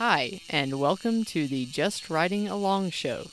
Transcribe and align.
Hi, 0.00 0.40
and 0.48 0.80
welcome 0.80 1.26
to 1.26 1.46
the 1.46 1.66
Just 1.66 2.08
Riding 2.08 2.48
Along 2.48 2.88
show. 2.88 3.26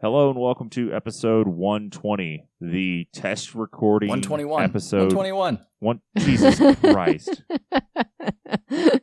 Hello 0.00 0.30
and 0.30 0.40
welcome 0.40 0.68
to 0.70 0.92
episode 0.92 1.46
120, 1.46 2.48
the 2.60 3.06
test 3.12 3.54
recording 3.54 4.08
121. 4.08 4.64
episode. 4.64 5.14
121. 5.14 5.64
One, 5.78 6.00
Jesus 6.18 6.58
Christ. 6.80 7.44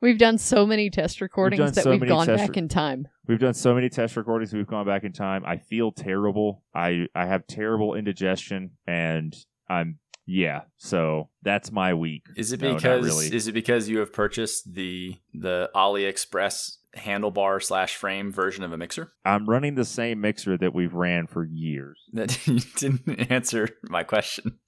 We've 0.00 0.18
done 0.18 0.38
so 0.38 0.64
many 0.64 0.90
test 0.90 1.20
recordings 1.20 1.58
done 1.58 1.72
that 1.72 1.82
so 1.82 1.90
we've 1.90 1.98
many 1.98 2.10
gone 2.10 2.26
test 2.26 2.40
back 2.40 2.50
re- 2.50 2.58
in 2.58 2.68
time. 2.68 3.08
We've 3.26 3.40
done 3.40 3.54
so 3.54 3.74
many 3.74 3.88
test 3.88 4.16
recordings. 4.16 4.52
We've 4.52 4.64
gone 4.64 4.86
back 4.86 5.02
in 5.02 5.12
time. 5.12 5.42
I 5.44 5.56
feel 5.56 5.90
terrible. 5.90 6.62
I 6.72 7.08
I 7.16 7.26
have 7.26 7.48
terrible 7.48 7.94
indigestion, 7.96 8.76
and 8.86 9.34
I'm 9.68 9.98
yeah. 10.26 10.62
So 10.76 11.28
that's 11.42 11.70
my 11.72 11.94
week. 11.94 12.24
Is 12.36 12.52
it 12.52 12.60
No, 12.60 12.74
because 12.74 13.04
really. 13.04 13.34
is 13.34 13.48
it 13.48 13.52
because 13.52 13.88
you 13.88 13.98
have 13.98 14.12
purchased 14.12 14.74
the 14.74 15.16
the 15.32 15.70
AliExpress 15.74 16.76
handlebar 16.96 17.60
slash 17.60 17.96
frame 17.96 18.30
version 18.32 18.62
of 18.64 18.72
a 18.72 18.76
mixer? 18.78 19.12
I'm 19.24 19.48
running 19.48 19.74
the 19.74 19.84
same 19.84 20.20
mixer 20.20 20.56
that 20.58 20.72
we've 20.74 20.94
ran 20.94 21.26
for 21.26 21.44
years. 21.44 21.98
That 22.12 22.46
you 22.46 22.60
didn't 22.76 23.30
answer 23.32 23.68
my 23.84 24.04
question. 24.04 24.58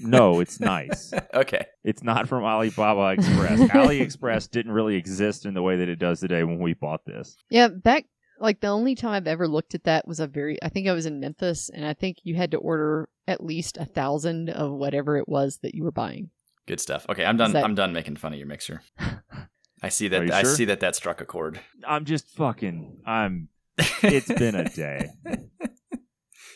No, 0.00 0.40
it's 0.40 0.60
nice. 0.76 1.12
okay. 1.34 1.64
It's 1.82 2.02
not 2.02 2.28
from 2.28 2.44
Alibaba 2.44 3.12
Express. 3.18 3.58
AliExpress 3.70 4.50
didn't 4.50 4.72
really 4.72 4.96
exist 4.96 5.46
in 5.46 5.54
the 5.54 5.62
way 5.62 5.76
that 5.76 5.88
it 5.88 5.98
does 5.98 6.20
today 6.20 6.44
when 6.44 6.58
we 6.58 6.74
bought 6.74 7.04
this. 7.06 7.36
Yeah, 7.48 7.68
back 7.68 8.04
like 8.40 8.60
the 8.60 8.68
only 8.68 8.94
time 8.94 9.12
I've 9.12 9.26
ever 9.26 9.46
looked 9.46 9.74
at 9.74 9.84
that 9.84 10.08
was 10.08 10.18
a 10.20 10.26
very 10.26 10.58
I 10.62 10.68
think 10.68 10.88
I 10.88 10.92
was 10.92 11.06
in 11.06 11.20
Memphis 11.20 11.68
and 11.72 11.84
I 11.86 11.94
think 11.94 12.18
you 12.24 12.34
had 12.34 12.50
to 12.52 12.56
order 12.58 13.08
at 13.28 13.44
least 13.44 13.76
a 13.76 13.84
thousand 13.84 14.50
of 14.50 14.72
whatever 14.72 15.16
it 15.18 15.28
was 15.28 15.58
that 15.62 15.74
you 15.74 15.84
were 15.84 15.92
buying. 15.92 16.30
Good 16.66 16.80
stuff. 16.80 17.06
Okay, 17.08 17.24
I'm 17.24 17.36
done 17.36 17.52
that- 17.52 17.64
I'm 17.64 17.74
done 17.74 17.92
making 17.92 18.16
fun 18.16 18.32
of 18.32 18.38
your 18.38 18.48
mixer. 18.48 18.82
I 19.82 19.88
see 19.88 20.08
that 20.08 20.30
I 20.30 20.42
sure? 20.42 20.54
see 20.54 20.64
that 20.66 20.80
that 20.80 20.94
struck 20.96 21.20
a 21.20 21.24
chord. 21.24 21.60
I'm 21.86 22.04
just 22.04 22.28
fucking. 22.36 22.98
I'm. 23.06 23.48
It's 24.02 24.30
been 24.30 24.54
a 24.54 24.68
day. 24.68 25.08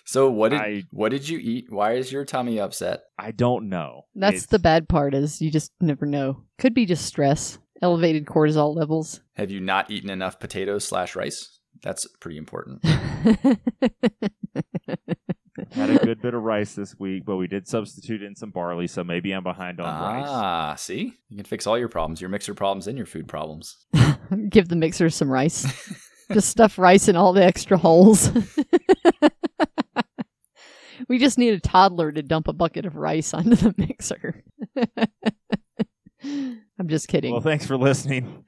So 0.07 0.31
what 0.31 0.51
did 0.51 0.61
I- 0.61 0.83
what 0.91 1.09
did 1.09 1.29
you 1.29 1.39
eat? 1.39 1.67
Why 1.73 1.93
is 1.95 2.13
your 2.13 2.25
tummy 2.27 2.61
upset? 2.61 3.05
I 3.19 3.31
don't 3.31 3.69
know. 3.71 4.03
That's 4.15 4.35
It's- 4.35 4.47
the 4.47 4.59
bad 4.59 4.89
part 4.89 5.15
is 5.15 5.41
you 5.41 5.51
just 5.51 5.73
never 5.81 6.05
know. 6.05 6.43
Could 6.59 6.75
be 6.75 6.85
just 6.85 7.07
stress, 7.07 7.59
elevated 7.81 8.27
cortisol 8.27 8.77
levels. 8.77 9.21
Have 9.37 9.51
you 9.51 9.61
not 9.61 9.91
eaten 9.91 10.11
enough 10.11 10.39
potatoes 10.39 10.85
slash 10.85 11.17
rice? 11.17 11.59
That's 11.85 12.07
pretty 12.19 12.39
important. 12.39 12.83
Had 15.73 15.91
a 15.91 15.99
good 15.99 16.23
bit 16.23 16.33
of 16.33 16.43
rice 16.43 16.75
this 16.75 16.99
week, 16.99 17.27
but 17.27 17.37
we 17.37 17.47
did 17.47 17.69
substitute 17.69 18.23
in 18.23 18.35
some 18.35 18.51
barley, 18.51 18.87
so 18.87 19.05
maybe 19.05 19.33
I'm 19.33 19.43
behind 19.43 19.81
on 19.81 19.87
rice. 19.87 20.27
Ah, 20.27 20.75
see? 20.77 21.13
You 21.29 21.37
can 21.37 21.45
fix 21.45 21.67
all 21.67 21.79
your 21.79 21.91
problems, 21.91 22.23
your 22.23 22.31
mixer 22.31 22.55
problems 22.55 22.87
and 22.87 22.97
your 22.97 23.07
food 23.07 23.29
problems. 23.29 23.85
Give 24.49 24.67
the 24.67 24.77
mixer 24.77 25.11
some 25.11 25.31
rice. 25.31 25.67
just 26.33 26.49
stuff 26.49 26.79
rice 26.79 27.07
in 27.07 27.17
all 27.17 27.35
the 27.35 27.45
extra 27.45 27.77
holes. 27.77 28.33
we 31.07 31.19
just 31.19 31.37
need 31.37 31.53
a 31.53 31.61
toddler 31.61 32.11
to 32.13 32.23
dump 32.23 32.49
a 32.49 32.55
bucket 32.55 32.87
of 32.87 32.97
rice 32.97 33.35
onto 33.35 33.57
the 33.57 33.75
mixer. 33.77 34.43
I'm 36.25 36.89
just 36.89 37.09
kidding. 37.09 37.33
Well, 37.33 37.43
thanks 37.43 37.67
for 37.67 37.77
listening. 37.77 38.47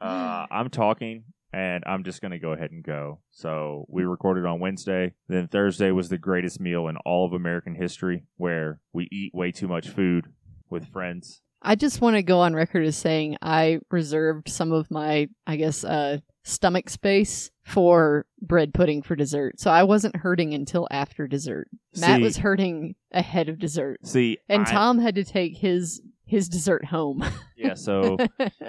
Uh, 0.00 0.46
I'm 0.50 0.70
talking, 0.70 1.24
and 1.58 1.82
I'm 1.86 2.04
just 2.04 2.20
going 2.20 2.30
to 2.30 2.38
go 2.38 2.52
ahead 2.52 2.70
and 2.70 2.84
go. 2.84 3.18
So 3.32 3.84
we 3.88 4.04
recorded 4.04 4.46
on 4.46 4.60
Wednesday. 4.60 5.14
Then 5.28 5.48
Thursday 5.48 5.90
was 5.90 6.08
the 6.08 6.16
greatest 6.18 6.60
meal 6.60 6.86
in 6.86 6.96
all 6.98 7.26
of 7.26 7.32
American 7.32 7.74
history, 7.74 8.22
where 8.36 8.80
we 8.92 9.08
eat 9.10 9.34
way 9.34 9.50
too 9.50 9.66
much 9.66 9.88
food 9.88 10.26
with 10.70 10.86
friends. 10.86 11.40
I 11.60 11.74
just 11.74 12.00
want 12.00 12.14
to 12.14 12.22
go 12.22 12.38
on 12.40 12.54
record 12.54 12.84
as 12.84 12.96
saying 12.96 13.38
I 13.42 13.80
reserved 13.90 14.48
some 14.48 14.70
of 14.70 14.88
my, 14.92 15.28
I 15.48 15.56
guess, 15.56 15.82
uh, 15.82 16.18
stomach 16.44 16.88
space 16.88 17.50
for 17.64 18.24
bread 18.40 18.72
pudding 18.72 19.02
for 19.02 19.16
dessert. 19.16 19.58
So 19.58 19.68
I 19.70 19.82
wasn't 19.82 20.14
hurting 20.16 20.54
until 20.54 20.86
after 20.92 21.26
dessert. 21.26 21.68
Matt 21.98 22.20
was 22.20 22.36
hurting 22.36 22.94
ahead 23.10 23.48
of 23.48 23.58
dessert. 23.58 24.06
See, 24.06 24.38
And 24.48 24.62
I- 24.62 24.70
Tom 24.70 24.98
had 25.00 25.16
to 25.16 25.24
take 25.24 25.56
his 25.58 26.00
his 26.28 26.48
dessert 26.48 26.84
home. 26.84 27.24
yeah. 27.56 27.74
So 27.74 28.16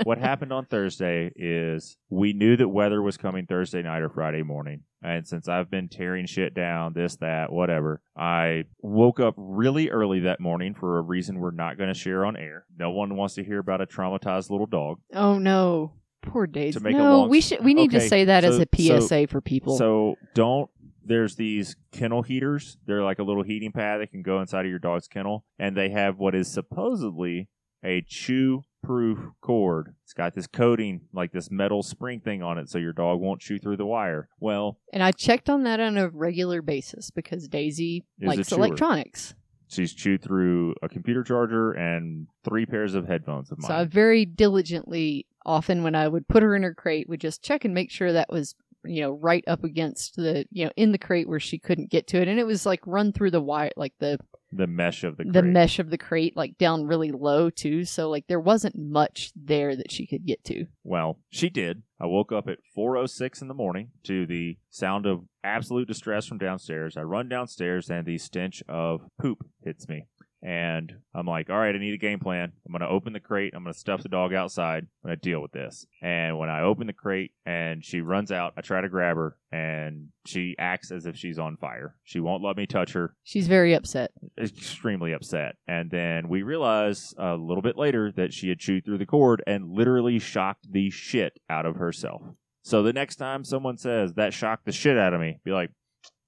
what 0.03 0.17
happened 0.29 0.51
on 0.53 0.65
Thursday 0.65 1.31
is 1.35 1.97
we 2.09 2.33
knew 2.33 2.55
that 2.57 2.67
weather 2.69 3.01
was 3.01 3.17
coming 3.17 3.45
Thursday 3.45 3.81
night 3.81 4.01
or 4.01 4.09
Friday 4.09 4.41
morning. 4.43 4.81
And 5.03 5.25
since 5.27 5.47
I've 5.47 5.69
been 5.69 5.87
tearing 5.87 6.25
shit 6.25 6.53
down, 6.53 6.93
this, 6.93 7.15
that, 7.17 7.51
whatever, 7.53 8.01
I 8.17 8.63
woke 8.81 9.19
up 9.19 9.33
really 9.37 9.89
early 9.89 10.21
that 10.21 10.39
morning 10.41 10.73
for 10.73 10.97
a 10.97 11.01
reason 11.01 11.39
we're 11.39 11.51
not 11.51 11.77
going 11.77 11.87
to 11.93 11.97
share 11.97 12.25
on 12.25 12.35
air. 12.35 12.65
No 12.77 12.91
one 12.91 13.15
wants 13.15 13.35
to 13.35 13.43
hear 13.43 13.59
about 13.59 13.79
a 13.81 13.85
traumatized 13.85 14.49
little 14.49 14.65
dog. 14.67 14.99
oh 15.13 15.37
no. 15.37 15.93
Poor 16.21 16.47
Daisy. 16.47 16.77
To 16.77 16.83
make 16.83 16.95
a 16.95 16.97
no, 16.97 17.19
long 17.19 17.29
we 17.29 17.39
should 17.39 17.63
we 17.63 17.73
need 17.73 17.91
to 17.91 18.01
say 18.01 18.25
that 18.25 18.43
as 18.43 18.57
so- 18.57 18.63
a 18.63 18.83
so- 18.83 18.99
PSA 18.99 19.27
for 19.27 19.39
people. 19.39 19.77
So 19.77 20.15
don't. 20.33 20.69
There's 21.09 21.35
these 21.35 21.75
kennel 21.91 22.21
heaters. 22.21 22.77
They're 22.85 23.03
like 23.03 23.19
a 23.19 23.23
little 23.23 23.43
heating 23.43 23.71
pad 23.71 23.99
that 23.99 24.11
can 24.11 24.21
go 24.21 24.39
inside 24.39 24.65
of 24.65 24.69
your 24.69 24.79
dog's 24.79 25.07
kennel, 25.07 25.43
and 25.57 25.75
they 25.75 25.89
have 25.89 26.19
what 26.19 26.35
is 26.35 26.47
supposedly 26.47 27.49
a 27.83 28.01
chew-proof 28.07 29.19
cord. 29.41 29.95
It's 30.03 30.13
got 30.13 30.35
this 30.35 30.47
coating, 30.47 31.01
like 31.11 31.31
this 31.31 31.49
metal 31.49 31.81
spring 31.81 32.19
thing 32.19 32.43
on 32.43 32.57
it, 32.57 32.69
so 32.69 32.77
your 32.77 32.93
dog 32.93 33.19
won't 33.19 33.41
chew 33.41 33.57
through 33.57 33.77
the 33.77 33.85
wire. 33.85 34.29
Well, 34.39 34.77
and 34.93 35.01
I 35.01 35.11
checked 35.11 35.49
on 35.49 35.63
that 35.63 35.79
on 35.79 35.97
a 35.97 36.09
regular 36.09 36.61
basis 36.61 37.09
because 37.09 37.47
Daisy 37.47 38.05
likes 38.21 38.51
electronics. 38.51 39.33
she's 39.69 39.93
chewed 39.93 40.21
through 40.21 40.75
a 40.81 40.89
computer 40.89 41.23
charger 41.23 41.71
and 41.71 42.27
three 42.43 42.65
pairs 42.65 42.95
of 42.95 43.07
headphones 43.07 43.51
of 43.51 43.59
mine. 43.59 43.69
So 43.69 43.75
I 43.75 43.85
very 43.85 44.25
diligently, 44.25 45.25
often 45.45 45.83
when 45.83 45.95
I 45.95 46.07
would 46.07 46.27
put 46.27 46.43
her 46.43 46.55
in 46.55 46.63
her 46.63 46.73
crate, 46.73 47.07
would 47.07 47.21
just 47.21 47.43
check 47.43 47.63
and 47.63 47.73
make 47.73 47.91
sure 47.91 48.11
that 48.11 48.29
was, 48.29 48.55
you 48.85 49.01
know, 49.01 49.11
right 49.11 49.43
up 49.47 49.63
against 49.63 50.15
the, 50.15 50.45
you 50.51 50.65
know, 50.65 50.71
in 50.75 50.91
the 50.91 50.97
crate 50.97 51.27
where 51.27 51.39
she 51.39 51.59
couldn't 51.59 51.89
get 51.89 52.07
to 52.07 52.21
it. 52.21 52.27
And 52.27 52.39
it 52.39 52.45
was 52.45 52.65
like 52.65 52.81
run 52.85 53.11
through 53.11 53.31
the 53.31 53.41
wire, 53.41 53.71
like 53.75 53.93
the 53.99 54.19
the 54.51 54.67
mesh 54.67 55.03
of 55.03 55.17
the 55.17 55.25
the 55.25 55.43
mesh 55.43 55.79
of 55.79 55.89
the 55.89 55.97
crate, 55.97 56.35
like 56.35 56.57
down 56.57 56.85
really 56.85 57.11
low 57.11 57.49
too. 57.49 57.85
So 57.85 58.09
like 58.09 58.25
there 58.27 58.39
wasn't 58.39 58.75
much 58.77 59.31
there 59.35 59.75
that 59.75 59.91
she 59.91 60.07
could 60.07 60.25
get 60.25 60.43
to. 60.45 60.65
Well, 60.83 61.19
she 61.29 61.49
did. 61.49 61.83
I 61.99 62.07
woke 62.07 62.31
up 62.31 62.47
at 62.47 62.59
4:06 62.75 63.41
in 63.41 63.47
the 63.47 63.53
morning 63.53 63.89
to 64.03 64.25
the 64.25 64.57
sound 64.69 65.05
of 65.05 65.25
absolute 65.43 65.87
distress 65.87 66.25
from 66.25 66.37
downstairs. 66.37 66.97
I 66.97 67.01
run 67.01 67.29
downstairs 67.29 67.89
and 67.89 68.05
the 68.05 68.17
stench 68.17 68.63
of 68.67 69.01
poop 69.19 69.45
hits 69.63 69.87
me. 69.87 70.05
And 70.41 70.93
I'm 71.13 71.25
like, 71.27 71.49
"All 71.49 71.57
right, 71.57 71.75
I 71.75 71.77
need 71.77 71.93
a 71.93 71.97
game 71.97 72.19
plan. 72.19 72.51
I'm 72.65 72.71
going 72.71 72.81
to 72.81 72.87
open 72.87 73.13
the 73.13 73.19
crate. 73.19 73.53
I'm 73.55 73.63
going 73.63 73.73
to 73.73 73.79
stuff 73.79 74.03
the 74.03 74.09
dog 74.09 74.33
outside. 74.33 74.87
I'm 75.03 75.09
going 75.09 75.17
to 75.17 75.21
deal 75.21 75.41
with 75.41 75.51
this." 75.51 75.85
And 76.01 76.37
when 76.37 76.49
I 76.49 76.61
open 76.61 76.87
the 76.87 76.93
crate 76.93 77.31
and 77.45 77.83
she 77.83 78.01
runs 78.01 78.31
out, 78.31 78.53
I 78.55 78.61
try 78.61 78.79
to 78.81 78.89
grab 78.89 79.17
her 79.17 79.35
and 79.51 80.09
she 80.25 80.55
acts 80.57 80.91
as 80.91 81.05
if 81.05 81.17
she's 81.17 81.39
on 81.39 81.57
fire. 81.57 81.95
She 82.03 82.19
won't 82.19 82.43
let 82.43 82.55
me 82.55 82.65
touch 82.67 82.93
her 82.93 83.15
She's 83.23 83.47
very 83.47 83.73
upset. 83.73 84.11
extremely 84.37 85.11
upset. 85.13 85.55
And 85.67 85.89
then 85.91 86.29
we 86.29 86.43
realized 86.43 87.15
a 87.17 87.35
little 87.35 87.61
bit 87.63 87.77
later 87.77 88.11
that 88.13 88.33
she 88.33 88.49
had 88.49 88.59
chewed 88.59 88.85
through 88.85 88.99
the 88.99 89.05
cord 89.05 89.43
and 89.47 89.69
literally 89.69 90.19
shocked 90.19 90.71
the 90.71 90.89
shit 90.89 91.39
out 91.49 91.65
of 91.65 91.75
herself. 91.77 92.21
So 92.61 92.83
the 92.83 92.93
next 92.93 93.15
time 93.15 93.43
someone 93.43 93.77
says 93.77 94.13
that 94.13 94.33
shocked 94.33 94.65
the 94.65 94.71
shit 94.71 94.97
out 94.97 95.13
of 95.13 95.21
me, 95.21 95.39
be 95.43 95.51
like, 95.51 95.71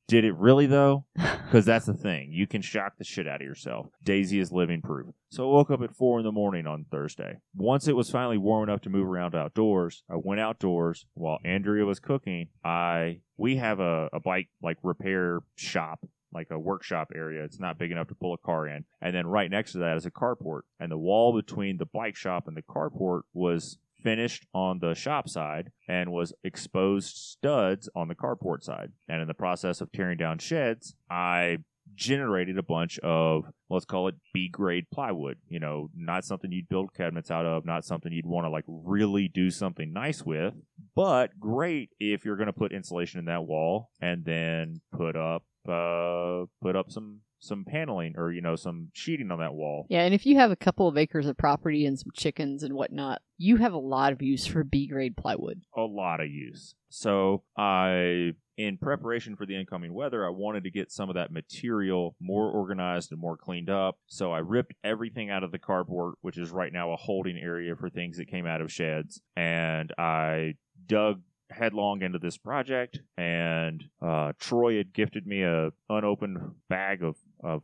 did 0.08 0.26
it 0.26 0.36
really 0.36 0.66
though? 0.66 1.06
Because 1.52 1.66
that's 1.66 1.86
the 1.86 1.94
thing. 1.94 2.32
You 2.32 2.48
can 2.48 2.62
shock 2.62 2.94
the 2.98 3.04
shit 3.04 3.28
out 3.28 3.42
of 3.42 3.46
yourself. 3.46 3.88
Daisy 4.06 4.40
is 4.40 4.54
living 4.54 4.82
proof. 4.82 5.08
So 5.32 5.44
I 5.44 5.54
woke 5.54 5.70
up 5.70 5.82
at 5.82 5.94
four 5.94 6.18
in 6.18 6.24
the 6.24 6.32
morning 6.32 6.66
on 6.66 6.86
Thursday. 6.90 7.40
Once 7.58 7.90
it 7.90 7.96
was 7.98 8.10
finally 8.10 8.38
warm 8.38 8.70
enough 8.70 8.80
to 8.84 8.90
move 8.90 9.06
around 9.06 9.36
outdoors, 9.36 10.06
I 10.10 10.16
went 10.16 10.40
outdoors 10.40 11.06
while 11.14 11.40
Andrea 11.44 11.84
was 11.86 12.00
cooking. 12.00 12.48
I 12.64 13.20
we 13.36 13.58
have 13.58 13.82
a, 13.82 14.08
a 14.14 14.22
bike 14.22 14.48
like 14.64 14.78
repair 14.82 15.42
shop 15.56 16.08
like 16.34 16.48
a 16.52 16.60
workshop 16.60 17.12
area. 17.14 17.44
It's 17.44 17.60
not 17.60 17.78
big 17.78 17.92
enough 17.92 18.08
to 18.08 18.16
pull 18.16 18.34
a 18.34 18.38
car 18.38 18.68
in. 18.68 18.86
And 19.02 19.14
then 19.14 19.28
right 19.28 19.52
next 19.52 19.74
to 19.74 19.80
that 19.80 19.98
is 19.98 20.06
a 20.06 20.12
carport. 20.12 20.62
And 20.80 20.92
the 20.92 20.98
wall 20.98 21.34
between 21.34 21.78
the 21.78 21.86
bike 21.86 22.16
shop 22.16 22.48
and 22.48 22.56
the 22.56 22.62
carport 22.62 23.24
was 23.34 23.78
finished 24.04 24.46
on 24.54 24.80
the 24.80 24.94
shop 24.94 25.30
side 25.30 25.72
and 25.88 26.12
was 26.12 26.34
exposed 26.44 27.16
studs 27.16 27.90
on 27.96 28.08
the 28.08 28.16
carport 28.16 28.64
side. 28.64 28.92
And 29.08 29.22
in 29.22 29.28
the 29.28 29.34
process 29.34 29.82
of 29.82 29.92
tearing 29.92 30.18
down 30.18 30.40
sheds, 30.40 30.96
I 31.10 31.58
generated 31.96 32.58
a 32.58 32.64
bunch 32.64 33.00
of 33.00 33.46
let's 33.70 33.86
call 33.86 34.08
it 34.08 34.16
B 34.34 34.50
grade 34.50 34.86
plywood. 34.94 35.38
You 35.48 35.60
know, 35.60 35.90
not 35.96 36.26
something 36.26 36.52
you'd 36.52 36.70
build 36.70 36.94
cabinets 36.94 37.32
out 37.32 37.46
of, 37.46 37.66
not 37.66 37.86
something 37.86 38.12
you'd 38.12 38.26
want 38.26 38.46
to 38.46 38.50
like 38.50 38.66
really 38.68 39.28
do 39.28 39.50
something 39.50 39.92
nice 39.92 40.24
with, 40.24 40.54
but 40.96 41.40
great 41.40 41.90
if 42.00 42.26
you're 42.26 42.38
going 42.38 42.48
to 42.48 42.54
put 42.54 42.72
insulation 42.72 43.20
in 43.20 43.26
that 43.26 43.46
wall 43.46 43.90
and 44.02 44.26
then 44.26 44.82
put 44.96 45.16
up 45.16 45.44
uh 45.68 46.46
put 46.62 46.76
up 46.76 46.92
some 46.92 47.20
some 47.42 47.66
paneling 47.66 48.14
or 48.18 48.32
you 48.32 48.42
know 48.42 48.56
some 48.56 48.90
sheeting 48.94 49.32
on 49.32 49.40
that 49.40 49.54
wall. 49.54 49.88
Yeah, 49.90 50.04
and 50.04 50.14
if 50.14 50.26
you 50.26 50.38
have 50.38 50.52
a 50.52 50.56
couple 50.56 50.88
of 50.88 50.98
acres 50.98 51.28
of 51.28 51.38
property 51.38 51.86
and 51.86 52.00
some 52.00 52.12
chickens 52.14 52.64
and 52.64 52.74
whatnot, 52.74 53.22
you 53.38 53.58
have 53.58 53.74
a 53.74 53.80
lot 53.80 54.14
of 54.14 54.22
use 54.22 54.46
for 54.46 54.64
B 54.64 54.88
grade 54.88 55.18
plywood. 55.18 55.62
A 55.76 55.82
lot 55.82 56.22
of 56.22 56.30
use. 56.30 56.76
So 56.90 57.44
I, 57.58 58.34
in 58.58 58.78
preparation 58.78 59.36
for 59.36 59.46
the 59.46 59.56
incoming 59.56 59.94
weather, 59.94 60.26
I 60.26 60.30
wanted 60.30 60.64
to 60.66 60.72
get 60.72 60.92
some 60.92 61.10
of 61.10 61.16
that 61.16 61.32
material 61.32 62.16
more 62.20 62.50
organized 62.50 63.12
and 63.12 63.20
more 63.20 63.38
cleaned 63.38 63.70
up. 63.70 63.98
So 64.08 64.32
I 64.32 64.40
ripped 64.40 64.74
everything 64.84 65.30
out 65.30 65.44
of 65.44 65.52
the 65.52 65.60
cardboard, 65.60 66.16
which 66.22 66.38
is 66.38 66.52
right 66.52 66.72
now 66.72 66.94
a 66.94 66.98
holding 66.98 67.38
area 67.38 67.76
for 67.76 67.90
things 67.90 68.18
that 68.18 68.30
came 68.30 68.46
out 68.46 68.62
of 68.62 68.72
sheds, 68.72 69.22
and 69.36 69.92
I 69.98 70.56
dug 70.86 71.22
headlong 71.52 72.02
into 72.02 72.20
this 72.20 72.38
project 72.38 73.00
and 73.18 73.84
uh, 74.02 74.34
troy 74.40 74.78
had 74.78 74.94
gifted 74.94 75.28
me 75.28 75.44
a 75.44 75.72
unopened 75.90 76.38
bag 76.70 77.04
of, 77.04 77.18
of 77.44 77.64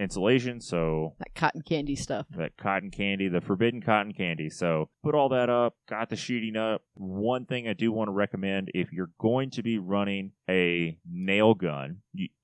insulation 0.00 0.60
so 0.62 1.14
That 1.18 1.34
cotton 1.34 1.60
candy 1.62 1.94
stuff. 1.94 2.26
that 2.36 2.56
cotton 2.56 2.90
candy, 2.90 3.28
the 3.28 3.42
forbidden 3.42 3.82
cotton 3.82 4.12
candy. 4.14 4.48
So 4.48 4.88
put 5.04 5.14
all 5.14 5.28
that 5.28 5.50
up, 5.50 5.74
got 5.88 6.08
the 6.08 6.16
sheeting 6.16 6.56
up. 6.56 6.82
One 6.94 7.44
thing 7.44 7.68
I 7.68 7.74
do 7.74 7.92
want 7.92 8.08
to 8.08 8.12
recommend 8.12 8.70
if 8.74 8.92
you're 8.92 9.10
going 9.20 9.50
to 9.50 9.62
be 9.62 9.78
running 9.78 10.32
a 10.48 10.98
nail 11.10 11.52
gun 11.54 11.98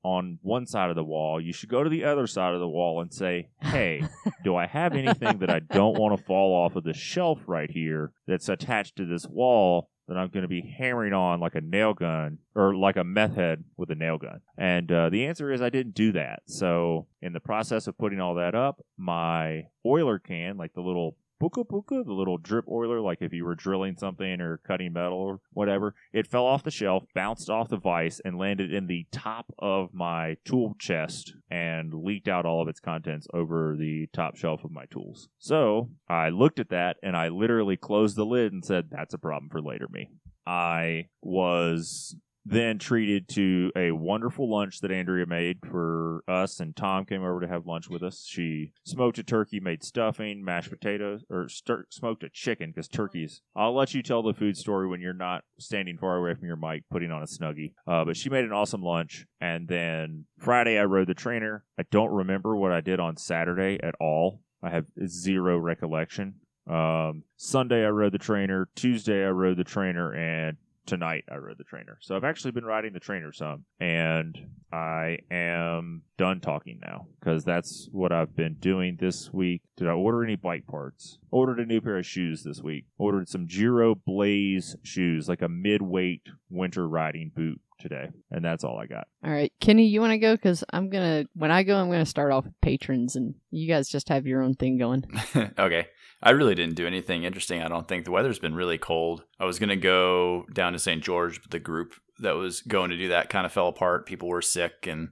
on 0.04 0.38
one 0.42 0.66
side 0.66 0.90
of 0.90 0.96
the 0.96 1.04
wall, 1.04 1.40
you 1.40 1.52
should 1.54 1.70
go 1.70 1.82
to 1.82 1.90
the 1.90 2.04
other 2.04 2.26
side 2.26 2.52
of 2.52 2.60
the 2.60 2.68
wall 2.68 3.00
and 3.00 3.12
say, 3.12 3.48
hey, 3.60 4.02
do 4.44 4.54
I 4.54 4.66
have 4.66 4.92
anything 4.94 5.38
that 5.38 5.50
I 5.50 5.60
don't 5.60 5.98
want 5.98 6.16
to 6.16 6.22
fall 6.24 6.52
off 6.54 6.76
of 6.76 6.84
the 6.84 6.92
shelf 6.94 7.40
right 7.46 7.70
here 7.70 8.12
that's 8.26 8.48
attached 8.50 8.96
to 8.96 9.06
this 9.06 9.26
wall? 9.26 9.88
That 10.08 10.16
I'm 10.16 10.28
going 10.28 10.42
to 10.42 10.48
be 10.48 10.74
hammering 10.78 11.12
on 11.12 11.40
like 11.40 11.56
a 11.56 11.60
nail 11.60 11.92
gun 11.92 12.38
or 12.54 12.76
like 12.76 12.96
a 12.96 13.02
meth 13.02 13.34
head 13.34 13.64
with 13.76 13.90
a 13.90 13.96
nail 13.96 14.18
gun. 14.18 14.40
And 14.56 14.90
uh, 14.92 15.10
the 15.10 15.26
answer 15.26 15.50
is 15.50 15.60
I 15.60 15.70
didn't 15.70 15.94
do 15.94 16.12
that. 16.12 16.42
So, 16.46 17.08
in 17.20 17.32
the 17.32 17.40
process 17.40 17.88
of 17.88 17.98
putting 17.98 18.20
all 18.20 18.36
that 18.36 18.54
up, 18.54 18.80
my 18.96 19.64
oiler 19.84 20.20
can, 20.20 20.56
like 20.56 20.74
the 20.74 20.80
little 20.80 21.16
puka 21.38 21.64
puka, 21.64 22.02
the 22.04 22.12
little 22.12 22.38
drip 22.38 22.66
oiler, 22.68 23.00
like 23.00 23.18
if 23.20 23.32
you 23.32 23.44
were 23.44 23.54
drilling 23.54 23.96
something 23.96 24.40
or 24.40 24.58
cutting 24.58 24.92
metal 24.92 25.18
or 25.18 25.40
whatever, 25.52 25.94
it 26.12 26.26
fell 26.26 26.44
off 26.44 26.62
the 26.62 26.70
shelf, 26.70 27.04
bounced 27.14 27.50
off 27.50 27.68
the 27.68 27.76
vise, 27.76 28.20
and 28.24 28.38
landed 28.38 28.72
in 28.72 28.86
the 28.86 29.06
top 29.12 29.52
of 29.58 29.92
my 29.92 30.36
tool 30.44 30.74
chest 30.78 31.34
and 31.50 31.92
leaked 31.92 32.28
out 32.28 32.46
all 32.46 32.62
of 32.62 32.68
its 32.68 32.80
contents 32.80 33.26
over 33.32 33.76
the 33.78 34.08
top 34.12 34.36
shelf 34.36 34.64
of 34.64 34.70
my 34.70 34.84
tools. 34.86 35.28
So 35.38 35.90
I 36.08 36.30
looked 36.30 36.58
at 36.58 36.70
that 36.70 36.96
and 37.02 37.16
I 37.16 37.28
literally 37.28 37.76
closed 37.76 38.16
the 38.16 38.26
lid 38.26 38.52
and 38.52 38.64
said, 38.64 38.88
That's 38.90 39.14
a 39.14 39.18
problem 39.18 39.50
for 39.50 39.60
later 39.60 39.86
me. 39.90 40.10
I 40.46 41.08
was 41.22 42.16
then 42.48 42.78
treated 42.78 43.28
to 43.28 43.72
a 43.74 43.90
wonderful 43.90 44.48
lunch 44.48 44.80
that 44.80 44.92
Andrea 44.92 45.26
made 45.26 45.58
for 45.68 46.22
us, 46.28 46.60
and 46.60 46.76
Tom 46.76 47.04
came 47.04 47.24
over 47.24 47.40
to 47.40 47.48
have 47.48 47.66
lunch 47.66 47.90
with 47.90 48.04
us. 48.04 48.24
She 48.24 48.72
smoked 48.84 49.18
a 49.18 49.24
turkey, 49.24 49.58
made 49.58 49.82
stuffing, 49.82 50.44
mashed 50.44 50.70
potatoes, 50.70 51.24
or 51.28 51.48
stir- 51.48 51.86
smoked 51.90 52.22
a 52.22 52.28
chicken 52.28 52.70
because 52.70 52.86
turkeys. 52.86 53.42
I'll 53.56 53.74
let 53.74 53.94
you 53.94 54.02
tell 54.02 54.22
the 54.22 54.32
food 54.32 54.56
story 54.56 54.86
when 54.86 55.00
you're 55.00 55.12
not 55.12 55.42
standing 55.58 55.98
far 55.98 56.16
away 56.16 56.34
from 56.34 56.46
your 56.46 56.56
mic, 56.56 56.84
putting 56.88 57.10
on 57.10 57.22
a 57.22 57.26
snuggie. 57.26 57.72
Uh, 57.84 58.04
but 58.04 58.16
she 58.16 58.30
made 58.30 58.44
an 58.44 58.52
awesome 58.52 58.82
lunch, 58.82 59.26
and 59.40 59.66
then 59.66 60.26
Friday 60.38 60.78
I 60.78 60.84
rode 60.84 61.08
the 61.08 61.14
trainer. 61.14 61.64
I 61.76 61.82
don't 61.90 62.12
remember 62.12 62.56
what 62.56 62.70
I 62.70 62.80
did 62.80 63.00
on 63.00 63.16
Saturday 63.16 63.80
at 63.82 63.96
all. 64.00 64.40
I 64.62 64.70
have 64.70 64.86
zero 65.04 65.58
recollection. 65.58 66.36
Um, 66.70 67.24
Sunday 67.36 67.84
I 67.84 67.90
rode 67.90 68.12
the 68.12 68.18
trainer. 68.18 68.68
Tuesday 68.76 69.24
I 69.24 69.30
rode 69.30 69.56
the 69.56 69.64
trainer, 69.64 70.12
and 70.12 70.56
tonight 70.86 71.24
I 71.30 71.36
rode 71.36 71.58
the 71.58 71.64
trainer. 71.64 71.98
So 72.00 72.16
I've 72.16 72.24
actually 72.24 72.52
been 72.52 72.64
riding 72.64 72.92
the 72.92 73.00
trainer 73.00 73.32
some, 73.32 73.64
and 73.80 74.38
I 74.72 75.18
am 75.30 76.02
done 76.16 76.40
talking 76.40 76.80
now 76.82 77.06
because 77.18 77.44
that's 77.44 77.88
what 77.92 78.12
I've 78.12 78.34
been 78.34 78.54
doing 78.54 78.96
this 78.98 79.32
week. 79.32 79.62
Did 79.76 79.88
I 79.88 79.92
order 79.92 80.24
any 80.24 80.36
bike 80.36 80.66
parts? 80.66 81.18
Ordered 81.30 81.60
a 81.60 81.66
new 81.66 81.80
pair 81.80 81.98
of 81.98 82.06
shoes 82.06 82.42
this 82.42 82.62
week. 82.62 82.86
Ordered 82.98 83.28
some 83.28 83.46
Giro 83.46 83.94
Blaze 83.94 84.76
shoes, 84.82 85.28
like 85.28 85.42
a 85.42 85.48
mid-weight 85.48 86.22
winter 86.48 86.88
riding 86.88 87.30
boot 87.34 87.60
today, 87.78 88.08
and 88.30 88.44
that's 88.44 88.64
all 88.64 88.78
I 88.78 88.86
got. 88.86 89.06
All 89.24 89.30
right, 89.30 89.52
Kenny, 89.60 89.86
you 89.86 90.00
want 90.00 90.12
to 90.12 90.18
go? 90.18 90.34
Because 90.34 90.64
I'm 90.70 90.88
gonna 90.88 91.26
when 91.34 91.50
I 91.50 91.62
go, 91.62 91.76
I'm 91.76 91.90
gonna 91.90 92.06
start 92.06 92.32
off 92.32 92.44
with 92.44 92.60
patrons, 92.60 93.16
and 93.16 93.34
you 93.50 93.68
guys 93.68 93.88
just 93.88 94.08
have 94.08 94.26
your 94.26 94.42
own 94.42 94.54
thing 94.54 94.78
going. 94.78 95.04
okay. 95.58 95.86
I 96.22 96.30
really 96.30 96.54
didn't 96.54 96.76
do 96.76 96.86
anything 96.86 97.24
interesting. 97.24 97.62
I 97.62 97.68
don't 97.68 97.86
think 97.86 98.04
the 98.04 98.10
weather's 98.10 98.38
been 98.38 98.54
really 98.54 98.78
cold. 98.78 99.24
I 99.38 99.44
was 99.44 99.58
going 99.58 99.68
to 99.68 99.76
go 99.76 100.46
down 100.52 100.72
to 100.72 100.78
St. 100.78 101.02
George, 101.02 101.42
but 101.42 101.50
the 101.50 101.58
group 101.58 101.94
that 102.20 102.36
was 102.36 102.62
going 102.62 102.90
to 102.90 102.96
do 102.96 103.08
that 103.08 103.28
kind 103.28 103.44
of 103.44 103.52
fell 103.52 103.68
apart. 103.68 104.06
People 104.06 104.28
were 104.28 104.42
sick 104.42 104.86
and 104.86 105.10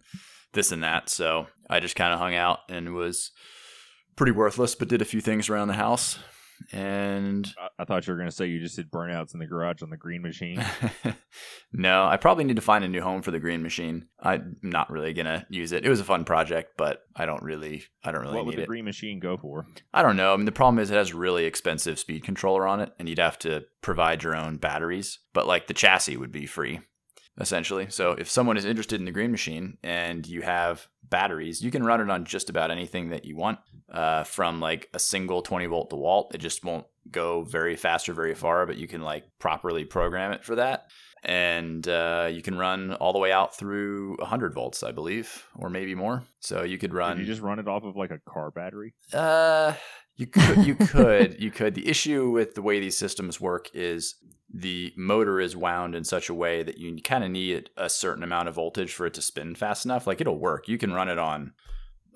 this 0.54 0.72
and 0.72 0.82
that. 0.82 1.10
So 1.10 1.46
I 1.68 1.80
just 1.80 1.96
kind 1.96 2.12
of 2.12 2.18
hung 2.18 2.34
out 2.34 2.60
and 2.70 2.94
was 2.94 3.32
pretty 4.16 4.32
worthless, 4.32 4.74
but 4.74 4.88
did 4.88 5.02
a 5.02 5.06
few 5.06 5.20
things 5.20 5.48
around 5.50 5.68
the 5.68 5.74
house. 5.74 6.18
And 6.72 7.52
I, 7.58 7.82
I 7.82 7.84
thought 7.84 8.06
you 8.06 8.12
were 8.12 8.18
going 8.18 8.28
to 8.28 8.34
say 8.34 8.46
you 8.46 8.60
just 8.60 8.76
did 8.76 8.90
burnouts 8.90 9.34
in 9.34 9.40
the 9.40 9.46
garage 9.46 9.82
on 9.82 9.90
the 9.90 9.96
green 9.96 10.22
machine. 10.22 10.64
no, 11.72 12.04
I 12.04 12.16
probably 12.16 12.44
need 12.44 12.56
to 12.56 12.62
find 12.62 12.84
a 12.84 12.88
new 12.88 13.02
home 13.02 13.22
for 13.22 13.30
the 13.30 13.40
green 13.40 13.62
machine. 13.62 14.06
I'm 14.20 14.56
not 14.62 14.90
really 14.90 15.12
gonna 15.12 15.46
use 15.50 15.72
it. 15.72 15.84
It 15.84 15.88
was 15.88 16.00
a 16.00 16.04
fun 16.04 16.24
project, 16.24 16.72
but 16.76 17.02
I 17.14 17.26
don't 17.26 17.42
really, 17.42 17.84
I 18.02 18.12
don't 18.12 18.22
really 18.22 18.36
what 18.36 18.46
would 18.46 18.52
need 18.52 18.58
the 18.58 18.62
it. 18.62 18.68
green 18.68 18.84
machine 18.84 19.20
go 19.20 19.36
for? 19.36 19.66
I 19.92 20.02
don't 20.02 20.16
know. 20.16 20.32
I 20.32 20.36
mean, 20.36 20.46
the 20.46 20.52
problem 20.52 20.78
is 20.78 20.90
it 20.90 20.96
has 20.96 21.12
really 21.12 21.44
expensive 21.44 21.98
speed 21.98 22.24
controller 22.24 22.66
on 22.66 22.80
it, 22.80 22.92
and 22.98 23.08
you'd 23.08 23.18
have 23.18 23.38
to 23.40 23.64
provide 23.82 24.22
your 24.22 24.34
own 24.34 24.56
batteries. 24.56 25.18
But 25.32 25.46
like 25.46 25.66
the 25.66 25.74
chassis 25.74 26.16
would 26.16 26.32
be 26.32 26.46
free, 26.46 26.80
essentially. 27.40 27.86
So 27.90 28.12
if 28.12 28.30
someone 28.30 28.56
is 28.56 28.64
interested 28.64 29.00
in 29.00 29.04
the 29.04 29.12
green 29.12 29.30
machine 29.30 29.78
and 29.82 30.26
you 30.26 30.42
have 30.42 30.88
batteries, 31.02 31.62
you 31.62 31.70
can 31.70 31.84
run 31.84 32.00
it 32.00 32.10
on 32.10 32.24
just 32.24 32.50
about 32.50 32.70
anything 32.70 33.10
that 33.10 33.24
you 33.24 33.36
want. 33.36 33.58
Uh, 33.92 34.24
from 34.24 34.60
like 34.60 34.88
a 34.94 34.98
single 34.98 35.42
20 35.42 35.66
volt 35.66 35.90
DeWalt, 35.90 36.34
it 36.34 36.38
just 36.38 36.64
won't 36.64 36.86
go 37.10 37.42
very 37.42 37.76
fast 37.76 38.08
or 38.08 38.14
very 38.14 38.34
far, 38.34 38.66
but 38.66 38.76
you 38.76 38.88
can 38.88 39.02
like 39.02 39.24
properly 39.38 39.84
program 39.84 40.32
it 40.32 40.44
for 40.44 40.56
that. 40.56 40.90
And 41.22 41.86
uh, 41.88 42.28
you 42.30 42.42
can 42.42 42.58
run 42.58 42.92
all 42.94 43.12
the 43.12 43.18
way 43.18 43.32
out 43.32 43.56
through 43.56 44.16
100 44.18 44.52
volts, 44.52 44.82
I 44.82 44.92
believe, 44.92 45.44
or 45.56 45.70
maybe 45.70 45.94
more. 45.94 46.22
So 46.40 46.62
you 46.62 46.76
could 46.76 46.92
run. 46.92 47.16
Did 47.16 47.26
you 47.26 47.32
just 47.32 47.42
run 47.42 47.58
it 47.58 47.68
off 47.68 47.84
of 47.84 47.96
like 47.96 48.10
a 48.10 48.20
car 48.28 48.50
battery? 48.50 48.94
Uh, 49.12 49.72
you 50.16 50.26
could, 50.26 50.66
you 50.66 50.74
could, 50.74 51.40
you 51.40 51.50
could. 51.50 51.74
The 51.74 51.88
issue 51.88 52.30
with 52.30 52.54
the 52.54 52.62
way 52.62 52.78
these 52.78 52.96
systems 52.96 53.40
work 53.40 53.68
is 53.74 54.16
the 54.56 54.92
motor 54.96 55.40
is 55.40 55.56
wound 55.56 55.96
in 55.96 56.04
such 56.04 56.28
a 56.28 56.34
way 56.34 56.62
that 56.62 56.78
you 56.78 56.96
kind 57.02 57.24
of 57.24 57.30
need 57.30 57.70
a 57.76 57.90
certain 57.90 58.22
amount 58.22 58.48
of 58.48 58.54
voltage 58.54 58.94
for 58.94 59.04
it 59.04 59.14
to 59.14 59.20
spin 59.22 59.56
fast 59.56 59.84
enough. 59.84 60.06
Like 60.06 60.20
it'll 60.20 60.38
work. 60.38 60.68
You 60.68 60.78
can 60.78 60.92
run 60.92 61.08
it 61.08 61.18
on, 61.18 61.54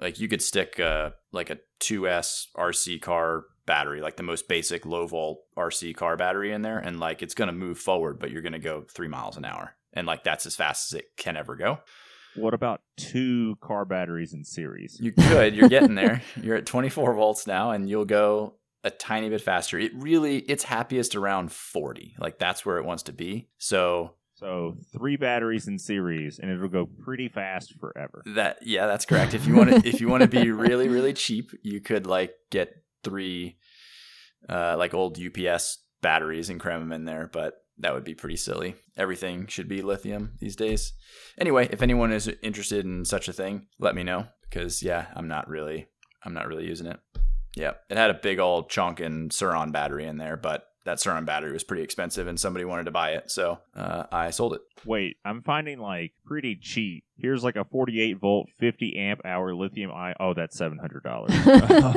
like 0.00 0.20
you 0.20 0.28
could 0.28 0.40
stick 0.40 0.78
a 0.78 1.14
like 1.32 1.50
a 1.50 1.58
2S 1.80 2.46
RC 2.56 3.02
car 3.02 3.44
battery, 3.66 4.00
like 4.00 4.16
the 4.16 4.22
most 4.22 4.46
basic 4.46 4.86
low 4.86 5.08
volt 5.08 5.40
RC 5.56 5.96
car 5.96 6.16
battery 6.16 6.52
in 6.52 6.62
there, 6.62 6.78
and 6.78 7.00
like 7.00 7.22
it's 7.22 7.34
gonna 7.34 7.52
move 7.52 7.78
forward, 7.78 8.20
but 8.20 8.30
you're 8.30 8.42
gonna 8.42 8.60
go 8.60 8.84
three 8.88 9.08
miles 9.08 9.36
an 9.36 9.44
hour, 9.44 9.74
and 9.92 10.06
like 10.06 10.22
that's 10.22 10.46
as 10.46 10.54
fast 10.54 10.92
as 10.92 11.00
it 11.00 11.06
can 11.16 11.36
ever 11.36 11.56
go. 11.56 11.80
What 12.36 12.54
about 12.54 12.82
two 12.96 13.56
car 13.60 13.84
batteries 13.84 14.32
in 14.32 14.44
series? 14.44 14.96
You 15.00 15.10
could. 15.10 15.56
You're 15.56 15.68
getting 15.68 15.96
there. 15.96 16.22
You're 16.40 16.56
at 16.56 16.66
24 16.66 17.14
volts 17.14 17.48
now, 17.48 17.72
and 17.72 17.88
you'll 17.88 18.04
go 18.04 18.54
a 18.84 18.90
tiny 18.90 19.28
bit 19.28 19.40
faster. 19.40 19.78
It 19.78 19.92
really, 19.94 20.38
it's 20.38 20.64
happiest 20.64 21.14
around 21.14 21.52
40. 21.52 22.14
Like 22.18 22.38
that's 22.38 22.64
where 22.64 22.78
it 22.78 22.84
wants 22.84 23.02
to 23.04 23.12
be. 23.12 23.48
So 23.58 24.14
So 24.34 24.76
three 24.92 25.16
batteries 25.16 25.66
in 25.66 25.78
series, 25.78 26.38
and 26.38 26.50
it'll 26.50 26.68
go 26.68 26.86
pretty 26.86 27.28
fast 27.28 27.74
forever. 27.80 28.22
that, 28.26 28.58
yeah, 28.62 28.86
that's 28.86 29.04
correct. 29.04 29.34
If 29.34 29.46
you 29.46 29.56
want 29.56 29.70
to, 29.70 29.88
if 29.88 30.00
you 30.00 30.08
want 30.08 30.22
to 30.22 30.28
be 30.28 30.50
really, 30.66 30.88
really 30.88 31.12
cheap, 31.12 31.50
you 31.62 31.80
could 31.80 32.06
like 32.06 32.34
get 32.50 32.72
three, 33.02 33.56
uh, 34.48 34.76
like 34.78 34.94
old 34.94 35.18
UPS 35.18 35.78
batteries 36.02 36.50
and 36.50 36.60
cram 36.60 36.80
them 36.80 36.92
in 36.92 37.04
there. 37.04 37.28
But 37.32 37.54
that 37.78 37.94
would 37.94 38.04
be 38.04 38.14
pretty 38.14 38.36
silly. 38.36 38.76
Everything 38.96 39.46
should 39.48 39.68
be 39.68 39.82
lithium 39.82 40.34
these 40.38 40.56
days. 40.56 40.92
Anyway, 41.40 41.68
if 41.72 41.82
anyone 41.82 42.12
is 42.12 42.28
interested 42.42 42.84
in 42.84 43.04
such 43.04 43.28
a 43.28 43.32
thing, 43.32 43.66
let 43.80 43.94
me 43.94 44.02
know 44.04 44.26
because 44.48 44.82
yeah, 44.82 45.06
I'm 45.14 45.28
not 45.28 45.48
really, 45.48 45.86
I'm 46.24 46.34
not 46.34 46.46
really 46.48 46.66
using 46.66 46.86
it. 46.86 46.98
Yeah, 47.58 47.72
it 47.90 47.96
had 47.96 48.10
a 48.10 48.14
big 48.14 48.38
old 48.38 48.70
chunk 48.70 49.00
and 49.00 49.32
Sur-Ron 49.32 49.72
battery 49.72 50.06
in 50.06 50.16
there, 50.16 50.36
but 50.36 50.64
that 50.84 51.00
Sur-Ron 51.00 51.24
battery 51.24 51.52
was 51.52 51.64
pretty 51.64 51.82
expensive 51.82 52.26
and 52.28 52.38
somebody 52.40 52.64
wanted 52.64 52.84
to 52.84 52.90
buy 52.90 53.10
it, 53.12 53.30
so 53.30 53.58
uh, 53.74 54.04
I 54.10 54.30
sold 54.30 54.54
it. 54.54 54.60
Wait, 54.86 55.16
I'm 55.24 55.42
finding 55.42 55.78
like 55.80 56.12
pretty 56.24 56.56
cheap. 56.56 57.04
Here's 57.16 57.44
like 57.44 57.56
a 57.56 57.64
48 57.64 58.18
volt, 58.18 58.48
50 58.58 58.96
amp 58.96 59.20
hour 59.24 59.54
lithium 59.54 59.90
ion. 59.92 60.14
Oh, 60.20 60.34
that's 60.34 60.56
seven 60.56 60.78
hundred 60.78 61.02
dollars. 61.02 61.32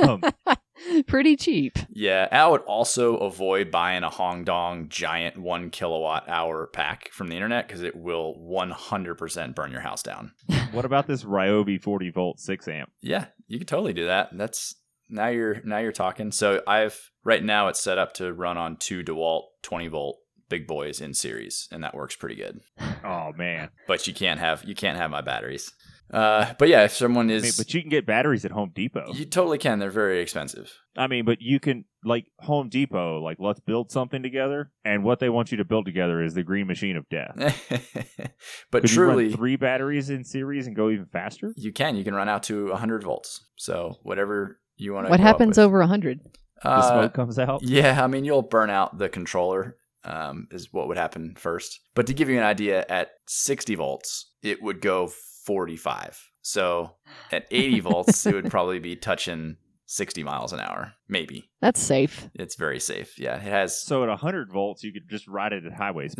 um, 0.00 0.22
Pretty 1.06 1.36
cheap. 1.36 1.78
Yeah, 1.90 2.26
I 2.32 2.46
would 2.48 2.62
also 2.62 3.16
avoid 3.18 3.70
buying 3.70 4.02
a 4.02 4.10
Hongdong 4.10 4.88
giant 4.88 5.38
one 5.38 5.70
kilowatt 5.70 6.28
hour 6.28 6.66
pack 6.66 7.10
from 7.12 7.28
the 7.28 7.34
internet 7.36 7.68
because 7.68 7.82
it 7.82 7.94
will 7.94 8.34
100% 8.36 9.54
burn 9.54 9.70
your 9.70 9.80
house 9.80 10.02
down. 10.02 10.32
what 10.72 10.84
about 10.84 11.06
this 11.06 11.22
Ryobi 11.24 11.80
40 11.80 12.10
volt, 12.10 12.40
six 12.40 12.66
amp? 12.66 12.90
Yeah, 13.00 13.26
you 13.46 13.58
could 13.58 13.68
totally 13.68 13.92
do 13.92 14.06
that. 14.06 14.30
That's 14.32 14.74
now 15.12 15.28
you're 15.28 15.60
now 15.64 15.78
you're 15.78 15.92
talking. 15.92 16.32
So 16.32 16.62
I've 16.66 17.10
right 17.24 17.42
now 17.42 17.68
it's 17.68 17.80
set 17.80 17.98
up 17.98 18.14
to 18.14 18.32
run 18.32 18.56
on 18.56 18.76
two 18.76 19.02
DeWalt 19.04 19.44
20 19.62 19.88
volt 19.88 20.18
big 20.48 20.66
boys 20.66 21.00
in 21.00 21.14
series, 21.14 21.68
and 21.72 21.82
that 21.84 21.94
works 21.94 22.16
pretty 22.16 22.34
good. 22.36 22.60
Oh 23.04 23.32
man, 23.36 23.70
But 23.86 24.06
you 24.06 24.14
can't 24.14 24.40
have 24.40 24.64
you 24.64 24.74
can't 24.74 24.98
have 24.98 25.10
my 25.10 25.20
batteries. 25.20 25.72
Uh, 26.12 26.52
but 26.58 26.68
yeah, 26.68 26.84
if 26.84 26.92
someone 26.92 27.30
I 27.30 27.34
is, 27.34 27.42
mean, 27.42 27.52
but 27.56 27.72
you 27.72 27.80
can 27.80 27.88
get 27.88 28.04
batteries 28.04 28.44
at 28.44 28.50
Home 28.50 28.70
Depot. 28.74 29.14
you 29.14 29.24
totally 29.24 29.56
can. 29.56 29.78
They're 29.78 29.88
very 29.90 30.20
expensive. 30.20 30.70
I 30.94 31.06
mean, 31.06 31.24
but 31.24 31.38
you 31.40 31.58
can 31.58 31.86
like 32.04 32.26
Home 32.40 32.68
Depot, 32.68 33.22
like 33.22 33.38
let's 33.40 33.60
build 33.60 33.90
something 33.90 34.22
together, 34.22 34.70
and 34.84 35.04
what 35.04 35.20
they 35.20 35.30
want 35.30 35.50
you 35.52 35.56
to 35.56 35.64
build 35.64 35.86
together 35.86 36.22
is 36.22 36.34
the 36.34 36.42
Green 36.42 36.66
Machine 36.66 36.96
of 36.96 37.08
Death. 37.08 37.34
but 38.70 38.82
Could 38.82 38.90
truly, 38.90 39.32
three 39.32 39.56
batteries 39.56 40.10
in 40.10 40.22
series 40.22 40.66
and 40.66 40.76
go 40.76 40.90
even 40.90 41.06
faster? 41.06 41.54
you 41.56 41.72
can. 41.72 41.96
You 41.96 42.04
can 42.04 42.14
run 42.14 42.28
out 42.28 42.42
to 42.44 42.66
100 42.68 43.04
volts. 43.04 43.48
So 43.56 43.96
whatever 44.02 44.58
you 44.82 44.94
want 44.94 45.06
to. 45.06 45.10
what 45.10 45.20
happens 45.20 45.58
over 45.58 45.78
a 45.78 45.84
100? 45.84 46.20
The 46.62 46.68
Uh, 46.68 46.88
smoke 46.90 47.14
comes 47.14 47.38
out. 47.38 47.62
Yeah, 47.62 48.02
I 48.02 48.06
mean, 48.06 48.24
you'll 48.24 48.42
burn 48.42 48.70
out 48.70 48.98
the 48.98 49.08
controller, 49.08 49.76
um, 50.04 50.46
is 50.50 50.72
what 50.72 50.88
would 50.88 50.96
happen 50.96 51.34
first. 51.36 51.80
But 51.94 52.06
to 52.06 52.14
give 52.14 52.28
you 52.28 52.36
an 52.38 52.44
idea, 52.44 52.84
at 52.88 53.10
60 53.26 53.74
volts, 53.74 54.32
it 54.42 54.62
would 54.62 54.80
go 54.80 55.08
45. 55.46 56.20
So 56.42 56.92
at 57.30 57.46
80 57.50 57.80
volts, 57.88 58.26
it 58.26 58.34
would 58.34 58.50
probably 58.50 58.78
be 58.78 58.94
touching 58.96 59.56
60 59.86 60.22
miles 60.22 60.52
an 60.52 60.60
hour, 60.60 60.94
maybe. 61.08 61.50
That's 61.60 61.80
safe. 61.80 62.28
It's 62.34 62.54
very 62.56 62.80
safe. 62.80 63.18
Yeah, 63.18 63.36
it 63.36 63.42
has 63.42 63.78
So 63.80 64.02
at 64.04 64.08
100 64.08 64.52
volts, 64.52 64.82
you 64.84 64.92
could 64.92 65.08
just 65.10 65.26
ride 65.28 65.52
it 65.52 65.64
at 65.66 65.72
highways 65.74 66.14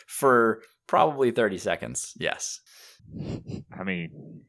for 0.06 0.62
probably 0.86 1.30
30 1.30 1.58
seconds. 1.58 2.14
Yes. 2.18 2.60
I 3.78 3.84
mean, 3.84 4.42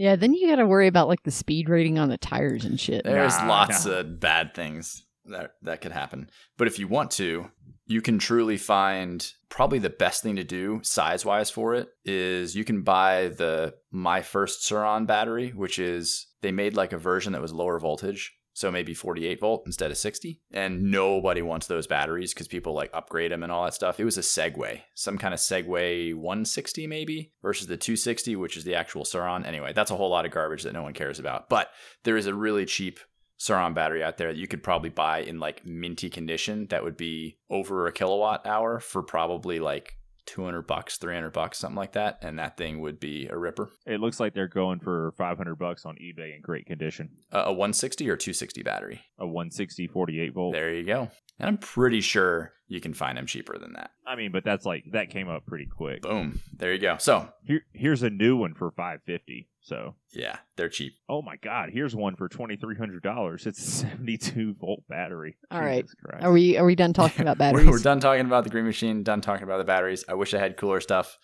Yeah, 0.00 0.16
then 0.16 0.32
you 0.32 0.48
got 0.48 0.56
to 0.56 0.66
worry 0.66 0.86
about 0.86 1.08
like 1.08 1.24
the 1.24 1.30
speed 1.30 1.68
rating 1.68 1.98
on 1.98 2.08
the 2.08 2.16
tires 2.16 2.64
and 2.64 2.80
shit. 2.80 3.04
There's 3.04 3.36
Nah, 3.36 3.48
lots 3.48 3.84
no. 3.84 3.98
of 3.98 4.18
bad 4.18 4.54
things 4.54 5.04
that 5.26 5.56
that 5.60 5.82
could 5.82 5.92
happen. 5.92 6.30
But 6.56 6.68
if 6.68 6.78
you 6.78 6.88
want 6.88 7.10
to, 7.12 7.50
you 7.86 8.00
can 8.00 8.18
truly 8.18 8.56
find 8.56 9.30
probably 9.50 9.78
the 9.78 9.90
best 9.90 10.22
thing 10.22 10.36
to 10.36 10.42
do 10.42 10.80
size 10.82 11.26
wise 11.26 11.50
for 11.50 11.74
it 11.74 11.88
is 12.02 12.56
you 12.56 12.64
can 12.64 12.80
buy 12.80 13.28
the 13.28 13.74
My 13.90 14.22
First 14.22 14.64
Sur-Ron 14.64 15.04
battery, 15.04 15.50
which 15.50 15.78
is 15.78 16.28
they 16.40 16.50
made 16.50 16.76
like 16.76 16.94
a 16.94 16.98
version 16.98 17.34
that 17.34 17.42
was 17.42 17.52
lower 17.52 17.78
voltage. 17.78 18.32
So 18.52 18.70
maybe 18.70 18.94
48 18.94 19.40
volt 19.40 19.62
instead 19.66 19.90
of 19.90 19.96
60. 19.96 20.40
And 20.52 20.90
nobody 20.90 21.40
wants 21.42 21.66
those 21.66 21.86
batteries 21.86 22.34
because 22.34 22.48
people 22.48 22.74
like 22.74 22.90
upgrade 22.92 23.32
them 23.32 23.42
and 23.42 23.52
all 23.52 23.64
that 23.64 23.74
stuff. 23.74 24.00
It 24.00 24.04
was 24.04 24.18
a 24.18 24.22
Segway, 24.22 24.82
some 24.94 25.18
kind 25.18 25.32
of 25.32 25.40
Segway 25.40 26.14
160 26.14 26.86
maybe 26.86 27.32
versus 27.42 27.68
the 27.68 27.76
260, 27.76 28.36
which 28.36 28.56
is 28.56 28.64
the 28.64 28.74
actual 28.74 29.04
Sur-Ron. 29.04 29.44
Anyway, 29.44 29.72
that's 29.72 29.90
a 29.90 29.96
whole 29.96 30.10
lot 30.10 30.26
of 30.26 30.32
garbage 30.32 30.64
that 30.64 30.72
no 30.72 30.82
one 30.82 30.94
cares 30.94 31.18
about. 31.18 31.48
But 31.48 31.70
there 32.04 32.16
is 32.16 32.26
a 32.26 32.34
really 32.34 32.66
cheap 32.66 32.98
Sur-Ron 33.36 33.72
battery 33.72 34.04
out 34.04 34.18
there 34.18 34.32
that 34.32 34.38
you 34.38 34.46
could 34.46 34.62
probably 34.62 34.90
buy 34.90 35.20
in 35.20 35.38
like 35.38 35.64
minty 35.64 36.10
condition 36.10 36.66
that 36.66 36.84
would 36.84 36.96
be 36.96 37.38
over 37.48 37.86
a 37.86 37.92
kilowatt 37.92 38.46
hour 38.46 38.80
for 38.80 39.02
probably 39.02 39.60
like 39.60 39.96
200 40.30 40.62
bucks, 40.62 40.96
300 40.96 41.30
bucks, 41.32 41.58
something 41.58 41.76
like 41.76 41.92
that. 41.92 42.18
And 42.22 42.38
that 42.38 42.56
thing 42.56 42.80
would 42.80 43.00
be 43.00 43.26
a 43.26 43.36
ripper. 43.36 43.70
it 43.84 44.00
looks 44.00 44.20
like 44.20 44.32
they're 44.32 44.46
going 44.46 44.78
for 44.78 45.12
500 45.18 45.56
bucks 45.56 45.84
on 45.84 45.96
eBay 45.96 46.36
in 46.36 46.40
great 46.40 46.66
condition. 46.66 47.10
Uh, 47.32 47.44
a 47.46 47.52
160 47.52 48.08
or 48.08 48.16
260 48.16 48.62
battery. 48.62 49.00
A 49.18 49.26
160 49.26 49.88
48 49.88 50.32
volt. 50.32 50.52
There 50.54 50.72
you 50.72 50.84
go. 50.84 51.10
And 51.40 51.48
I'm 51.48 51.58
pretty 51.58 52.00
sure 52.00 52.52
you 52.70 52.80
can 52.80 52.94
find 52.94 53.18
them 53.18 53.26
cheaper 53.26 53.58
than 53.58 53.72
that. 53.74 53.90
I 54.06 54.14
mean, 54.16 54.30
but 54.32 54.44
that's 54.44 54.64
like 54.64 54.84
that 54.92 55.10
came 55.10 55.28
up 55.28 55.44
pretty 55.44 55.66
quick. 55.66 56.02
Boom. 56.02 56.40
There 56.56 56.72
you 56.72 56.78
go. 56.78 56.96
So, 56.98 57.28
Here, 57.44 57.62
here's 57.72 58.02
a 58.02 58.08
new 58.10 58.36
one 58.36 58.54
for 58.54 58.70
550. 58.70 59.48
So, 59.62 59.94
yeah, 60.12 60.38
they're 60.56 60.68
cheap. 60.70 60.94
oh 61.08 61.20
my 61.20 61.36
God, 61.36 61.68
here's 61.70 61.94
one 61.94 62.16
for 62.16 62.28
twenty 62.28 62.56
three 62.56 62.76
hundred 62.76 63.02
dollars. 63.02 63.46
It's 63.46 63.58
a 63.58 63.70
72 63.70 64.54
volt 64.58 64.82
battery. 64.88 65.36
All 65.50 65.60
right. 65.60 65.82
Jesus 65.84 65.94
Christ. 66.02 66.24
Are 66.24 66.32
we 66.32 66.56
are 66.56 66.64
we 66.64 66.74
done 66.74 66.92
talking 66.94 67.20
about 67.22 67.38
We're- 67.40 67.52
batteries? 67.52 67.66
We're 67.70 67.78
done 67.82 68.00
talking 68.00 68.24
about 68.24 68.44
the 68.44 68.50
green 68.50 68.64
machine, 68.64 69.02
done 69.02 69.20
talking 69.20 69.42
about 69.44 69.58
the 69.58 69.64
batteries. 69.64 70.04
I 70.08 70.14
wish 70.14 70.32
I 70.32 70.38
had 70.38 70.56
cooler 70.56 70.80
stuff 70.80 71.18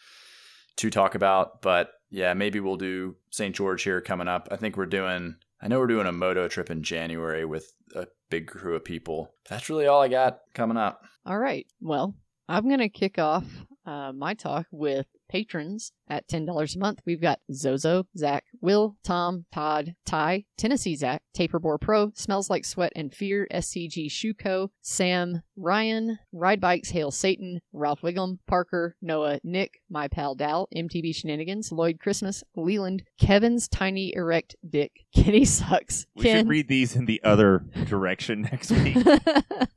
to 0.77 0.91
talk 0.91 1.15
about, 1.15 1.63
but 1.63 1.91
yeah, 2.11 2.35
maybe 2.35 2.61
we'll 2.61 2.77
do 2.77 3.17
St. 3.31 3.55
George 3.55 3.83
here 3.85 4.01
coming 4.03 4.29
up. 4.29 4.49
I 4.51 4.57
think 4.57 4.77
we're 4.77 4.87
doing, 4.87 5.37
I 5.61 5.69
know 5.69 5.79
we're 5.79 5.87
doing 5.87 6.07
a 6.07 6.13
moto 6.13 6.49
trip 6.49 6.71
in 6.71 6.83
January 6.83 7.45
with 7.45 7.73
a 7.95 8.07
big 8.31 8.47
crew 8.47 8.77
of 8.77 8.85
people. 8.85 9.33
That's 9.49 9.71
really 9.71 9.87
all 9.87 10.03
I 10.03 10.09
got 10.09 10.41
coming 10.55 10.77
up. 10.77 11.03
All 11.25 11.39
right. 11.39 11.67
Well, 11.81 12.15
I'm 12.49 12.69
going 12.69 12.81
to 12.81 12.89
kick 12.89 13.19
off 13.19 13.45
uh, 13.87 14.13
my 14.13 14.35
talk 14.35 14.67
with 14.71 15.07
patrons 15.29 15.93
at 16.09 16.29
$10 16.29 16.77
a 16.77 16.79
month. 16.79 17.01
We've 17.05 17.21
got 17.21 17.41
Zozo, 17.53 18.07
Zach, 18.17 18.45
Will, 18.61 18.97
Tom, 19.05 19.45
Todd, 19.53 19.95
Ty, 20.05 20.45
Tennessee 20.57 20.97
Zach, 20.97 21.23
Taperbore 21.37 21.81
Pro, 21.81 22.11
Smells 22.15 22.49
Like 22.49 22.65
Sweat 22.65 22.93
and 22.95 23.13
Fear, 23.13 23.49
SCG 23.53 24.07
Shuko, 24.09 24.69
Sam, 24.83 25.43
Ryan, 25.57 26.19
Ride 26.33 26.61
Bikes, 26.61 26.91
Hail 26.91 27.11
Satan, 27.11 27.61
Ralph 27.73 28.03
Wiggum, 28.03 28.39
Parker, 28.47 28.97
Noah, 29.03 29.41
Nick, 29.43 29.81
My 29.91 30.09
Pal 30.09 30.35
Dal, 30.35 30.69
MTV 30.75 31.15
Shenanigans, 31.15 31.73
Lloyd 31.73 31.99
Christmas, 32.01 32.45
Leland, 32.55 33.03
Kevin's 33.21 33.69
Tiny 33.69 34.15
Erect 34.15 34.57
Dick, 34.69 34.93
Kenny 35.15 35.45
Sucks, 35.45 36.07
we 36.15 36.25
Ken. 36.25 36.41
should 36.41 36.49
read 36.49 36.69
these 36.69 36.95
in 36.97 37.07
the 37.07 37.21
other 37.25 37.65
direction 37.87 38.43
next 38.43 38.71
week. 38.71 38.97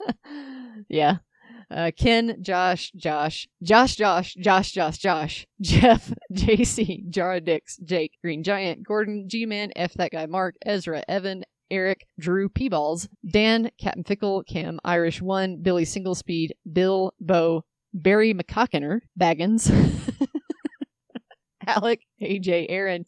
yeah. 0.89 1.18
Uh, 1.72 1.92
Ken, 1.96 2.38
Josh, 2.42 2.92
Josh, 2.96 3.48
Josh, 3.62 3.96
Josh, 3.96 4.34
Josh, 4.34 4.72
Josh, 4.72 4.98
Josh, 4.98 5.48
Jeff, 5.62 6.12
JC, 6.34 7.08
Jara 7.10 7.40
Dix, 7.40 7.78
Jake, 7.78 8.14
Green 8.24 8.44
Giant, 8.44 8.84
Gordon, 8.84 9.26
G 9.28 9.46
Man, 9.46 9.72
F 9.76 9.94
That 9.94 10.12
Guy, 10.12 10.26
Mark, 10.26 10.56
Ezra, 10.66 11.04
Evan, 11.08 11.44
Eric, 11.70 12.08
Drew, 12.20 12.50
P 12.50 12.70
Balls, 12.70 13.08
Dan, 13.30 13.70
Captain 13.80 14.04
Fickle, 14.04 14.44
Cam, 14.44 14.80
Irish 14.84 15.22
One, 15.22 15.62
Billy 15.62 15.86
Single 15.86 16.16
Speed, 16.16 16.56
Bill, 16.72 17.14
Bo, 17.20 17.64
Barry 17.94 18.34
McCockiner, 18.34 19.02
Baggins, 19.20 19.72
Alec, 21.68 22.02
AJ, 22.20 22.66
Aaron, 22.70 23.06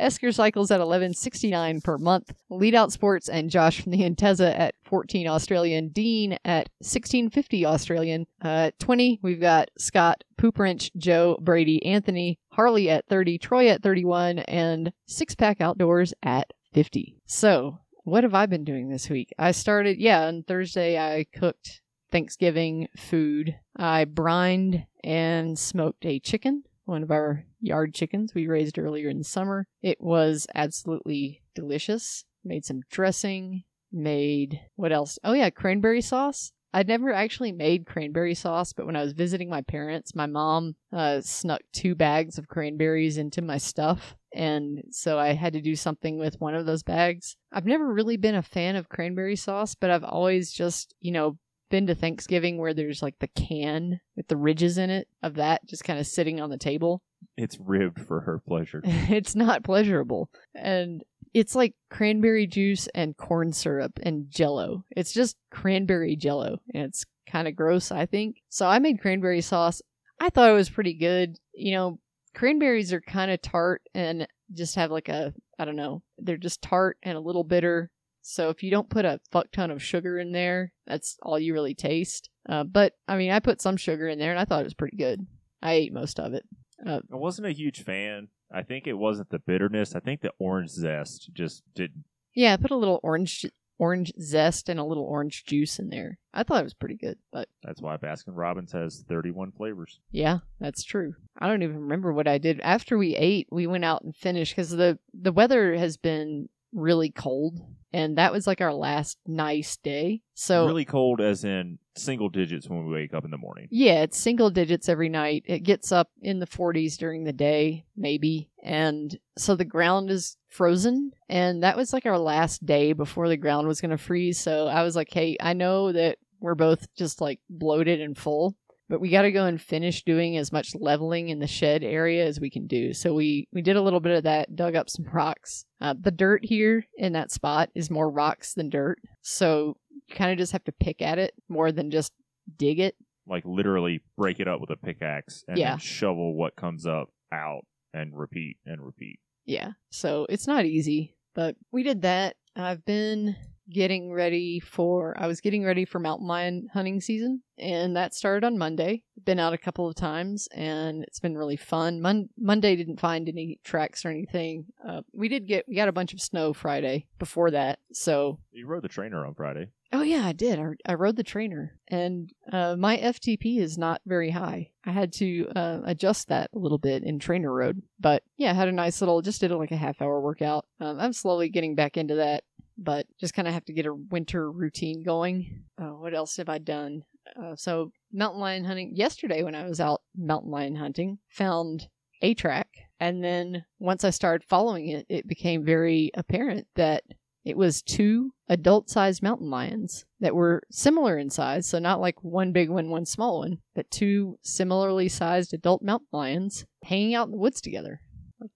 Esker 0.00 0.30
Cycles 0.32 0.70
at 0.70 0.80
11.69 0.80 1.82
per 1.82 1.98
month. 1.98 2.32
Lead 2.50 2.74
Out 2.74 2.92
Sports 2.92 3.28
and 3.28 3.50
Josh 3.50 3.80
from 3.80 3.92
the 3.92 4.08
Inteza 4.08 4.56
at 4.58 4.74
14 4.88 5.28
Australian. 5.28 5.88
Dean 5.88 6.38
at 6.44 6.68
16.50 6.82 7.64
Australian. 7.64 8.26
Uh, 8.42 8.70
20, 8.78 9.20
we've 9.22 9.40
got 9.40 9.70
Scott, 9.78 10.24
Poop 10.36 10.58
Wrench, 10.58 10.90
Joe, 10.96 11.38
Brady, 11.40 11.84
Anthony, 11.84 12.38
Harley 12.52 12.90
at 12.90 13.06
30, 13.08 13.38
Troy 13.38 13.68
at 13.68 13.82
31, 13.82 14.40
and 14.40 14.92
Six 15.06 15.34
Pack 15.34 15.60
Outdoors 15.60 16.14
at 16.22 16.52
50. 16.72 17.16
So, 17.26 17.78
what 18.04 18.24
have 18.24 18.34
I 18.34 18.46
been 18.46 18.64
doing 18.64 18.88
this 18.88 19.10
week? 19.10 19.32
I 19.38 19.52
started, 19.52 19.98
yeah, 19.98 20.26
on 20.26 20.42
Thursday 20.42 20.98
I 20.98 21.26
cooked 21.32 21.82
Thanksgiving 22.10 22.88
food. 22.96 23.56
I 23.76 24.06
brined 24.06 24.86
and 25.04 25.58
smoked 25.58 26.06
a 26.06 26.18
chicken 26.18 26.64
one 26.88 27.02
of 27.02 27.10
our 27.10 27.44
yard 27.60 27.94
chickens 27.94 28.34
we 28.34 28.48
raised 28.48 28.78
earlier 28.78 29.10
in 29.10 29.18
the 29.18 29.24
summer. 29.24 29.66
It 29.82 30.00
was 30.00 30.46
absolutely 30.54 31.42
delicious. 31.54 32.24
Made 32.44 32.64
some 32.64 32.80
dressing, 32.90 33.64
made 33.92 34.60
what 34.76 34.92
else? 34.92 35.18
Oh, 35.24 35.32
yeah, 35.32 35.50
cranberry 35.50 36.00
sauce. 36.00 36.52
I'd 36.74 36.88
never 36.88 37.12
actually 37.12 37.52
made 37.52 37.86
cranberry 37.86 38.34
sauce, 38.34 38.72
but 38.72 38.84
when 38.84 38.96
I 38.96 39.02
was 39.02 39.14
visiting 39.14 39.48
my 39.48 39.62
parents, 39.62 40.14
my 40.14 40.26
mom 40.26 40.76
uh, 40.92 41.22
snuck 41.22 41.62
two 41.72 41.94
bags 41.94 42.36
of 42.36 42.48
cranberries 42.48 43.16
into 43.16 43.40
my 43.40 43.56
stuff. 43.56 44.16
And 44.34 44.82
so 44.90 45.18
I 45.18 45.32
had 45.32 45.54
to 45.54 45.62
do 45.62 45.74
something 45.74 46.18
with 46.18 46.40
one 46.40 46.54
of 46.54 46.66
those 46.66 46.82
bags. 46.82 47.36
I've 47.50 47.64
never 47.64 47.90
really 47.90 48.18
been 48.18 48.34
a 48.34 48.42
fan 48.42 48.76
of 48.76 48.90
cranberry 48.90 49.36
sauce, 49.36 49.74
but 49.74 49.90
I've 49.90 50.04
always 50.04 50.52
just, 50.52 50.94
you 51.00 51.10
know, 51.10 51.38
been 51.70 51.86
to 51.86 51.94
Thanksgiving 51.94 52.58
where 52.58 52.74
there's 52.74 53.02
like 53.02 53.18
the 53.18 53.28
can 53.28 54.00
with 54.16 54.28
the 54.28 54.36
ridges 54.36 54.78
in 54.78 54.90
it 54.90 55.08
of 55.22 55.34
that 55.34 55.66
just 55.66 55.84
kind 55.84 55.98
of 55.98 56.06
sitting 56.06 56.40
on 56.40 56.50
the 56.50 56.58
table. 56.58 57.02
it's 57.36 57.58
ribbed 57.58 58.00
for 58.00 58.20
her 58.20 58.38
pleasure. 58.38 58.82
it's 58.84 59.34
not 59.34 59.64
pleasurable. 59.64 60.30
And 60.54 61.02
it's 61.34 61.54
like 61.54 61.74
cranberry 61.90 62.46
juice 62.46 62.88
and 62.94 63.16
corn 63.16 63.52
syrup 63.52 63.98
and 64.02 64.30
jello. 64.30 64.84
It's 64.90 65.12
just 65.12 65.36
cranberry 65.50 66.16
jello. 66.16 66.60
And 66.74 66.84
it's 66.84 67.04
kind 67.28 67.48
of 67.48 67.56
gross, 67.56 67.92
I 67.92 68.06
think. 68.06 68.42
So 68.48 68.66
I 68.66 68.78
made 68.78 69.00
cranberry 69.00 69.40
sauce. 69.40 69.82
I 70.20 70.30
thought 70.30 70.50
it 70.50 70.54
was 70.54 70.70
pretty 70.70 70.94
good. 70.94 71.38
You 71.54 71.72
know, 71.72 71.98
cranberries 72.34 72.92
are 72.92 73.00
kind 73.00 73.30
of 73.30 73.42
tart 73.42 73.82
and 73.94 74.26
just 74.54 74.76
have 74.76 74.90
like 74.90 75.08
a, 75.08 75.34
I 75.58 75.64
don't 75.64 75.76
know, 75.76 76.02
they're 76.18 76.36
just 76.36 76.62
tart 76.62 76.98
and 77.02 77.16
a 77.16 77.20
little 77.20 77.44
bitter. 77.44 77.90
So 78.22 78.50
if 78.50 78.62
you 78.62 78.70
don't 78.70 78.90
put 78.90 79.04
a 79.04 79.20
fuck 79.30 79.50
ton 79.52 79.70
of 79.70 79.82
sugar 79.82 80.18
in 80.18 80.32
there, 80.32 80.72
that's 80.86 81.16
all 81.22 81.38
you 81.38 81.52
really 81.52 81.74
taste. 81.74 82.28
Uh, 82.48 82.64
but 82.64 82.94
I 83.06 83.16
mean, 83.16 83.30
I 83.30 83.40
put 83.40 83.62
some 83.62 83.76
sugar 83.76 84.08
in 84.08 84.18
there 84.18 84.30
and 84.30 84.40
I 84.40 84.44
thought 84.44 84.60
it 84.60 84.64
was 84.64 84.74
pretty 84.74 84.96
good. 84.96 85.26
I 85.62 85.72
ate 85.74 85.92
most 85.92 86.20
of 86.20 86.34
it. 86.34 86.44
I 86.86 87.00
wasn't 87.10 87.48
a 87.48 87.52
huge 87.52 87.82
fan. 87.82 88.28
I 88.52 88.62
think 88.62 88.86
it 88.86 88.94
wasn't 88.94 89.30
the 89.30 89.38
bitterness. 89.38 89.94
I 89.94 90.00
think 90.00 90.20
the 90.20 90.32
orange 90.38 90.70
zest 90.70 91.30
just 91.32 91.62
didn't. 91.74 92.04
Yeah, 92.34 92.52
I 92.54 92.56
put 92.56 92.70
a 92.70 92.76
little 92.76 93.00
orange 93.02 93.44
orange 93.78 94.12
zest 94.20 94.68
and 94.68 94.80
a 94.80 94.84
little 94.84 95.04
orange 95.04 95.44
juice 95.44 95.78
in 95.78 95.88
there. 95.88 96.18
I 96.34 96.42
thought 96.42 96.60
it 96.60 96.64
was 96.64 96.74
pretty 96.74 96.96
good, 96.96 97.16
but 97.32 97.48
That's 97.62 97.80
why 97.80 97.96
Baskin 97.96 98.34
Robbins 98.36 98.72
has 98.72 99.04
31 99.08 99.52
flavors. 99.52 100.00
yeah, 100.10 100.38
that's 100.60 100.82
true. 100.82 101.14
I 101.38 101.46
don't 101.46 101.62
even 101.62 101.78
remember 101.82 102.12
what 102.12 102.26
I 102.26 102.38
did 102.38 102.60
after 102.60 102.98
we 102.98 103.14
ate. 103.14 103.46
We 103.52 103.66
went 103.68 103.84
out 103.84 104.02
and 104.02 104.14
finished 104.16 104.54
because 104.56 104.70
the 104.70 104.98
the 105.14 105.32
weather 105.32 105.74
has 105.76 105.96
been 105.96 106.48
really 106.72 107.10
cold, 107.10 107.60
and 107.92 108.18
that 108.18 108.32
was 108.32 108.46
like 108.46 108.60
our 108.60 108.74
last 108.74 109.18
nice 109.26 109.76
day. 109.76 110.22
So 110.34 110.66
really 110.66 110.84
cold, 110.84 111.20
as 111.20 111.44
in 111.44 111.78
single 111.98 112.28
digits 112.28 112.68
when 112.68 112.86
we 112.86 112.92
wake 112.92 113.14
up 113.14 113.24
in 113.24 113.30
the 113.30 113.38
morning. 113.38 113.68
Yeah, 113.70 114.02
it's 114.02 114.18
single 114.18 114.50
digits 114.50 114.88
every 114.88 115.08
night. 115.08 115.44
It 115.46 115.60
gets 115.60 115.92
up 115.92 116.10
in 116.20 116.38
the 116.38 116.46
40s 116.46 116.96
during 116.96 117.24
the 117.24 117.32
day, 117.32 117.84
maybe. 117.96 118.50
And 118.62 119.18
so 119.36 119.54
the 119.54 119.64
ground 119.64 120.10
is 120.10 120.36
frozen. 120.48 121.12
And 121.28 121.62
that 121.62 121.76
was 121.76 121.92
like 121.92 122.06
our 122.06 122.18
last 122.18 122.64
day 122.64 122.92
before 122.92 123.28
the 123.28 123.36
ground 123.36 123.68
was 123.68 123.80
going 123.80 123.90
to 123.90 123.98
freeze. 123.98 124.38
So 124.38 124.66
I 124.66 124.82
was 124.82 124.96
like, 124.96 125.08
hey, 125.10 125.36
I 125.40 125.52
know 125.52 125.92
that 125.92 126.18
we're 126.40 126.54
both 126.54 126.86
just 126.96 127.20
like 127.20 127.40
bloated 127.48 128.00
and 128.00 128.16
full. 128.16 128.56
But 128.90 129.02
we 129.02 129.10
got 129.10 129.22
to 129.22 129.32
go 129.32 129.44
and 129.44 129.60
finish 129.60 130.02
doing 130.02 130.38
as 130.38 130.50
much 130.50 130.74
leveling 130.74 131.28
in 131.28 131.40
the 131.40 131.46
shed 131.46 131.84
area 131.84 132.24
as 132.24 132.40
we 132.40 132.48
can 132.48 132.66
do. 132.66 132.94
So 132.94 133.12
we 133.12 133.46
we 133.52 133.60
did 133.60 133.76
a 133.76 133.82
little 133.82 134.00
bit 134.00 134.16
of 134.16 134.22
that, 134.22 134.56
dug 134.56 134.74
up 134.74 134.88
some 134.88 135.04
rocks. 135.12 135.66
Uh, 135.78 135.94
the 136.00 136.10
dirt 136.10 136.42
here 136.42 136.86
in 136.96 137.12
that 137.12 137.30
spot 137.30 137.68
is 137.74 137.90
more 137.90 138.10
rocks 138.10 138.54
than 138.54 138.70
dirt, 138.70 138.98
so 139.20 139.76
you 140.08 140.14
kind 140.16 140.32
of 140.32 140.38
just 140.38 140.52
have 140.52 140.64
to 140.64 140.72
pick 140.72 141.02
at 141.02 141.18
it 141.18 141.34
more 141.48 141.70
than 141.72 141.90
just 141.90 142.12
dig 142.56 142.78
it. 142.80 142.96
Like 143.26 143.44
literally 143.44 144.00
break 144.16 144.40
it 144.40 144.48
up 144.48 144.60
with 144.60 144.70
a 144.70 144.76
pickaxe 144.76 145.44
and 145.48 145.58
Yeah. 145.58 145.76
shovel 145.76 146.34
what 146.34 146.56
comes 146.56 146.86
up 146.86 147.10
out 147.32 147.66
and 147.92 148.16
repeat 148.18 148.56
and 148.64 148.80
repeat. 148.84 149.18
Yeah, 149.44 149.72
so 149.90 150.26
it's 150.28 150.46
not 150.46 150.64
easy, 150.66 151.16
but 151.34 151.56
we 151.72 151.82
did 151.82 152.02
that. 152.02 152.36
I've 152.56 152.84
been 152.84 153.36
getting 153.70 154.10
ready 154.10 154.58
for 154.60 155.14
I 155.18 155.26
was 155.26 155.42
getting 155.42 155.62
ready 155.62 155.84
for 155.84 155.98
mountain 155.98 156.26
lion 156.26 156.68
hunting 156.72 157.02
season 157.02 157.42
and 157.58 157.94
that 157.96 158.14
started 158.14 158.46
on 158.46 158.56
Monday. 158.56 159.02
Been 159.26 159.38
out 159.38 159.52
a 159.52 159.58
couple 159.58 159.86
of 159.86 159.94
times 159.94 160.48
and 160.52 161.02
it's 161.04 161.20
been 161.20 161.36
really 161.36 161.56
fun. 161.58 162.00
Mon- 162.00 162.30
Monday 162.38 162.76
didn't 162.76 162.98
find 162.98 163.28
any 163.28 163.60
tracks 163.64 164.06
or 164.06 164.08
anything. 164.08 164.64
Uh, 164.86 165.02
we 165.12 165.28
did 165.28 165.46
get 165.46 165.66
we 165.68 165.76
got 165.76 165.88
a 165.88 165.92
bunch 165.92 166.14
of 166.14 166.20
snow 166.22 166.54
Friday 166.54 167.06
before 167.18 167.50
that. 167.50 167.78
So 167.92 168.38
You 168.52 168.66
rode 168.66 168.84
the 168.84 168.88
trainer 168.88 169.26
on 169.26 169.34
Friday. 169.34 169.68
Oh 169.90 170.02
yeah, 170.02 170.26
I 170.26 170.32
did. 170.32 170.58
I, 170.58 170.66
I 170.84 170.94
rode 170.94 171.16
the 171.16 171.22
trainer, 171.22 171.78
and 171.88 172.30
uh, 172.52 172.76
my 172.76 172.98
FTP 172.98 173.58
is 173.58 173.78
not 173.78 174.02
very 174.04 174.30
high. 174.30 174.70
I 174.84 174.90
had 174.92 175.12
to 175.14 175.48
uh, 175.56 175.80
adjust 175.84 176.28
that 176.28 176.50
a 176.54 176.58
little 176.58 176.76
bit 176.76 177.04
in 177.04 177.18
TrainerRoad, 177.18 177.80
but 177.98 178.22
yeah, 178.36 178.52
had 178.52 178.68
a 178.68 178.72
nice 178.72 179.00
little. 179.00 179.22
Just 179.22 179.40
did 179.40 179.50
like 179.50 179.72
a 179.72 179.76
half 179.76 180.02
hour 180.02 180.20
workout. 180.20 180.66
Um, 180.78 181.00
I'm 181.00 181.14
slowly 181.14 181.48
getting 181.48 181.74
back 181.74 181.96
into 181.96 182.16
that, 182.16 182.44
but 182.76 183.06
just 183.18 183.32
kind 183.32 183.48
of 183.48 183.54
have 183.54 183.64
to 183.66 183.72
get 183.72 183.86
a 183.86 183.94
winter 183.94 184.50
routine 184.52 185.02
going. 185.02 185.64
Uh, 185.80 185.92
what 185.92 186.14
else 186.14 186.36
have 186.36 186.50
I 186.50 186.58
done? 186.58 187.04
Uh, 187.40 187.56
so 187.56 187.90
mountain 188.12 188.40
lion 188.40 188.64
hunting. 188.64 188.92
Yesterday, 188.94 189.42
when 189.42 189.54
I 189.54 189.66
was 189.66 189.80
out 189.80 190.02
mountain 190.14 190.50
lion 190.50 190.76
hunting, 190.76 191.18
found 191.30 191.88
a 192.20 192.34
track, 192.34 192.68
and 193.00 193.24
then 193.24 193.64
once 193.78 194.04
I 194.04 194.10
started 194.10 194.46
following 194.46 194.88
it, 194.88 195.06
it 195.08 195.26
became 195.26 195.64
very 195.64 196.10
apparent 196.14 196.66
that 196.74 197.04
it 197.44 197.56
was 197.56 197.82
two 197.82 198.32
adult 198.48 198.90
sized 198.90 199.22
mountain 199.22 199.50
lions 199.50 200.04
that 200.20 200.34
were 200.34 200.62
similar 200.70 201.18
in 201.18 201.30
size, 201.30 201.66
so 201.66 201.78
not 201.78 202.00
like 202.00 202.22
one 202.22 202.52
big 202.52 202.68
one, 202.68 202.90
one 202.90 203.06
small 203.06 203.40
one, 203.40 203.58
but 203.74 203.90
two 203.90 204.38
similarly 204.42 205.08
sized 205.08 205.54
adult 205.54 205.82
mountain 205.82 206.08
lions 206.12 206.66
hanging 206.84 207.14
out 207.14 207.26
in 207.26 207.32
the 207.32 207.38
woods 207.38 207.60
together. 207.60 208.00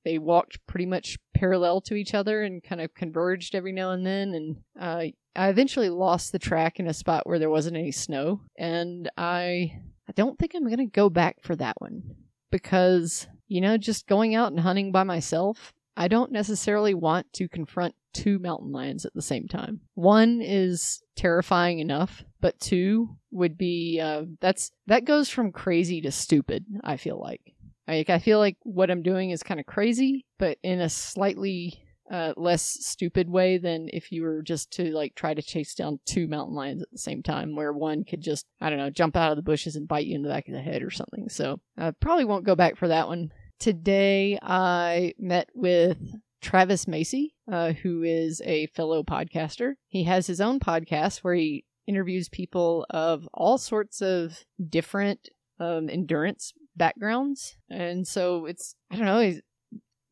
They 0.04 0.18
walked 0.18 0.64
pretty 0.66 0.86
much 0.86 1.18
parallel 1.34 1.80
to 1.82 1.94
each 1.94 2.14
other 2.14 2.42
and 2.42 2.62
kind 2.62 2.80
of 2.80 2.94
converged 2.94 3.54
every 3.54 3.72
now 3.72 3.90
and 3.90 4.06
then. 4.06 4.34
And 4.34 4.56
uh, 4.78 5.06
I 5.34 5.48
eventually 5.48 5.88
lost 5.88 6.30
the 6.30 6.38
track 6.38 6.78
in 6.78 6.86
a 6.86 6.94
spot 6.94 7.26
where 7.26 7.38
there 7.38 7.50
wasn't 7.50 7.76
any 7.76 7.92
snow, 7.92 8.42
and 8.56 9.10
I 9.16 9.80
I 10.08 10.12
don't 10.14 10.38
think 10.38 10.52
I'm 10.54 10.68
gonna 10.68 10.86
go 10.86 11.08
back 11.08 11.36
for 11.42 11.56
that 11.56 11.80
one 11.80 12.02
because 12.50 13.26
you 13.48 13.60
know 13.60 13.76
just 13.76 14.06
going 14.06 14.34
out 14.34 14.52
and 14.52 14.60
hunting 14.60 14.92
by 14.92 15.04
myself 15.04 15.72
I 15.96 16.08
don't 16.08 16.32
necessarily 16.32 16.94
want 16.94 17.32
to 17.34 17.48
confront 17.48 17.94
two 18.12 18.38
mountain 18.38 18.72
lions 18.72 19.04
at 19.04 19.14
the 19.14 19.22
same 19.22 19.48
time. 19.48 19.80
One 19.94 20.40
is 20.42 21.02
terrifying 21.16 21.78
enough, 21.78 22.22
but 22.40 22.60
two 22.60 23.16
would 23.30 23.56
be 23.56 24.00
uh, 24.00 24.24
that's 24.40 24.70
that 24.86 25.04
goes 25.04 25.28
from 25.28 25.52
crazy 25.52 26.00
to 26.02 26.12
stupid. 26.12 26.64
I 26.82 26.96
feel 26.96 27.20
like 27.20 27.54
like 27.88 28.10
I 28.10 28.18
feel 28.18 28.38
like 28.38 28.56
what 28.62 28.90
I'm 28.90 29.02
doing 29.02 29.30
is 29.30 29.42
kind 29.42 29.60
of 29.60 29.66
crazy, 29.66 30.26
but 30.38 30.58
in 30.62 30.80
a 30.80 30.88
slightly 30.88 31.84
uh, 32.10 32.34
less 32.36 32.62
stupid 32.62 33.28
way 33.28 33.56
than 33.56 33.88
if 33.92 34.12
you 34.12 34.22
were 34.22 34.42
just 34.42 34.70
to 34.72 34.92
like 34.92 35.14
try 35.14 35.32
to 35.32 35.40
chase 35.40 35.74
down 35.74 35.98
two 36.04 36.28
mountain 36.28 36.54
lions 36.54 36.82
at 36.82 36.90
the 36.90 36.98
same 36.98 37.22
time, 37.22 37.56
where 37.56 37.72
one 37.72 38.04
could 38.04 38.20
just 38.20 38.46
I 38.60 38.70
don't 38.70 38.78
know 38.78 38.90
jump 38.90 39.16
out 39.16 39.30
of 39.30 39.36
the 39.36 39.42
bushes 39.42 39.76
and 39.76 39.88
bite 39.88 40.06
you 40.06 40.14
in 40.14 40.22
the 40.22 40.28
back 40.28 40.46
of 40.48 40.54
the 40.54 40.60
head 40.60 40.82
or 40.82 40.90
something. 40.90 41.28
So 41.28 41.60
I 41.76 41.90
probably 41.92 42.24
won't 42.24 42.44
go 42.44 42.54
back 42.54 42.76
for 42.76 42.88
that 42.88 43.08
one. 43.08 43.32
Today 43.62 44.40
I 44.42 45.12
met 45.20 45.48
with 45.54 45.96
Travis 46.40 46.88
Macy, 46.88 47.36
uh, 47.48 47.74
who 47.74 48.02
is 48.02 48.42
a 48.44 48.66
fellow 48.74 49.04
podcaster. 49.04 49.74
He 49.86 50.02
has 50.02 50.26
his 50.26 50.40
own 50.40 50.58
podcast 50.58 51.18
where 51.18 51.36
he 51.36 51.64
interviews 51.86 52.28
people 52.28 52.84
of 52.90 53.28
all 53.32 53.58
sorts 53.58 54.02
of 54.02 54.36
different 54.68 55.28
um, 55.60 55.88
endurance 55.88 56.52
backgrounds. 56.74 57.56
And 57.70 58.04
so 58.04 58.46
it's, 58.46 58.74
I 58.90 58.96
don't 58.96 59.06
know, 59.06 59.32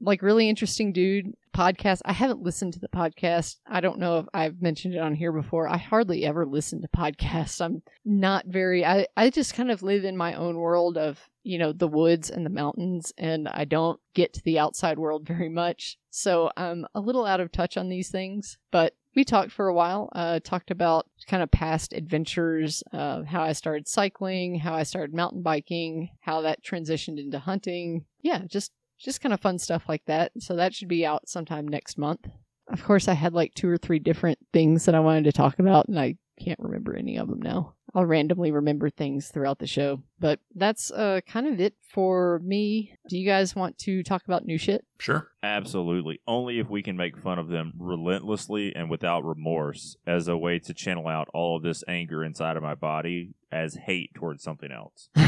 like 0.01 0.23
really 0.23 0.49
interesting 0.49 0.93
dude. 0.93 1.35
Podcast. 1.55 2.01
I 2.05 2.13
haven't 2.13 2.43
listened 2.43 2.75
to 2.75 2.79
the 2.79 2.89
podcast. 2.89 3.57
I 3.67 3.81
don't 3.81 3.99
know 3.99 4.21
if 4.21 4.27
I've 4.33 4.63
mentioned 4.63 4.95
it 4.95 5.01
on 5.01 5.15
here 5.15 5.33
before. 5.33 5.69
I 5.69 5.77
hardly 5.77 6.25
ever 6.25 6.47
listen 6.47 6.81
to 6.81 6.89
podcasts. 6.89 7.61
I'm 7.61 7.83
not 8.05 8.47
very, 8.47 8.85
I, 8.85 9.07
I 9.17 9.31
just 9.31 9.55
kind 9.55 9.71
of 9.71 9.83
live 9.83 10.05
in 10.05 10.17
my 10.17 10.35
own 10.35 10.57
world 10.57 10.97
of, 10.97 11.19
you 11.43 11.59
know, 11.59 11.73
the 11.73 11.89
woods 11.89 12.31
and 12.31 12.47
the 12.47 12.51
mountains, 12.51 13.13
and 13.19 13.49
I 13.49 13.65
don't 13.65 13.99
get 14.15 14.33
to 14.35 14.43
the 14.45 14.61
outside 14.61 14.99
world 14.99 15.27
very 15.27 15.49
much. 15.49 15.99
So 16.11 16.51
I'm 16.57 16.87
a 16.95 17.01
little 17.01 17.27
out 17.27 17.41
of 17.41 17.51
touch 17.51 17.77
on 17.77 17.89
these 17.89 18.11
things, 18.11 18.57
but 18.71 18.95
we 19.17 19.25
talked 19.25 19.51
for 19.51 19.67
a 19.67 19.75
while, 19.75 20.09
uh, 20.15 20.39
talked 20.39 20.71
about 20.71 21.09
kind 21.27 21.43
of 21.43 21.51
past 21.51 21.93
adventures, 21.93 22.85
uh, 22.93 23.25
how 23.25 23.43
I 23.43 23.53
started 23.53 23.89
cycling, 23.89 24.61
how 24.61 24.75
I 24.75 24.85
started 24.85 25.15
mountain 25.15 25.43
biking, 25.43 26.11
how 26.21 26.43
that 26.43 26.65
transitioned 26.65 27.19
into 27.19 27.41
hunting. 27.41 28.05
Yeah, 28.23 28.43
just 28.47 28.71
just 29.01 29.21
kind 29.21 29.33
of 29.33 29.41
fun 29.41 29.59
stuff 29.59 29.85
like 29.89 30.05
that. 30.07 30.33
So 30.39 30.57
that 30.57 30.75
should 30.75 30.89
be 30.89 31.07
out 31.07 31.29
sometime 31.29 31.67
next 31.67 31.99
month. 31.99 32.29
Of 32.69 32.85
course, 32.85 33.09
I 33.09 33.15
had 33.15 33.35
like 33.35 33.55
two 33.55 33.69
or 33.69 33.79
three 33.79 33.99
different 33.99 34.39
things 34.53 34.85
that 34.85 34.95
I 34.95 35.01
wanted 35.01 35.25
to 35.25 35.33
talk 35.33 35.59
about, 35.59 35.89
and 35.89 35.99
I 35.99 36.17
can't 36.39 36.61
remember 36.61 36.95
any 36.95 37.17
of 37.17 37.29
them 37.29 37.41
now. 37.43 37.75
I'll 37.95 38.07
randomly 38.07 38.53
remember 38.53 38.89
things 38.89 39.29
throughout 39.29 39.59
the 39.59 39.67
show. 39.67 40.03
But 40.21 40.39
that's 40.55 40.93
uh, 40.93 41.21
kind 41.27 41.49
of 41.49 41.61
it 41.61 41.75
for 41.93 42.41
me. 42.45 42.95
Do 43.09 43.19
you 43.19 43.27
guys 43.27 43.57
want 43.57 43.79
to 43.79 44.05
talk 44.05 44.23
about 44.25 44.47
new 44.47 44.59
shit? 44.59 44.85
Sure. 45.01 45.29
Absolutely. 45.43 46.21
Only 46.27 46.61
if 46.61 46.69
we 46.69 46.83
can 46.83 46.97
make 46.97 47.19
fun 47.19 47.39
of 47.41 47.49
them 47.49 47.73
relentlessly 47.79 48.75
and 48.77 48.89
without 48.89 49.25
remorse 49.25 49.97
as 50.07 50.29
a 50.29 50.37
way 50.37 50.61
to 50.61 50.75
channel 50.75 51.09
out 51.09 51.29
all 51.35 51.57
of 51.57 51.63
this 51.65 51.83
anger 51.89 52.23
inside 52.23 52.57
of 52.57 52.63
my 52.63 52.77
body 52.77 53.35
as 53.53 53.75
hate 53.75 54.15
towards 54.15 54.43
something 54.43 54.71
else. 54.71 55.09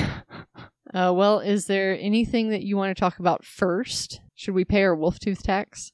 Uh, 0.95 1.11
well, 1.15 1.41
is 1.41 1.67
there 1.67 1.97
anything 1.99 2.51
that 2.51 2.63
you 2.63 2.77
want 2.77 2.95
to 2.95 3.01
talk 3.01 3.19
about 3.19 3.47
first? 3.47 4.21
Should 4.35 4.55
we 4.55 4.65
pay 4.65 4.83
our 4.83 4.95
wolf 4.95 5.19
tooth 5.19 5.43
tax? 5.43 5.91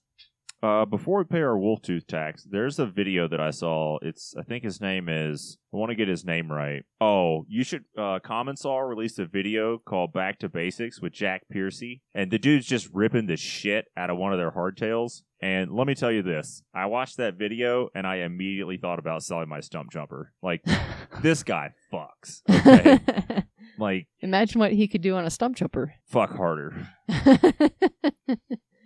Uh, 0.61 0.85
before 0.85 1.19
we 1.19 1.25
pay 1.25 1.41
our 1.41 1.57
wolf 1.57 1.81
tooth 1.83 2.07
tax, 2.09 2.43
there's 2.51 2.81
a 2.81 2.87
video 2.87 3.29
that 3.29 3.41
I 3.41 3.51
saw. 3.51 3.99
It's 4.03 4.35
I 4.37 4.43
think 4.43 4.65
his 4.65 4.81
name 4.81 5.09
is 5.09 5.57
I 5.73 5.77
want 5.77 5.91
to 5.91 5.95
get 5.95 6.09
his 6.09 6.25
name 6.25 6.51
right. 6.51 6.83
Oh, 7.01 7.45
you 7.49 7.63
should. 7.63 7.85
Uh, 7.97 8.19
Commencal 8.25 8.89
released 8.89 9.21
a 9.21 9.27
video 9.27 9.79
called 9.79 10.13
"Back 10.13 10.41
to 10.41 10.49
Basics" 10.49 11.01
with 11.01 11.13
Jack 11.13 11.43
Piercy, 11.49 12.03
and 12.13 12.33
the 12.33 12.41
dude's 12.41 12.67
just 12.67 12.89
ripping 12.93 13.27
the 13.27 13.37
shit 13.37 13.85
out 13.97 14.11
of 14.11 14.17
one 14.17 14.33
of 14.33 14.39
their 14.41 14.51
hardtails. 14.51 15.23
And 15.41 15.71
let 15.71 15.87
me 15.87 15.95
tell 15.95 16.11
you 16.11 16.23
this: 16.23 16.65
I 16.75 16.87
watched 16.87 17.19
that 17.19 17.35
video 17.37 17.91
and 17.95 18.05
I 18.05 18.17
immediately 18.17 18.79
thought 18.79 18.99
about 18.99 19.23
selling 19.23 19.49
my 19.49 19.61
Stumpjumper. 19.61 20.25
Like 20.43 20.65
this 21.23 21.45
guy 21.45 21.75
fucks. 21.93 22.43
Okay, 22.51 22.99
like 23.79 24.09
Imagine 24.23 24.59
what 24.59 24.73
he 24.73 24.89
could 24.89 25.03
do 25.03 25.15
on 25.15 25.25
a 25.25 25.29
Stumpjumper. 25.29 25.91
fuck 26.09 26.37
harder. 26.37 26.89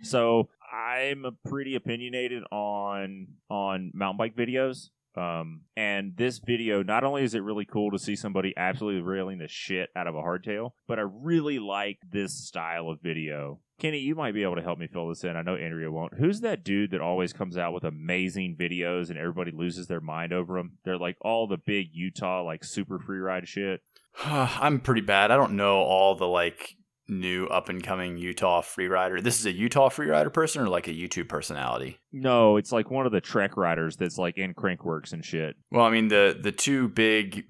So 0.05 0.49
I'm 0.73 1.37
pretty 1.45 1.75
opinionated 1.75 2.43
on 2.51 3.27
on 3.49 3.91
mountain 3.93 4.17
bike 4.17 4.35
videos. 4.35 4.89
Um, 5.15 5.61
and 5.77 6.17
this 6.17 6.39
video, 6.39 6.81
not 6.81 7.03
only 7.03 7.23
is 7.23 7.35
it 7.35 7.43
really 7.43 7.65
cool 7.65 7.91
to 7.91 7.99
see 7.99 8.15
somebody 8.15 8.51
absolutely 8.57 9.01
railing 9.01 9.37
the 9.37 9.47
shit 9.47 9.89
out 9.95 10.07
of 10.07 10.15
a 10.15 10.21
hardtail, 10.21 10.71
but 10.87 10.97
I 10.97 11.03
really 11.03 11.59
like 11.59 11.99
this 12.09 12.33
style 12.33 12.89
of 12.89 12.99
video. 13.01 13.59
Kenny, 13.79 13.99
you 13.99 14.15
might 14.15 14.33
be 14.33 14.41
able 14.41 14.55
to 14.55 14.63
help 14.63 14.79
me 14.79 14.87
fill 14.87 15.09
this 15.09 15.23
in. 15.23 15.35
I 15.35 15.43
know 15.43 15.55
Andrea 15.55 15.91
won't. 15.91 16.15
Who's 16.15 16.41
that 16.41 16.63
dude 16.63 16.91
that 16.91 17.01
always 17.01 17.31
comes 17.31 17.57
out 17.57 17.73
with 17.73 17.83
amazing 17.83 18.55
videos 18.59 19.09
and 19.09 19.19
everybody 19.19 19.51
loses 19.51 19.85
their 19.85 20.01
mind 20.01 20.33
over 20.33 20.55
them? 20.57 20.79
They're 20.83 20.97
like 20.97 21.17
all 21.21 21.45
the 21.45 21.57
big 21.57 21.89
Utah, 21.91 22.43
like 22.43 22.63
super 22.63 22.97
free 22.97 23.19
ride 23.19 23.47
shit. 23.47 23.81
I'm 24.25 24.79
pretty 24.79 25.01
bad. 25.01 25.29
I 25.29 25.37
don't 25.37 25.55
know 25.55 25.77
all 25.77 26.15
the 26.15 26.27
like 26.27 26.75
new 27.07 27.47
up 27.47 27.69
and 27.69 27.83
coming 27.83 28.17
Utah 28.17 28.61
freerider. 28.61 29.21
This 29.21 29.39
is 29.39 29.45
a 29.45 29.51
Utah 29.51 29.89
freerider 29.89 30.31
person 30.31 30.61
or 30.61 30.69
like 30.69 30.87
a 30.87 30.93
YouTube 30.93 31.29
personality? 31.29 31.99
No, 32.11 32.57
it's 32.57 32.71
like 32.71 32.89
one 32.89 33.05
of 33.05 33.11
the 33.11 33.21
Trek 33.21 33.57
riders 33.57 33.97
that's 33.97 34.17
like 34.17 34.37
in 34.37 34.53
Crankworx 34.53 35.13
and 35.13 35.23
shit. 35.23 35.55
Well, 35.71 35.85
I 35.85 35.89
mean 35.89 36.07
the 36.07 36.37
the 36.39 36.51
two 36.51 36.87
big. 36.87 37.45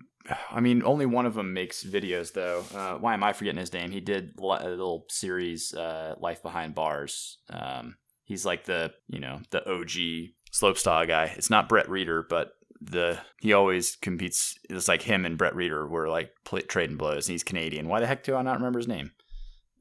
I 0.50 0.62
mean, 0.62 0.84
only 0.86 1.06
one 1.06 1.26
of 1.26 1.34
them 1.34 1.54
makes 1.54 1.84
videos 1.84 2.34
though. 2.34 2.64
Uh, 2.74 2.98
why 2.98 3.14
am 3.14 3.24
I 3.24 3.34
forgetting 3.34 3.60
his 3.60 3.74
name? 3.74 3.92
He 3.92 4.00
did 4.00 4.36
a 4.40 4.42
little 4.42 5.06
series, 5.10 5.74
uh, 5.74 6.16
Life 6.18 6.42
Behind 6.42 6.74
Bars. 6.74 7.40
Um, 7.50 7.98
he's 8.24 8.46
like 8.46 8.66
the 8.66 8.94
you 9.08 9.20
know 9.20 9.42
the 9.52 9.70
OG 9.70 10.32
slopestyle 10.52 11.08
guy. 11.08 11.34
It's 11.36 11.50
not 11.50 11.68
Brett 11.68 11.90
Rheeder, 11.90 12.24
but 12.28 12.54
the 12.82 13.20
he 13.40 13.54
always 13.54 13.96
competes. 13.96 14.58
It's 14.70 14.88
like 14.88 15.02
him 15.02 15.26
and 15.26 15.38
Brett 15.38 15.56
Rheeder 15.56 15.88
were 15.88 16.10
like 16.10 16.32
play, 16.46 16.62
trading 16.62 16.98
blows. 16.98 17.28
And 17.28 17.34
he's 17.34 17.44
Canadian. 17.44 17.88
Why 17.88 18.00
the 18.00 18.08
heck 18.08 18.24
do 18.24 18.36
I 18.36 18.42
not 18.42 18.58
remember 18.58 18.80
his 18.80 18.88
name? 18.88 19.12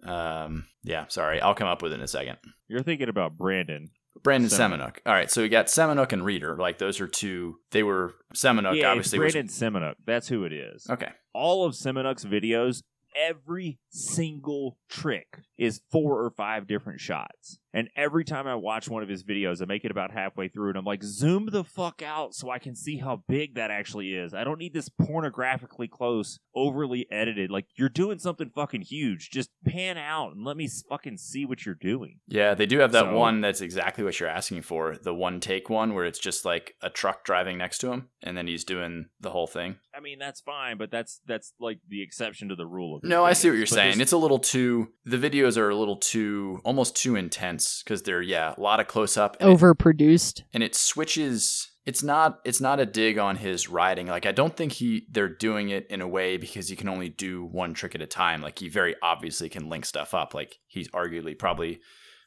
Um, 0.05 0.67
yeah, 0.83 1.07
sorry, 1.09 1.41
I'll 1.41 1.55
come 1.55 1.69
up 1.69 1.83
with 1.83 1.93
it 1.93 1.97
in 1.97 2.01
a 2.01 2.09
second. 2.09 2.39
You're 2.69 2.83
thinking 2.83 3.09
about 3.09 3.37
Brandon. 3.37 3.91
Brandon 4.23 4.51
Semenuk. 4.51 4.99
All 5.07 5.13
right, 5.13 5.31
so 5.31 5.43
we 5.43 5.49
got 5.49 5.67
Semenuk 5.67 6.13
and 6.13 6.23
Rheeder. 6.23 6.57
Like 6.59 6.79
those 6.79 7.01
are 7.01 7.09
two. 7.09 7.57
They 7.71 7.83
were 7.83 8.15
Semenuk. 8.35 8.77
yeah, 8.77 8.89
obviously, 8.91 9.19
it's 9.19 9.25
was 9.25 9.33
Brandon 9.33 9.81
Semenuk. 9.83 9.95
That's 10.07 10.29
who 10.29 10.45
it 10.45 10.53
is. 10.53 10.87
okay. 10.91 11.09
All 11.35 11.65
of 11.65 11.73
Semenuk's 11.75 12.25
videos, 12.25 12.83
every 13.17 13.79
single 13.89 14.77
trick 14.89 15.41
is 15.57 15.81
four 15.91 16.23
or 16.23 16.31
five 16.31 16.67
different 16.67 17.01
shots. 17.01 17.59
And 17.75 17.89
every 17.97 18.25
time 18.25 18.47
I 18.47 18.55
watch 18.55 18.89
one 18.89 19.03
of 19.03 19.09
his 19.09 19.25
videos, 19.25 19.63
I 19.63 19.65
make 19.65 19.85
it 19.85 19.91
about 19.91 20.11
halfway 20.13 20.49
through 20.49 20.71
and 20.71 20.79
I'm 20.79 20.85
like, 20.85 21.03
zoom 21.03 21.49
the 21.51 21.65
fuck 21.65 22.03
out 22.03 22.35
so 22.35 22.51
I 22.51 22.59
can 22.59 22.75
see 22.75 22.99
how 22.99 23.23
big 23.29 23.55
that 23.55 23.71
actually 23.71 24.13
is. 24.15 24.35
I 24.35 24.45
don't 24.45 24.59
need 24.59 24.75
this 24.75 24.89
pornographically 24.91 25.89
close, 25.91 26.39
overly 26.55 27.07
edited. 27.11 27.51
Like, 27.51 27.67
you're 27.77 27.89
doing 27.89 28.19
something 28.19 28.51
fucking 28.55 28.83
huge. 28.83 29.31
Just 29.31 29.51
pan 29.65 29.97
out 29.99 30.35
and 30.35 30.45
let 30.45 30.57
me 30.57 30.69
fucking 30.89 31.17
see 31.19 31.45
what 31.45 31.65
you're 31.65 31.75
doing. 31.75 32.19
Yeah, 32.27 32.55
they 32.55 32.67
do 32.67 32.79
have 32.79 32.93
that 32.93 33.05
So- 33.07 33.17
one 33.17 33.41
that's 33.41 33.61
exactly 33.61 34.05
what 34.05 34.19
you're 34.21 34.29
asking 34.29 34.63
for. 34.63 34.97
The 34.97 35.15
one 35.15 35.41
take 35.41 35.71
one 35.71 35.95
where 35.95 36.05
it's 36.05 36.19
just 36.19 36.45
like 36.45 36.75
a 36.83 36.91
truck 36.91 37.25
driving 37.25 37.59
next 37.59 37.79
to 37.79 37.93
him, 37.93 38.09
and 38.23 38.37
then 38.37 38.47
he's 38.47 38.65
doing 38.65 39.07
the 39.21 39.31
whole 39.31 39.47
thing. 39.47 39.77
I 39.95 40.01
mean, 40.01 40.19
that's 40.19 40.41
fine, 40.41 40.79
but 40.79 40.91
that's 40.91 41.21
that's 41.27 41.53
like 41.61 41.79
the 41.89 42.03
exception 42.03 42.49
to 42.49 42.57
the 42.57 42.67
rule 42.67 42.97
of 42.97 43.05
No, 43.05 43.25
I 43.25 43.35
see 43.35 43.49
what 43.49 43.57
you're 43.57 43.65
But 43.67 43.75
saying. 43.75 44.01
It's 44.01 44.13
a 44.13 44.17
little 44.17 44.39
too. 44.39 44.89
The 45.05 45.19
videos 45.19 45.57
are 45.59 45.69
a 45.69 45.77
little 45.77 45.97
too, 45.97 46.61
almost 46.65 46.97
too 46.97 47.15
intense 47.17 47.62
because 47.85 48.03
they're 48.03 48.23
yeah, 48.23 48.55
a 48.57 48.61
lot 48.61 48.81
of 48.81 48.87
close 48.87 49.17
up. 49.17 49.37
and 49.41 49.51
it- 49.51 49.59
Overproduced. 49.59 50.43
and 50.55 50.63
it 50.63 50.75
switches 50.75 51.69
it's 51.85 52.03
not 52.03 52.39
it's 52.45 52.61
not 52.61 52.79
a 52.79 52.87
dig 52.87 53.19
on 53.19 53.35
his 53.37 53.69
riding 53.69 54.07
like 54.07 54.25
i 54.25 54.31
don't 54.31 54.57
think 54.57 54.71
he 54.71 55.05
they're 55.11 55.29
doing 55.29 55.69
it 55.71 55.85
in 55.91 56.01
a 56.01 56.07
way 56.07 56.37
because 56.37 56.69
he 56.69 56.77
can 56.77 56.89
only 56.89 57.09
do 57.09 57.45
one 57.45 57.75
trick 57.75 57.95
at 57.97 58.01
a 58.01 58.07
time 58.07 58.41
like 58.41 58.61
he 58.61 58.69
very 58.69 58.95
obviously 59.03 59.49
can 59.49 59.69
link 59.69 59.85
stuff 59.85 60.15
up 60.15 60.33
like 60.33 60.59
he's 60.69 60.89
arguably 60.91 61.37
probably 61.37 61.81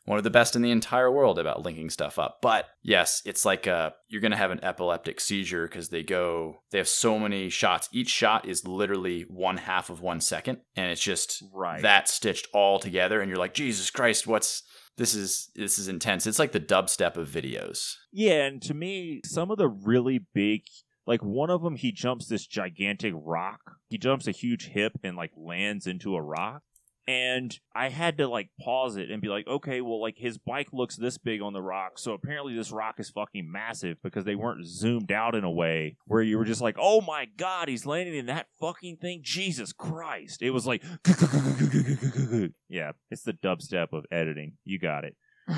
one 0.06 0.18
of 0.18 0.24
the 0.24 0.30
best 0.30 0.56
in 0.56 0.62
the 0.62 0.72
entire 0.72 1.12
world 1.12 1.38
about 1.40 1.64
linking 1.64 1.90
stuff 1.90 2.18
up 2.20 2.38
but 2.42 2.66
yes 2.84 3.22
it's 3.26 3.44
like 3.46 3.68
uh 3.68 3.90
you're 4.08 4.22
gonna 4.22 4.38
have 4.38 4.52
an 4.52 4.64
epileptic 4.64 5.20
seizure 5.20 5.68
because 5.68 5.90
they 5.90 6.04
go 6.04 6.62
they 6.72 6.78
have 6.78 6.88
so 6.88 7.18
many 7.20 7.50
shots 7.50 7.90
each 7.92 8.10
shot 8.10 8.48
is 8.48 8.68
literally 8.68 9.22
one 9.30 9.58
half 9.58 9.90
of 9.90 10.02
one 10.02 10.22
second 10.22 10.60
and 10.76 10.92
it's 10.92 11.02
just 11.02 11.44
Right. 11.54 11.82
that 11.82 12.08
stitched 12.08 12.48
all 12.54 12.80
together 12.80 13.20
and 13.22 13.30
you're 13.30 13.40
like 13.40 13.54
jesus 13.54 13.90
christ 13.90 14.28
what's 14.28 14.64
this 14.98 15.14
is 15.14 15.50
this 15.56 15.78
is 15.78 15.88
intense 15.88 16.26
it's 16.26 16.40
like 16.40 16.52
the 16.54 16.60
dubstep 16.60 17.18
of 17.18 17.28
videos 17.28 17.96
Yeah, 18.14 18.46
and 18.46 18.62
to 18.62 18.74
me, 18.74 19.22
some 19.26 19.52
of 19.52 19.58
the 19.58 19.68
really 19.68 20.22
big, 20.34 20.62
like 21.06 21.22
one 21.22 21.50
of 21.50 21.62
them, 21.64 21.76
he 21.76 21.92
jumps 21.92 22.28
this 22.30 22.48
gigantic 22.48 23.14
rock. 23.14 23.60
He 23.90 23.98
jumps 23.98 24.26
a 24.26 24.32
huge 24.32 24.68
hip 24.70 24.94
and 25.04 25.18
like 25.18 25.32
lands 25.36 25.86
into 25.86 26.16
a 26.16 26.22
rock. 26.22 26.62
And 27.08 27.58
I 27.76 27.90
had 27.90 28.18
to 28.18 28.28
like 28.28 28.50
pause 28.60 28.98
it 28.98 29.12
and 29.12 29.22
be 29.22 29.28
like, 29.28 29.48
okay, 29.48 29.82
well, 29.82 30.02
like 30.02 30.18
his 30.18 30.40
bike 30.40 30.70
looks 30.74 30.96
this 30.96 31.20
big 31.20 31.42
on 31.42 31.54
the 31.54 31.62
rock, 31.62 32.00
so 32.00 32.14
apparently 32.14 32.56
this 32.56 32.72
rock 32.72 32.96
is 33.00 33.12
fucking 33.12 33.52
massive 33.52 33.98
because 34.02 34.26
they 34.26 34.34
weren't 34.34 34.66
zoomed 34.66 35.12
out 35.12 35.36
in 35.36 35.44
a 35.44 35.52
way 35.52 35.98
where 36.06 36.24
you 36.24 36.38
were 36.38 36.46
just 36.46 36.62
like, 36.62 36.76
oh 36.80 37.02
my 37.02 37.28
god, 37.38 37.68
he's 37.68 37.86
landing 37.86 38.16
in 38.16 38.26
that 38.26 38.48
fucking 38.60 38.98
thing. 38.98 39.22
Jesus 39.24 39.72
Christ! 39.72 40.42
It 40.42 40.50
was 40.50 40.66
like, 40.66 40.82
yeah, 42.70 42.94
it's 43.12 43.24
the 43.24 43.34
dubstep 43.34 43.94
of 43.94 44.06
editing. 44.12 44.54
You 44.64 44.80
got 44.80 45.04
it 45.04 45.16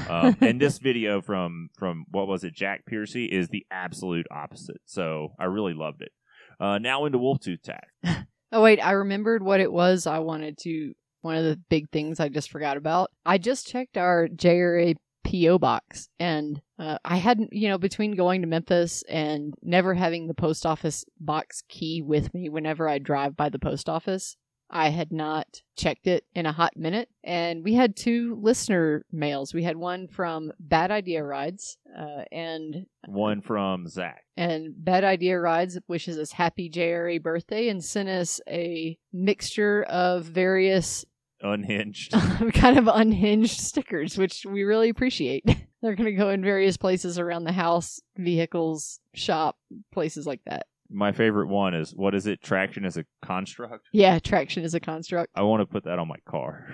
um, 0.10 0.36
and 0.42 0.60
this 0.60 0.80
video 0.80 1.22
from 1.22 1.70
from 1.78 2.06
what 2.12 2.28
was 2.28 2.44
it 2.44 2.54
jack 2.54 2.86
piercy 2.86 3.26
is 3.26 3.48
the 3.50 3.66
absolute 3.72 4.28
opposite 4.30 4.82
so 4.86 5.34
i 5.40 5.46
really 5.46 5.74
loved 5.74 6.02
it 6.02 6.12
uh, 6.60 6.80
now 6.80 7.06
into 7.06 7.20
Wolf 7.20 7.40
Tooth 7.40 7.62
tag 7.62 7.86
Oh 8.52 8.62
wait, 8.62 8.80
I 8.80 8.92
remembered 8.92 9.44
what 9.44 9.60
it 9.60 9.72
was 9.72 10.08
I 10.08 10.20
wanted 10.20 10.58
to 10.60 10.94
one 11.22 11.36
of 11.36 11.44
the 11.44 11.60
big 11.70 11.90
things 11.90 12.20
I 12.20 12.30
just 12.30 12.50
forgot 12.52 12.78
about. 12.78 13.12
I 13.26 13.38
just 13.38 13.68
checked 13.68 13.98
our 13.98 14.28
JRA 14.28 14.96
PO 15.26 15.60
box 15.60 16.10
and 16.20 16.62
uh, 16.80 16.98
I 17.04 17.18
hadn't, 17.18 17.52
you 17.52 17.68
know, 17.68 17.78
between 17.78 18.16
going 18.16 18.42
to 18.42 18.48
Memphis 18.48 19.04
and 19.10 19.54
never 19.62 19.94
having 19.94 20.28
the 20.28 20.34
post 20.34 20.66
office 20.66 21.04
box 21.20 21.64
key 21.68 22.02
with 22.02 22.34
me 22.34 22.50
whenever 22.50 22.88
I 22.88 23.00
drive 23.00 23.36
by 23.36 23.50
the 23.50 23.60
post 23.60 23.90
office, 23.90 24.38
I 24.70 24.90
had 24.90 25.12
not 25.12 25.62
checked 25.78 26.08
it 26.08 26.26
in 26.36 26.46
a 26.46 26.52
hot 26.52 26.76
minute. 26.76 27.10
And 27.24 27.64
we 27.64 27.74
had 27.74 27.96
two 27.96 28.38
listener 28.42 29.06
mails. 29.12 29.54
We 29.54 29.64
had 29.64 29.78
one 29.78 30.08
from 30.08 30.52
Bad 30.60 30.92
Idea 30.92 31.24
Rides 31.24 31.78
uh, 31.98 32.24
and 32.32 32.86
one 33.08 33.42
from 33.42 33.88
zach 33.88 34.24
and 34.38 34.74
Bad 34.78 35.04
Idea 35.04 35.40
Rides 35.40 35.80
wishes 35.88 36.18
us 36.18 36.32
happy 36.32 36.70
JRA 36.70 37.22
birthday 37.22 37.70
and 37.70 37.84
sent 37.84 38.08
us 38.08 38.40
a 38.48 38.98
mixture 39.12 39.84
of 39.84 40.26
various 40.26 41.04
unhinged 41.42 42.12
kind 42.54 42.78
of 42.78 42.88
unhinged 42.88 43.60
stickers, 43.60 44.18
which 44.18 44.46
we 44.46 44.64
really 44.64 44.90
appreciate. 44.90 45.44
They're 45.82 45.96
going 45.96 46.06
to 46.06 46.12
go 46.14 46.30
in 46.30 46.44
various 46.44 46.78
places 46.78 47.20
around 47.20 47.44
the 47.44 47.52
house, 47.52 48.00
vehicles, 48.18 49.00
shop, 49.14 49.58
places 49.92 50.26
like 50.26 50.42
that. 50.46 50.68
My 50.90 51.12
favorite 51.12 51.48
one 51.48 51.74
is 51.74 51.92
what 51.96 52.16
is 52.16 52.28
it 52.28 52.42
traction 52.42 52.86
is 52.86 52.98
a 52.98 53.06
construct 53.22 53.88
Yeah, 53.92 54.20
traction 54.20 54.64
is 54.64 54.74
a 54.74 54.80
construct 54.80 55.32
i 55.36 55.42
want 55.42 55.62
to 55.62 55.66
put 55.66 55.84
that 55.86 56.00
on 56.00 56.08
my 56.08 56.18
car 56.28 56.68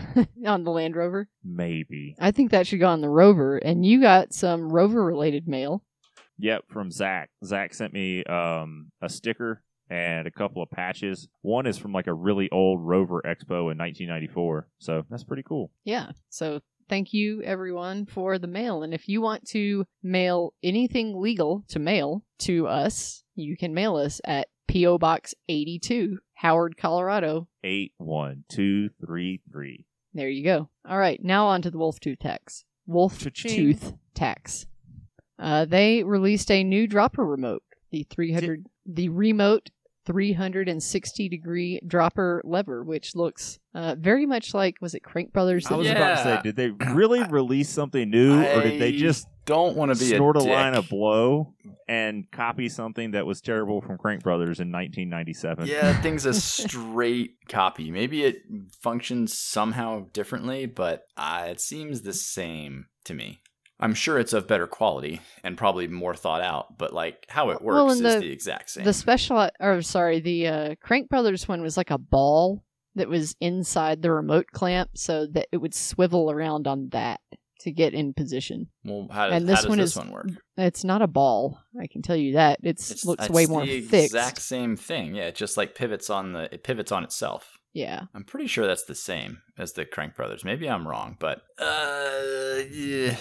on 0.46 0.64
the 0.64 0.70
Land 0.70 0.96
Rover. 0.96 1.28
maybe 1.44 2.14
I 2.18 2.30
think 2.30 2.50
that 2.50 2.66
should 2.66 2.80
go 2.80 2.88
on 2.88 3.00
the 3.00 3.08
Rover. 3.08 3.58
And 3.58 3.84
you 3.84 4.00
got 4.00 4.32
some 4.32 4.72
Rover 4.72 5.04
related 5.04 5.46
mail. 5.46 5.82
Yep, 6.38 6.64
from 6.68 6.90
Zach. 6.90 7.30
Zach 7.44 7.74
sent 7.74 7.92
me 7.92 8.22
um, 8.24 8.90
a 9.02 9.08
sticker 9.08 9.62
and 9.90 10.26
a 10.26 10.30
couple 10.30 10.62
of 10.62 10.70
patches. 10.70 11.28
One 11.42 11.66
is 11.66 11.78
from 11.78 11.92
like 11.92 12.06
a 12.06 12.14
really 12.14 12.48
old 12.50 12.80
Rover 12.82 13.20
Expo 13.22 13.70
in 13.72 13.78
1994, 13.78 14.68
so 14.78 15.04
that's 15.10 15.24
pretty 15.24 15.42
cool. 15.42 15.70
Yeah. 15.84 16.10
So 16.30 16.60
thank 16.88 17.12
you 17.12 17.42
everyone 17.42 18.06
for 18.06 18.38
the 18.38 18.46
mail. 18.46 18.82
And 18.82 18.94
if 18.94 19.08
you 19.08 19.20
want 19.20 19.46
to 19.48 19.84
mail 20.02 20.54
anything 20.62 21.20
legal 21.20 21.64
to 21.68 21.78
mail 21.78 22.22
to 22.40 22.66
us, 22.68 23.24
you 23.42 23.56
can 23.56 23.74
mail 23.74 23.96
us 23.96 24.20
at 24.24 24.48
P.O. 24.66 24.98
Box 24.98 25.34
82, 25.48 26.18
Howard, 26.34 26.76
Colorado. 26.76 27.48
Eight 27.64 27.92
one 27.98 28.44
two 28.48 28.90
three 29.04 29.40
three. 29.50 29.86
There 30.14 30.28
you 30.28 30.44
go. 30.44 30.68
All 30.88 30.98
right, 30.98 31.22
now 31.22 31.46
on 31.46 31.62
to 31.62 31.70
the 31.70 31.78
Wolf 31.78 32.00
Tooth 32.00 32.18
tax. 32.18 32.64
Wolf 32.86 33.18
Cha-ching. 33.18 33.54
Tooth 33.54 33.92
tax. 34.14 34.66
Uh, 35.38 35.64
they 35.64 36.02
released 36.02 36.50
a 36.50 36.64
new 36.64 36.86
dropper 36.86 37.24
remote, 37.24 37.62
the 37.90 38.04
300, 38.10 38.66
the 38.86 39.08
remote 39.08 39.70
360 40.08 41.28
degree 41.28 41.80
dropper 41.86 42.40
lever, 42.44 42.82
which 42.82 43.14
looks 43.14 43.58
uh, 43.74 43.94
very 43.98 44.24
much 44.24 44.54
like 44.54 44.76
was 44.80 44.94
it 44.94 45.00
Crank 45.00 45.34
Brothers? 45.34 45.66
I 45.66 45.76
was 45.76 45.86
that- 45.86 45.96
about 45.96 46.16
to 46.16 46.22
say, 46.22 46.40
did 46.42 46.56
they 46.56 46.70
really 46.94 47.22
release 47.24 47.68
something 47.68 48.08
new, 48.08 48.42
or 48.42 48.62
did 48.62 48.80
they 48.80 48.92
just 48.92 49.26
don't 49.44 49.76
want 49.76 49.92
to 49.92 49.98
be 49.98 50.16
snort 50.16 50.36
a, 50.36 50.40
a, 50.40 50.42
line 50.42 50.74
of 50.74 50.88
blow 50.88 51.54
and 51.88 52.24
copy 52.30 52.68
something 52.70 53.10
that 53.10 53.26
was 53.26 53.42
terrible 53.42 53.82
from 53.82 53.98
Crank 53.98 54.22
Brothers 54.22 54.60
in 54.60 54.72
1997? 54.72 55.66
Yeah, 55.66 55.92
that 55.92 56.02
thing's 56.02 56.24
a 56.24 56.32
straight 56.32 57.32
copy. 57.48 57.90
Maybe 57.90 58.24
it 58.24 58.38
functions 58.80 59.36
somehow 59.36 60.06
differently, 60.14 60.64
but 60.64 61.02
uh, 61.18 61.48
it 61.48 61.60
seems 61.60 62.00
the 62.00 62.14
same 62.14 62.86
to 63.04 63.12
me. 63.14 63.42
I'm 63.80 63.94
sure 63.94 64.18
it's 64.18 64.32
of 64.32 64.48
better 64.48 64.66
quality 64.66 65.20
and 65.44 65.56
probably 65.56 65.86
more 65.86 66.14
thought 66.14 66.42
out, 66.42 66.76
but 66.78 66.92
like 66.92 67.26
how 67.28 67.50
it 67.50 67.62
works 67.62 67.74
Well, 67.76 67.90
is 67.90 68.00
the- 68.00 68.20
the 68.20 68.32
exact 68.32 68.70
same. 68.70 68.84
The 68.84 68.92
special, 68.92 69.48
or 69.60 69.82
sorry, 69.82 70.20
the 70.20 70.46
uh, 70.48 70.74
Crank 70.82 71.08
Brothers 71.08 71.46
one 71.48 71.62
was 71.62 71.76
like 71.76 71.90
a 71.90 71.98
ball 71.98 72.64
that 72.96 73.08
was 73.08 73.36
inside 73.40 74.02
the 74.02 74.10
remote 74.10 74.46
clamp, 74.52 74.90
so 74.94 75.26
that 75.26 75.46
it 75.52 75.58
would 75.58 75.74
swivel 75.74 76.30
around 76.30 76.66
on 76.66 76.88
that 76.90 77.20
to 77.60 77.70
get 77.72 77.92
in 77.94 78.14
position. 78.14 78.68
well, 78.84 79.08
how 79.10 79.26
does, 79.28 79.36
and 79.36 79.48
this 79.48 79.56
how 79.56 79.62
does 79.62 79.68
one 79.68 79.78
this 79.78 79.90
is- 79.90 79.96
one 79.96 80.10
work? 80.10 80.26
It's 80.56 80.82
not 80.82 81.02
a 81.02 81.06
ball, 81.06 81.60
I 81.80 81.86
can 81.86 82.02
tell 82.02 82.16
you 82.16 82.32
that. 82.34 82.58
It's, 82.64 82.90
It's, 82.90 83.04
looks 83.04 83.28
way 83.30 83.46
the 83.46 83.52
more 83.52 83.64
fixed. 83.66 83.92
exact 83.94 84.42
same 84.42 84.76
thing. 84.76 85.14
Yeah, 85.14 85.24
it 85.24 85.36
just 85.36 85.56
like 85.56 85.76
pivots 85.76 86.10
on 86.10 86.32
the 86.32 86.52
it 86.52 86.64
pivots 86.64 86.90
on 86.90 87.04
itself. 87.04 87.58
Yeah, 87.74 88.04
I'm 88.14 88.24
pretty 88.24 88.48
sure 88.48 88.66
that's 88.66 88.84
the 88.86 88.94
same 88.96 89.42
as 89.56 89.74
the 89.74 89.84
Crank 89.84 90.16
Brothers. 90.16 90.44
Maybe 90.44 90.68
I'm 90.68 90.86
wrong, 90.88 91.16
but 91.20 91.42
uh, 91.60 92.62
yeah, 92.72 93.16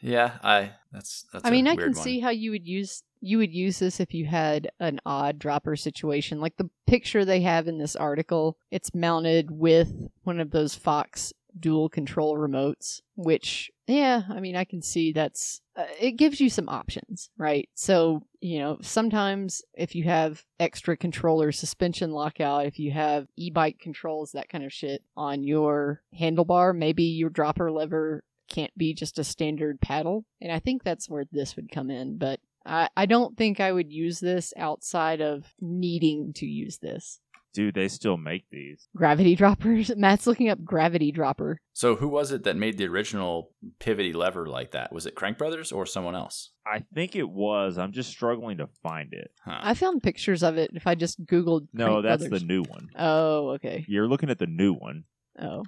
yeah. 0.00 0.38
I 0.42 0.72
that's 0.92 1.24
that's. 1.32 1.44
I 1.44 1.50
mean, 1.50 1.68
I 1.68 1.76
can 1.76 1.94
see 1.94 2.20
how 2.20 2.30
you 2.30 2.50
would 2.50 2.66
use 2.66 3.02
you 3.20 3.38
would 3.38 3.52
use 3.52 3.78
this 3.78 4.00
if 4.00 4.14
you 4.14 4.26
had 4.26 4.70
an 4.80 5.00
odd 5.04 5.38
dropper 5.38 5.76
situation, 5.76 6.40
like 6.40 6.56
the 6.56 6.70
picture 6.86 7.24
they 7.24 7.42
have 7.42 7.68
in 7.68 7.78
this 7.78 7.96
article. 7.96 8.56
It's 8.70 8.94
mounted 8.94 9.50
with 9.50 10.08
one 10.22 10.40
of 10.40 10.50
those 10.50 10.74
Fox 10.74 11.32
dual 11.58 11.88
control 11.88 12.36
remotes, 12.36 13.00
which 13.16 13.70
yeah, 13.86 14.22
I 14.28 14.40
mean, 14.40 14.56
I 14.56 14.64
can 14.64 14.82
see 14.82 15.12
that's 15.12 15.60
uh, 15.76 15.84
it 16.00 16.12
gives 16.12 16.40
you 16.40 16.48
some 16.48 16.68
options, 16.68 17.30
right? 17.36 17.68
So 17.74 18.22
you 18.40 18.58
know, 18.58 18.78
sometimes 18.82 19.62
if 19.74 19.94
you 19.94 20.04
have 20.04 20.44
extra 20.58 20.96
controller 20.96 21.52
suspension 21.52 22.12
lockout, 22.12 22.66
if 22.66 22.78
you 22.78 22.90
have 22.92 23.26
e-bike 23.36 23.78
controls, 23.80 24.32
that 24.32 24.48
kind 24.48 24.64
of 24.64 24.72
shit 24.72 25.02
on 25.16 25.42
your 25.42 26.02
handlebar, 26.18 26.74
maybe 26.74 27.04
your 27.04 27.30
dropper 27.30 27.70
lever 27.70 28.22
can't 28.50 28.76
be 28.76 28.92
just 28.92 29.18
a 29.18 29.24
standard 29.24 29.80
paddle. 29.80 30.24
And 30.42 30.52
I 30.52 30.58
think 30.58 30.82
that's 30.82 31.08
where 31.08 31.24
this 31.32 31.56
would 31.56 31.70
come 31.72 31.90
in. 31.90 32.18
But 32.18 32.40
I, 32.66 32.88
I 32.96 33.06
don't 33.06 33.36
think 33.38 33.60
I 33.60 33.72
would 33.72 33.90
use 33.90 34.20
this 34.20 34.52
outside 34.56 35.20
of 35.22 35.46
needing 35.60 36.32
to 36.34 36.46
use 36.46 36.78
this. 36.78 37.20
Dude, 37.52 37.74
they 37.74 37.88
still 37.88 38.16
make 38.16 38.44
these. 38.50 38.86
Gravity 38.94 39.34
droppers. 39.36 39.90
Matt's 39.96 40.26
looking 40.26 40.48
up 40.50 40.64
gravity 40.64 41.10
dropper. 41.10 41.58
So 41.72 41.96
who 41.96 42.06
was 42.06 42.30
it 42.30 42.44
that 42.44 42.56
made 42.56 42.78
the 42.78 42.86
original 42.86 43.50
pivoty 43.80 44.14
lever 44.14 44.46
like 44.46 44.70
that? 44.72 44.92
Was 44.92 45.06
it 45.06 45.16
Crank 45.16 45.36
Brothers 45.36 45.72
or 45.72 45.84
someone 45.84 46.14
else? 46.14 46.50
I 46.64 46.84
think 46.94 47.16
it 47.16 47.28
was. 47.28 47.76
I'm 47.76 47.90
just 47.92 48.10
struggling 48.10 48.58
to 48.58 48.68
find 48.84 49.12
it. 49.12 49.32
Huh. 49.44 49.58
I 49.62 49.74
found 49.74 50.02
pictures 50.02 50.44
of 50.44 50.58
it 50.58 50.70
if 50.74 50.86
I 50.86 50.94
just 50.94 51.24
Googled. 51.26 51.66
No, 51.72 51.86
Crank 51.86 52.02
that's 52.04 52.22
Brothers. 52.28 52.40
the 52.42 52.46
new 52.46 52.62
one. 52.62 52.88
Oh, 52.96 53.48
okay. 53.54 53.84
You're 53.88 54.06
looking 54.06 54.30
at 54.30 54.38
the 54.38 54.46
new 54.46 54.72
one. 54.72 55.04
Oh. 55.40 55.64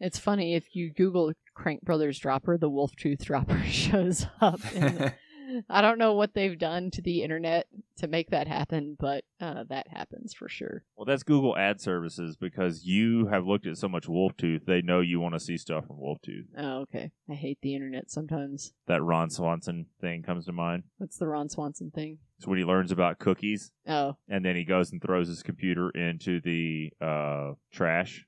It's 0.00 0.18
funny 0.18 0.54
if 0.54 0.74
you 0.74 0.92
Google 0.92 1.32
Crank 1.54 1.82
Brothers 1.82 2.18
dropper, 2.18 2.58
the 2.58 2.70
Wolf 2.70 2.94
Tooth 2.96 3.24
dropper 3.24 3.62
shows 3.66 4.26
up. 4.40 4.60
in 4.74 4.82
the- 4.96 5.14
I 5.68 5.82
don't 5.82 5.98
know 5.98 6.14
what 6.14 6.32
they've 6.34 6.58
done 6.58 6.90
to 6.92 7.02
the 7.02 7.22
internet 7.22 7.66
to 7.98 8.08
make 8.08 8.30
that 8.30 8.48
happen, 8.48 8.96
but 8.98 9.24
uh, 9.40 9.64
that 9.68 9.86
happens 9.88 10.32
for 10.34 10.48
sure. 10.48 10.82
Well, 10.96 11.04
that's 11.04 11.22
Google 11.22 11.56
Ad 11.56 11.80
Services 11.82 12.34
because 12.36 12.84
you 12.84 13.26
have 13.26 13.46
looked 13.46 13.66
at 13.66 13.76
so 13.76 13.86
much 13.86 14.08
Wolf 14.08 14.36
Tooth. 14.38 14.62
They 14.66 14.80
know 14.80 15.00
you 15.00 15.20
want 15.20 15.34
to 15.34 15.38
see 15.40 15.58
stuff 15.58 15.86
from 15.86 16.00
Wolf 16.00 16.18
Tooth. 16.24 16.46
Oh, 16.56 16.80
okay. 16.80 17.12
I 17.30 17.34
hate 17.34 17.58
the 17.60 17.74
internet 17.74 18.10
sometimes. 18.10 18.72
That 18.86 19.02
Ron 19.02 19.28
Swanson 19.30 19.86
thing 20.00 20.22
comes 20.22 20.46
to 20.46 20.52
mind. 20.52 20.84
What's 20.96 21.18
the 21.18 21.28
Ron 21.28 21.50
Swanson 21.50 21.90
thing? 21.90 22.18
It's 22.38 22.46
when 22.48 22.58
he 22.58 22.64
learns 22.64 22.90
about 22.90 23.18
cookies 23.18 23.70
Oh, 23.86 24.16
and 24.28 24.44
then 24.44 24.56
he 24.56 24.64
goes 24.64 24.90
and 24.92 25.00
throws 25.00 25.28
his 25.28 25.42
computer 25.42 25.90
into 25.90 26.40
the 26.40 26.90
uh, 27.02 27.52
trash. 27.70 28.24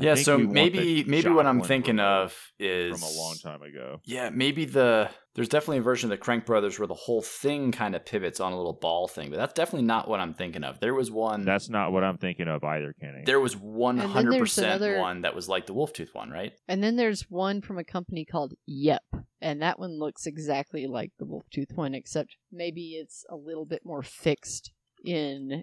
I 0.00 0.04
yeah, 0.04 0.14
so 0.14 0.38
maybe 0.38 1.04
maybe 1.04 1.28
what 1.30 1.46
I'm 1.46 1.62
thinking 1.62 1.96
remote 1.96 2.22
of 2.24 2.36
is 2.58 2.98
from 3.00 3.08
a 3.08 3.20
long 3.20 3.36
time 3.36 3.62
ago. 3.62 4.00
Yeah, 4.04 4.30
maybe 4.30 4.64
the 4.64 5.10
there's 5.34 5.48
definitely 5.48 5.78
a 5.78 5.82
version 5.82 6.10
of 6.10 6.18
the 6.18 6.22
Crank 6.22 6.44
Brothers 6.44 6.78
where 6.78 6.88
the 6.88 6.94
whole 6.94 7.22
thing 7.22 7.70
kind 7.70 7.94
of 7.94 8.04
pivots 8.04 8.40
on 8.40 8.52
a 8.52 8.56
little 8.56 8.72
ball 8.72 9.06
thing, 9.06 9.30
but 9.30 9.36
that's 9.36 9.52
definitely 9.52 9.86
not 9.86 10.08
what 10.08 10.18
I'm 10.20 10.34
thinking 10.34 10.64
of. 10.64 10.80
There 10.80 10.94
was 10.94 11.10
one 11.10 11.44
That's 11.44 11.68
not 11.68 11.92
what 11.92 12.02
I'm 12.02 12.18
thinking 12.18 12.48
of 12.48 12.64
either, 12.64 12.94
Kenny. 13.00 13.22
there 13.24 13.38
was 13.38 13.54
100% 13.54 14.58
another- 14.58 14.98
one 14.98 15.22
that 15.22 15.34
was 15.34 15.48
like 15.48 15.66
the 15.66 15.74
wolf 15.74 15.92
tooth 15.92 16.10
one, 16.14 16.30
right? 16.30 16.52
and 16.68 16.82
then 16.82 16.96
there's 16.96 17.22
one 17.30 17.60
from 17.60 17.78
a 17.78 17.84
company 17.84 18.24
called 18.24 18.54
Yep, 18.66 19.02
and 19.40 19.62
that 19.62 19.78
one 19.78 19.98
looks 19.98 20.26
exactly 20.26 20.86
like 20.86 21.12
the 21.18 21.24
Wolf 21.24 21.44
Tooth 21.50 21.72
one, 21.74 21.94
except 21.94 22.36
maybe 22.52 22.94
it's 23.00 23.24
a 23.30 23.36
little 23.36 23.64
bit 23.64 23.82
more 23.84 24.02
fixed 24.02 24.72
in 25.04 25.62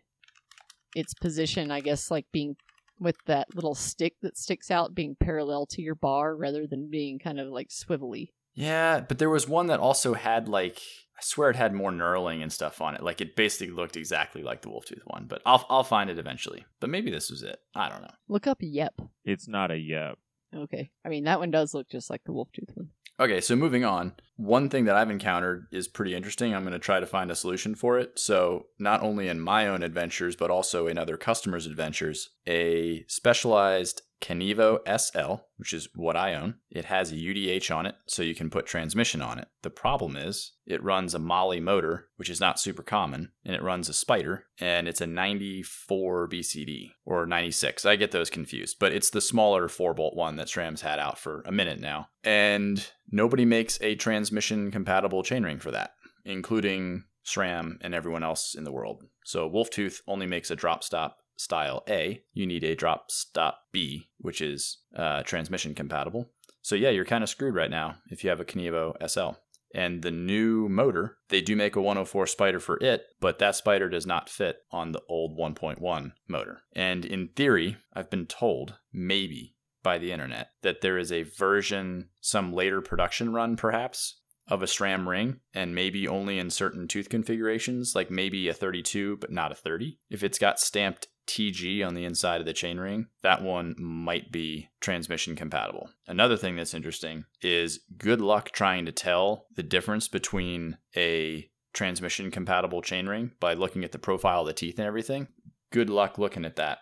its 0.96 1.14
position. 1.14 1.70
I 1.72 1.82
guess 1.82 2.10
like 2.10 2.26
being 2.32 2.56
with 3.00 3.18
that 3.26 3.54
little 3.56 3.76
stick 3.76 4.16
that 4.22 4.38
sticks 4.38 4.72
out 4.72 4.96
being 4.96 5.16
parallel 5.20 5.66
to 5.68 5.82
your 5.82 5.96
bar 5.96 6.36
rather 6.36 6.68
than 6.68 6.90
being 6.90 7.20
kind 7.20 7.40
of 7.40 7.50
like 7.50 7.70
swivelly. 7.70 8.30
Yeah, 8.54 9.02
but 9.02 9.20
there 9.20 9.30
was 9.30 9.48
one 9.48 9.68
that 9.68 9.80
also 9.80 10.14
had 10.14 10.48
like 10.50 10.82
I 11.18 11.22
swear 11.22 11.50
it 11.50 11.56
had 11.56 11.74
more 11.74 11.92
knurling 11.92 12.42
and 12.44 12.52
stuff 12.52 12.82
on 12.82 12.96
it. 12.96 13.04
Like 13.04 13.22
it 13.22 13.36
basically 13.36 13.74
looked 13.74 13.98
exactly 13.98 14.44
like 14.44 14.62
the 14.62 14.70
wolf 14.70 14.86
tooth 14.86 15.04
one, 15.06 15.26
but 15.28 15.42
I'll 15.46 15.66
I'll 15.70 15.84
find 15.84 16.10
it 16.10 16.20
eventually. 16.20 16.66
But 16.80 16.90
maybe 16.90 17.12
this 17.12 17.30
was 17.30 17.44
it. 17.44 17.60
I 17.76 17.90
don't 17.90 18.02
know. 18.02 18.14
Look 18.28 18.48
up 18.48 18.58
Yep. 18.62 19.02
It's 19.26 19.48
not 19.48 19.72
a 19.72 19.78
yep. 19.78 20.18
Okay. 20.56 20.90
I 21.06 21.10
mean, 21.10 21.26
that 21.26 21.40
one 21.40 21.52
does 21.52 21.74
look 21.74 21.90
just 21.90 22.10
like 22.10 22.24
the 22.24 22.32
Wolf 22.32 22.50
Tooth 22.54 22.72
one. 22.74 22.90
Okay, 23.20 23.42
so 23.42 23.56
moving 23.56 23.84
on. 23.84 24.14
One 24.38 24.70
thing 24.70 24.86
that 24.86 24.96
I've 24.96 25.10
encountered 25.10 25.66
is 25.72 25.88
pretty 25.88 26.16
interesting. 26.16 26.54
I'm 26.54 26.62
going 26.62 26.74
to 26.74 26.80
try 26.80 27.00
to 27.00 27.08
find 27.08 27.32
a 27.32 27.36
solution 27.36 27.74
for 27.74 27.98
it. 27.98 28.20
So, 28.20 28.68
not 28.78 29.02
only 29.02 29.28
in 29.28 29.40
my 29.40 29.68
own 29.68 29.82
adventures, 29.82 30.36
but 30.36 30.52
also 30.52 30.86
in 30.86 30.98
other 30.98 31.18
customers' 31.18 31.66
adventures, 31.66 32.30
a 32.48 33.04
specialized 33.08 34.04
Kenevo 34.22 34.80
SL, 34.88 35.44
which 35.58 35.74
is 35.74 35.90
what 35.96 36.16
I 36.16 36.34
own, 36.34 36.56
it 36.70 36.86
has 36.86 37.12
a 37.12 37.16
UDH 37.16 37.76
on 37.76 37.86
it, 37.86 37.96
so 38.08 38.24
you 38.24 38.34
can 38.36 38.50
put 38.50 38.66
transmission 38.66 39.22
on 39.22 39.40
it. 39.40 39.48
The 39.62 39.70
problem 39.70 40.16
is 40.16 40.54
it 40.66 40.84
runs 40.84 41.14
a 41.14 41.20
Mahle 41.20 41.62
motor, 41.62 42.08
which 42.16 42.30
is 42.30 42.40
not 42.40 42.60
super 42.60 42.84
common, 42.84 43.32
and 43.46 43.56
it 43.56 43.62
runs 43.62 43.90
a 43.90 43.94
Spider, 43.94 44.46
and 44.60 44.88
it's 44.88 45.02
a 45.02 45.08
94 45.08 46.30
BCD 46.30 46.92
or 47.06 47.26
96. 47.26 47.86
I 47.86 47.96
get 47.96 48.12
those 48.12 48.30
confused, 48.30 48.78
but 48.80 48.92
it's 48.92 49.10
the 49.10 49.22
smaller 49.22 49.68
4 49.68 49.94
bolt 49.94 50.16
one 50.16 50.36
that 50.38 50.48
SRAM's 50.48 50.82
had 50.82 51.00
out 51.00 51.20
for 51.20 51.44
a 51.46 51.52
minute 51.52 51.80
now. 51.80 52.10
And 52.28 52.86
nobody 53.10 53.46
makes 53.46 53.80
a 53.80 53.96
transmission 53.96 54.70
compatible 54.70 55.24
chainring 55.24 55.62
for 55.62 55.72
that, 55.72 55.92
including 56.26 57.06
SRAM 57.26 57.78
and 57.80 57.96
everyone 57.96 58.22
else 58.22 58.54
in 58.54 58.66
the 58.66 58.72
world. 58.72 59.06
So 59.24 59.50
Wolftooth 59.50 60.02
only 60.10 60.26
makes 60.26 60.52
a 60.52 60.56
drop 60.58 60.84
stop 60.84 61.20
style 61.38 61.86
A. 61.88 62.22
You 62.34 62.46
need 62.46 62.66
a 62.66 62.76
drop 62.76 63.12
stop 63.12 63.62
B, 63.72 64.10
which 64.18 64.42
is 64.42 64.80
uh, 64.94 65.24
transmission 65.24 65.74
compatible. 65.74 66.30
So 66.62 66.76
yeah, 66.76 66.90
you're 66.90 67.06
kind 67.06 67.24
of 67.24 67.30
screwed 67.30 67.56
right 67.56 67.72
now 67.72 67.96
if 68.12 68.26
you 68.26 68.30
have 68.30 68.42
a 68.42 68.46
Kenevo 68.46 68.96
SL. 69.10 69.40
And 69.74 70.02
the 70.02 70.12
new 70.12 70.68
motor, 70.68 71.20
they 71.30 71.40
do 71.40 71.56
make 71.56 71.78
a 71.78 71.82
104 71.82 72.28
Spider 72.28 72.60
for 72.60 72.78
it, 72.84 73.06
but 73.22 73.40
that 73.40 73.56
Spider 73.56 73.88
does 73.88 74.06
not 74.06 74.30
fit 74.30 74.58
on 74.70 74.92
the 74.92 75.02
old 75.08 75.38
1.1 75.38 76.12
motor. 76.28 76.60
And 76.74 77.06
in 77.06 77.30
theory, 77.30 77.78
I've 77.94 78.10
been 78.10 78.26
told, 78.26 78.76
maybe 78.92 79.56
by 79.88 79.98
the 79.98 80.12
internet, 80.12 80.50
that 80.64 80.82
there 80.82 80.98
is 80.98 81.14
a 81.14 81.24
version, 81.24 82.10
some 82.20 82.52
later 82.52 82.82
production 82.82 83.32
run 83.32 83.56
perhaps, 83.56 84.20
of 84.50 84.62
a 84.62 84.66
SRAM 84.66 85.08
ring, 85.08 85.40
and 85.54 85.74
maybe 85.74 86.06
only 86.06 86.40
in 86.40 86.50
certain 86.50 86.90
tooth 86.90 87.08
configurations, 87.08 87.96
like 87.96 88.12
maybe 88.12 88.50
a 88.50 88.54
32, 88.54 89.16
but 89.16 89.32
not 89.32 89.54
a 89.54 89.56
30. 89.56 89.98
If 90.10 90.24
it's 90.24 90.40
got 90.40 90.60
stamped 90.60 91.08
TG 91.26 91.88
on 91.88 91.94
the 91.94 92.04
inside 92.04 92.42
of 92.42 92.46
the 92.46 92.54
chainring, 92.54 93.06
that 93.24 93.42
one 93.42 93.76
might 93.80 94.30
be 94.30 94.68
transmission 94.82 95.38
compatible. 95.38 95.90
Another 96.06 96.36
thing 96.36 96.58
that's 96.58 96.74
interesting 96.74 97.24
is 97.42 97.80
good 97.98 98.20
luck 98.20 98.52
trying 98.52 98.86
to 98.88 98.92
tell 98.92 99.46
the 99.56 99.64
difference 99.64 100.10
between 100.10 100.78
a 100.98 101.50
transmission 101.72 102.30
compatible 102.30 102.82
chainring 102.82 103.32
by 103.40 103.54
looking 103.54 103.86
at 103.86 103.94
the 103.94 104.00
profile 104.00 104.42
of 104.42 104.48
the 104.48 104.54
teeth 104.54 104.80
and 104.80 104.86
everything. 104.86 105.30
Good 105.72 105.90
luck 105.90 106.18
looking 106.18 106.44
at 106.44 106.58
that. 106.58 106.80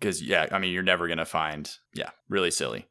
Because, 0.00 0.22
yeah, 0.22 0.46
I 0.50 0.58
mean, 0.58 0.72
you're 0.72 0.82
never 0.82 1.06
going 1.06 1.18
to 1.18 1.26
find, 1.26 1.70
yeah, 1.94 2.10
really 2.28 2.50
silly. 2.50 2.86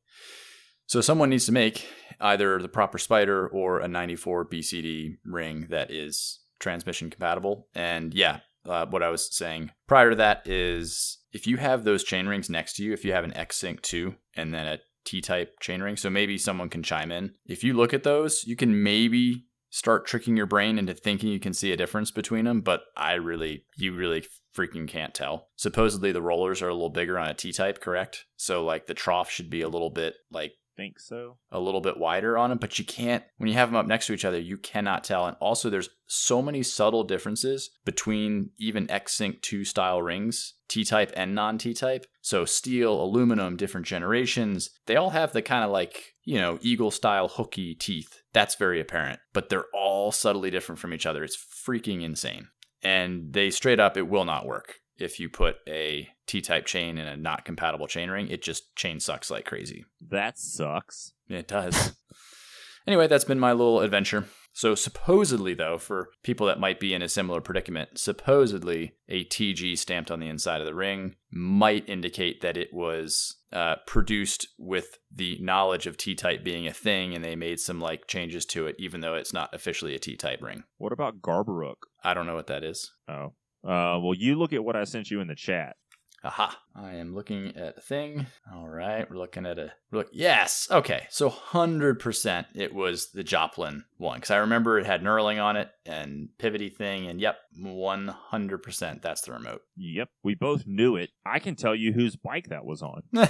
So 0.85 1.01
someone 1.01 1.29
needs 1.29 1.45
to 1.47 1.51
make 1.51 1.87
either 2.19 2.61
the 2.61 2.69
proper 2.69 2.97
spider 2.97 3.47
or 3.47 3.79
a 3.79 3.87
94 3.87 4.45
BCD 4.45 5.17
ring 5.25 5.67
that 5.69 5.91
is 5.91 6.39
transmission 6.59 7.09
compatible. 7.09 7.67
And 7.73 8.13
yeah, 8.13 8.39
uh, 8.67 8.85
what 8.87 9.03
I 9.03 9.09
was 9.09 9.35
saying 9.35 9.71
prior 9.87 10.11
to 10.11 10.15
that 10.17 10.47
is 10.47 11.19
if 11.31 11.47
you 11.47 11.57
have 11.57 11.83
those 11.83 12.03
chain 12.03 12.27
rings 12.27 12.49
next 12.49 12.75
to 12.75 12.83
you, 12.83 12.93
if 12.93 13.05
you 13.05 13.13
have 13.13 13.23
an 13.23 13.35
X 13.35 13.57
Sync 13.57 13.81
2 13.81 14.15
and 14.35 14.53
then 14.53 14.67
a 14.67 14.79
T 15.05 15.21
type 15.21 15.59
chain 15.59 15.81
ring, 15.81 15.95
so 15.95 16.09
maybe 16.09 16.37
someone 16.37 16.69
can 16.69 16.83
chime 16.83 17.11
in. 17.11 17.33
If 17.45 17.63
you 17.63 17.73
look 17.73 17.93
at 17.93 18.03
those, 18.03 18.43
you 18.45 18.55
can 18.55 18.83
maybe 18.83 19.45
start 19.69 20.05
tricking 20.05 20.35
your 20.35 20.45
brain 20.45 20.77
into 20.77 20.93
thinking 20.93 21.29
you 21.29 21.39
can 21.39 21.53
see 21.53 21.71
a 21.71 21.77
difference 21.77 22.11
between 22.11 22.45
them, 22.45 22.61
but 22.61 22.81
I 22.97 23.13
really, 23.13 23.65
you 23.77 23.95
really 23.95 24.25
freaking 24.59 24.87
can't 24.87 25.13
tell. 25.13 25.47
Supposedly 25.55 26.11
the 26.11 26.21
rollers 26.21 26.61
are 26.61 26.69
a 26.69 26.73
little 26.73 26.89
bigger 26.89 27.17
on 27.17 27.29
a 27.29 27.33
T 27.33 27.51
type, 27.51 27.79
correct? 27.79 28.25
So 28.35 28.63
like 28.63 28.87
the 28.87 28.93
trough 28.93 29.29
should 29.29 29.49
be 29.49 29.61
a 29.61 29.69
little 29.69 29.89
bit 29.89 30.15
like 30.31 30.53
Think 30.79 30.97
so. 30.97 31.35
a 31.51 31.59
little 31.59 31.81
bit 31.81 31.97
wider 31.97 32.37
on 32.37 32.51
them, 32.51 32.57
but 32.57 32.79
you 32.79 32.85
can't, 32.85 33.25
when 33.37 33.49
you 33.49 33.55
have 33.55 33.67
them 33.67 33.75
up 33.75 33.85
next 33.85 34.07
to 34.07 34.13
each 34.13 34.23
other, 34.23 34.39
you 34.39 34.55
cannot 34.55 35.03
tell. 35.03 35.25
And 35.25 35.35
also, 35.41 35.69
there's 35.69 35.89
so 36.07 36.41
many 36.41 36.63
subtle 36.63 37.03
differences 37.03 37.69
between 37.83 38.51
even 38.57 38.89
X 38.89 39.13
Sync 39.13 39.41
2 39.41 39.65
style 39.65 40.01
rings, 40.01 40.53
T 40.69 40.85
type 40.85 41.11
and 41.17 41.35
non 41.35 41.57
T 41.57 41.73
type. 41.73 42.05
So, 42.21 42.45
steel, 42.45 43.03
aluminum, 43.03 43.57
different 43.57 43.87
generations, 43.87 44.69
they 44.85 44.95
all 44.95 45.09
have 45.09 45.33
the 45.33 45.41
kind 45.41 45.65
of 45.65 45.69
like, 45.69 46.13
you 46.23 46.39
know, 46.39 46.59
eagle 46.61 46.91
style 46.91 47.27
hooky 47.27 47.75
teeth. 47.75 48.21
That's 48.31 48.55
very 48.55 48.79
apparent, 48.79 49.19
but 49.33 49.49
they're 49.49 49.65
all 49.73 50.13
subtly 50.13 50.49
different 50.49 50.79
from 50.79 50.93
each 50.93 51.05
other. 51.05 51.25
It's 51.25 51.35
freaking 51.35 52.03
insane. 52.03 52.47
And 52.81 53.33
they 53.33 53.49
straight 53.49 53.79
up, 53.79 53.97
it 53.97 54.07
will 54.07 54.25
not 54.25 54.45
work. 54.45 54.75
If 54.97 55.19
you 55.19 55.29
put 55.29 55.57
a 55.67 56.09
T 56.27 56.41
type 56.41 56.65
chain 56.65 56.97
in 56.97 57.07
a 57.07 57.17
not 57.17 57.45
compatible 57.45 57.87
chain 57.87 58.09
ring, 58.09 58.27
it 58.29 58.41
just 58.41 58.75
chain 58.75 58.99
sucks 58.99 59.31
like 59.31 59.45
crazy. 59.45 59.85
That 60.09 60.37
sucks. 60.37 61.13
It 61.29 61.47
does. 61.47 61.93
anyway, 62.87 63.07
that's 63.07 63.23
been 63.23 63.39
my 63.39 63.53
little 63.53 63.79
adventure. 63.79 64.25
So, 64.59 64.75
supposedly, 64.75 65.53
though, 65.53 65.77
for 65.77 66.09
people 66.21 66.45
that 66.47 66.59
might 66.59 66.81
be 66.81 66.93
in 66.93 67.01
a 67.01 67.07
similar 67.07 67.39
predicament, 67.39 67.97
supposedly 67.97 68.91
a 69.07 69.23
TG 69.23 69.77
stamped 69.77 70.11
on 70.11 70.19
the 70.19 70.27
inside 70.27 70.59
of 70.59 70.67
the 70.67 70.75
ring 70.75 71.15
might 71.31 71.87
indicate 71.87 72.41
that 72.41 72.57
it 72.57 72.73
was 72.73 73.37
uh, 73.53 73.77
produced 73.87 74.49
with 74.57 74.99
the 75.09 75.37
knowledge 75.39 75.87
of 75.87 75.95
T 75.95 76.13
type 76.13 76.43
being 76.43 76.67
a 76.67 76.73
thing 76.73 77.15
and 77.15 77.23
they 77.23 77.37
made 77.37 77.61
some 77.61 77.79
like 77.79 78.05
changes 78.07 78.45
to 78.47 78.67
it, 78.67 78.75
even 78.77 78.99
though 78.99 79.15
it's 79.15 79.31
not 79.31 79.53
officially 79.53 79.95
a 79.95 79.99
T 79.99 80.17
type 80.17 80.41
ring. 80.41 80.65
What 80.77 80.91
about 80.91 81.21
Garbaruk? 81.21 81.75
I 82.03 82.13
don't 82.13 82.27
know 82.27 82.35
what 82.35 82.47
that 82.47 82.65
is. 82.65 82.91
Oh. 83.07 83.35
Uh, 83.63 83.95
well, 84.01 84.13
you 84.13 84.37
look 84.37 84.51
at 84.51 84.65
what 84.65 84.75
I 84.75 84.83
sent 84.83 85.09
you 85.09 85.21
in 85.21 85.29
the 85.29 85.35
chat. 85.35 85.77
Aha. 86.23 86.59
I 86.75 86.95
am 86.95 87.13
looking 87.15 87.55
at 87.55 87.77
a 87.77 87.81
thing. 87.81 88.27
All 88.53 88.67
right. 88.67 89.09
We're 89.09 89.17
looking 89.17 89.45
at 89.45 89.57
a 89.59 89.71
look. 89.91 90.09
Yes. 90.11 90.67
Okay. 90.69 91.07
So 91.09 91.29
100% 91.29 92.45
it 92.55 92.73
was 92.73 93.11
the 93.11 93.23
Joplin 93.23 93.85
one. 93.97 94.17
Because 94.17 94.31
I 94.31 94.37
remember 94.37 94.77
it 94.79 94.85
had 94.85 95.01
knurling 95.01 95.41
on 95.43 95.55
it 95.57 95.69
and 95.85 96.29
pivoty 96.39 96.73
thing. 96.73 97.07
And 97.07 97.19
yep, 97.19 97.37
100% 97.59 99.01
that's 99.01 99.21
the 99.21 99.31
remote. 99.33 99.61
Yep, 99.75 100.09
we 100.23 100.35
both 100.35 100.63
knew 100.65 100.95
it. 100.95 101.09
I 101.25 101.39
can 101.39 101.55
tell 101.55 101.75
you 101.75 101.93
whose 101.93 102.15
bike 102.15 102.49
that 102.49 102.65
was 102.65 102.81
on. 102.81 103.03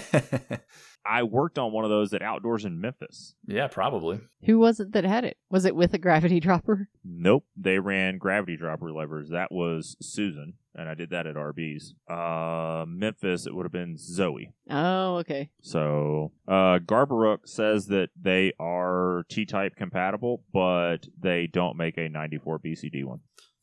I 1.06 1.24
worked 1.24 1.58
on 1.58 1.72
one 1.72 1.86
of 1.86 1.90
those 1.90 2.14
at 2.14 2.22
Outdoors 2.22 2.66
in 2.66 2.82
Memphis. 2.82 3.36
yeah, 3.46 3.68
probably. 3.68 4.20
Who 4.46 4.60
was 4.60 4.80
it 4.80 4.92
that 4.94 5.06
had 5.06 5.26
it? 5.26 5.38
Was 5.50 5.66
it 5.66 5.76
with 5.76 5.94
a 5.94 5.98
gravity 5.98 6.40
dropper? 6.40 6.90
Nope, 7.04 7.46
they 7.56 7.80
ran 7.80 8.18
gravity 8.18 8.58
dropper 8.58 8.92
levers. 8.92 9.30
That 9.30 9.52
was 9.52 9.96
Susan, 10.02 10.54
and 10.80 10.88
I 10.88 10.94
did 10.94 11.10
that 11.10 11.28
at 11.28 11.36
RB's. 11.36 11.94
Uh, 12.10 12.86
Memphis, 12.88 13.46
it 13.46 13.54
would 13.54 13.66
have 13.66 13.72
been 13.72 13.98
Zoe. 13.98 14.54
Oh, 14.70 15.18
okay. 15.18 15.50
So, 15.62 16.32
uh, 16.48 16.80
Garbaruk 16.80 17.40
says 17.46 17.88
that 17.88 18.10
they 18.20 18.54
are 18.60 19.26
T-type 19.30 19.76
compatible, 19.76 20.44
but 20.54 21.00
they 21.20 21.48
don't 21.48 21.76
make 21.76 21.98
a 21.98 22.08
94 22.08 22.60
BCD 22.60 23.04
one. 23.04 23.20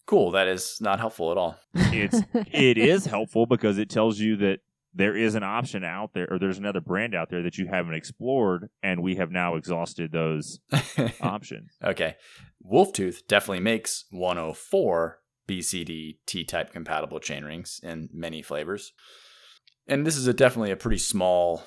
Cool. 0.06 0.30
That 0.32 0.46
is 0.46 0.76
not 0.80 1.00
helpful 1.00 1.32
at 1.32 1.38
all. 1.38 1.58
It's 1.74 2.20
it 2.52 2.78
is 2.78 3.06
helpful 3.06 3.46
because 3.46 3.78
it 3.78 3.88
tells 3.88 4.20
you 4.20 4.36
that 4.36 4.60
there 4.94 5.16
is 5.16 5.34
an 5.34 5.42
option 5.42 5.84
out 5.84 6.12
there, 6.14 6.28
or 6.30 6.38
there's 6.38 6.58
another 6.58 6.80
brand 6.80 7.14
out 7.14 7.28
there 7.28 7.42
that 7.42 7.58
you 7.58 7.66
haven't 7.66 7.94
explored, 7.94 8.68
and 8.82 9.02
we 9.02 9.16
have 9.16 9.30
now 9.30 9.56
exhausted 9.56 10.12
those 10.12 10.60
options. 11.20 11.70
okay. 11.82 12.16
Wolftooth 12.64 13.26
definitely 13.28 13.60
makes 13.60 14.04
104 14.10 15.18
BCD 15.46 16.18
T 16.26 16.44
type 16.44 16.72
compatible 16.72 17.20
chainrings 17.20 17.82
in 17.82 18.08
many 18.12 18.42
flavors. 18.42 18.92
And 19.86 20.06
this 20.06 20.16
is 20.16 20.26
a, 20.26 20.34
definitely 20.34 20.72
a 20.72 20.76
pretty 20.76 20.98
small 20.98 21.62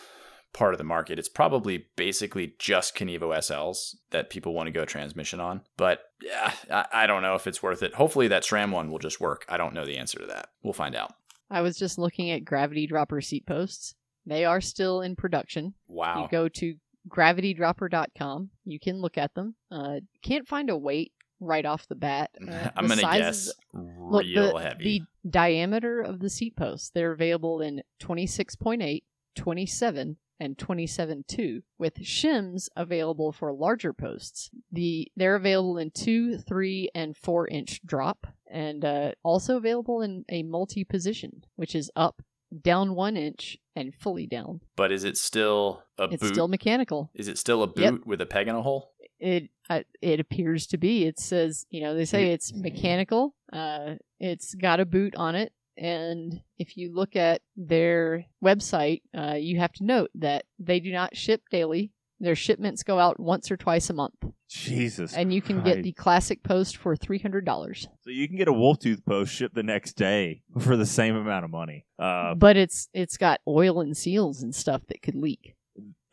part 0.54 0.74
of 0.74 0.78
the 0.78 0.84
market. 0.84 1.20
It's 1.20 1.30
probably 1.30 1.86
basically 1.96 2.56
just 2.60 2.96
Kenevo 2.96 3.36
SLs 3.38 3.96
that 4.12 4.30
people 4.30 4.54
want 4.54 4.68
to 4.68 4.72
go 4.72 4.86
transmission 4.86 5.40
on. 5.40 5.62
But 5.78 6.02
yeah, 6.22 6.52
I, 6.72 6.86
I 6.92 7.08
don't 7.08 7.22
know 7.22 7.36
if 7.36 7.48
it's 7.48 7.64
worth 7.64 7.84
it. 7.84 7.94
Hopefully 7.94 8.28
that 8.30 8.44
SRAM 8.44 8.72
one 8.72 8.92
will 8.92 9.00
just 9.00 9.22
work. 9.22 9.46
I 9.48 9.58
don't 9.58 9.74
know 9.74 9.86
the 9.86 9.98
answer 9.98 10.20
to 10.20 10.26
that. 10.28 10.50
We'll 10.64 10.74
find 10.74 10.96
out. 10.96 11.14
I 11.50 11.62
was 11.62 11.78
just 11.78 11.98
looking 11.98 12.32
at 12.32 12.46
gravity 12.46 12.88
dropper 12.88 13.22
seat 13.22 13.46
posts. 13.46 13.96
They 14.26 14.46
are 14.46 14.62
still 14.62 15.02
in 15.02 15.16
production. 15.16 15.74
Wow. 15.88 16.24
You 16.24 16.28
go 16.30 16.48
to 16.50 16.76
gravitydropper.com. 17.10 18.50
You 18.66 18.80
can 18.80 19.02
look 19.02 19.18
at 19.18 19.34
them. 19.34 19.56
Uh, 19.72 20.00
can't 20.22 20.48
find 20.48 20.70
a 20.70 20.78
weight 20.78 21.14
right 21.40 21.66
off 21.66 21.88
the 21.88 21.96
bat. 21.96 22.32
Uh, 22.42 22.70
I'm 22.76 22.88
the 22.88 22.96
going 22.96 23.00
to 23.00 23.06
sizes- 23.06 23.46
guess 23.48 23.54
Look, 24.00 24.26
real 24.26 24.54
the, 24.58 24.60
heavy. 24.64 25.00
The 25.24 25.30
diameter 25.30 26.02
of 26.02 26.20
the 26.20 26.30
seat 26.30 26.56
posts, 26.56 26.90
they're 26.94 27.12
available 27.12 27.62
in 27.62 27.82
26.8, 28.02 29.04
27, 29.36 30.18
and 30.42 30.58
27.2, 30.58 31.62
with 31.78 31.96
shims 31.96 32.70
available 32.76 33.32
for 33.32 33.52
larger 33.54 33.94
posts. 33.94 34.50
The 34.72 35.12
They're 35.16 35.36
available 35.36 35.78
in 35.78 35.92
2, 35.92 36.38
3, 36.38 36.90
and 36.96 37.16
4 37.18 37.48
inch 37.50 37.82
drop, 37.86 38.28
and 38.50 38.84
uh, 38.86 39.12
also 39.24 39.58
available 39.58 40.02
in 40.02 40.26
a 40.30 40.44
multi 40.44 40.84
position, 40.84 41.44
which 41.56 41.76
is 41.76 41.92
up, 41.96 42.22
down 42.62 42.96
1 42.96 43.18
inch, 43.18 43.58
and 43.76 43.94
fully 43.94 44.26
down. 44.28 44.62
but 44.76 44.92
is 44.92 45.04
it 45.04 45.18
still 45.18 45.84
a 45.98 46.06
it's 46.06 46.22
boot? 46.24 46.34
still 46.34 46.48
mechanical. 46.48 47.10
is 47.14 47.28
it 47.28 47.38
still 47.38 47.62
a 47.64 47.68
boot 47.68 47.84
Yep. 47.84 47.94
with 48.06 48.20
a 48.22 48.26
peg 48.26 48.48
in 48.48 48.56
a 48.56 48.62
hole? 48.62 48.92
It 49.20 49.50
uh, 49.70 49.82
it 50.02 50.20
appears 50.20 50.68
to 50.68 50.78
be. 50.78 51.06
It 51.06 51.20
says, 51.20 51.66
you 51.70 51.82
know, 51.82 51.96
they 51.96 52.06
say 52.06 52.32
it's 52.32 52.54
mechanical. 52.54 53.36
Uh, 53.52 53.96
it's 54.20 54.56
got 54.56 54.80
a 54.80 54.86
boot 54.86 55.16
on 55.16 55.36
it, 55.36 55.54
and 55.78 56.42
if 56.58 56.76
you 56.78 56.94
look 56.94 57.16
at 57.16 57.42
their 57.56 58.26
website, 58.44 59.02
uh, 59.18 59.36
you 59.36 59.60
have 59.60 59.74
to 59.74 59.84
note 59.86 60.10
that 60.16 60.46
they 60.58 60.80
do 60.80 60.92
not 60.92 61.16
ship 61.16 61.42
daily. 61.52 61.92
Their 62.22 62.36
shipments 62.36 62.84
go 62.84 63.00
out 63.00 63.18
once 63.18 63.50
or 63.50 63.56
twice 63.56 63.90
a 63.90 63.94
month, 63.94 64.16
Jesus, 64.50 65.14
and 65.14 65.34
you 65.34 65.42
can 65.42 65.62
Christ. 65.62 65.76
get 65.78 65.84
the 65.84 65.94
classic 65.94 66.44
post 66.44 66.76
for 66.76 66.96
three 66.98 67.20
hundred 67.20 67.46
dollars. 67.46 67.88
so 68.02 68.10
you 68.10 68.28
can 68.28 68.36
get 68.36 68.50
a 68.50 68.54
wolf 68.54 68.80
tooth 68.80 69.06
post 69.06 69.34
shipped 69.34 69.56
the 69.56 69.64
next 69.64 69.94
day 69.94 70.42
for 70.60 70.76
the 70.76 70.86
same 70.86 71.16
amount 71.16 71.46
of 71.46 71.52
money. 71.52 71.86
Uh, 71.98 72.36
but 72.36 72.58
it's 72.58 72.90
it's 72.94 73.16
got 73.16 73.40
oil 73.48 73.80
and 73.80 73.96
seals 73.96 74.42
and 74.44 74.54
stuff 74.54 74.82
that 74.90 75.02
could 75.02 75.16
leak. 75.16 75.56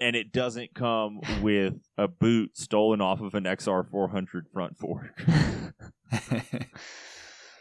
And 0.01 0.17
it 0.17 0.33
doesn't 0.33 0.75
come 0.75 1.21
with 1.43 1.75
a 1.97 2.09
boot 2.09 2.57
stolen 2.57 3.01
off 3.01 3.21
of 3.21 3.35
an 3.35 3.45
XR 3.45 3.89
400 3.91 4.47
front 4.53 4.77
fork. 4.77 5.23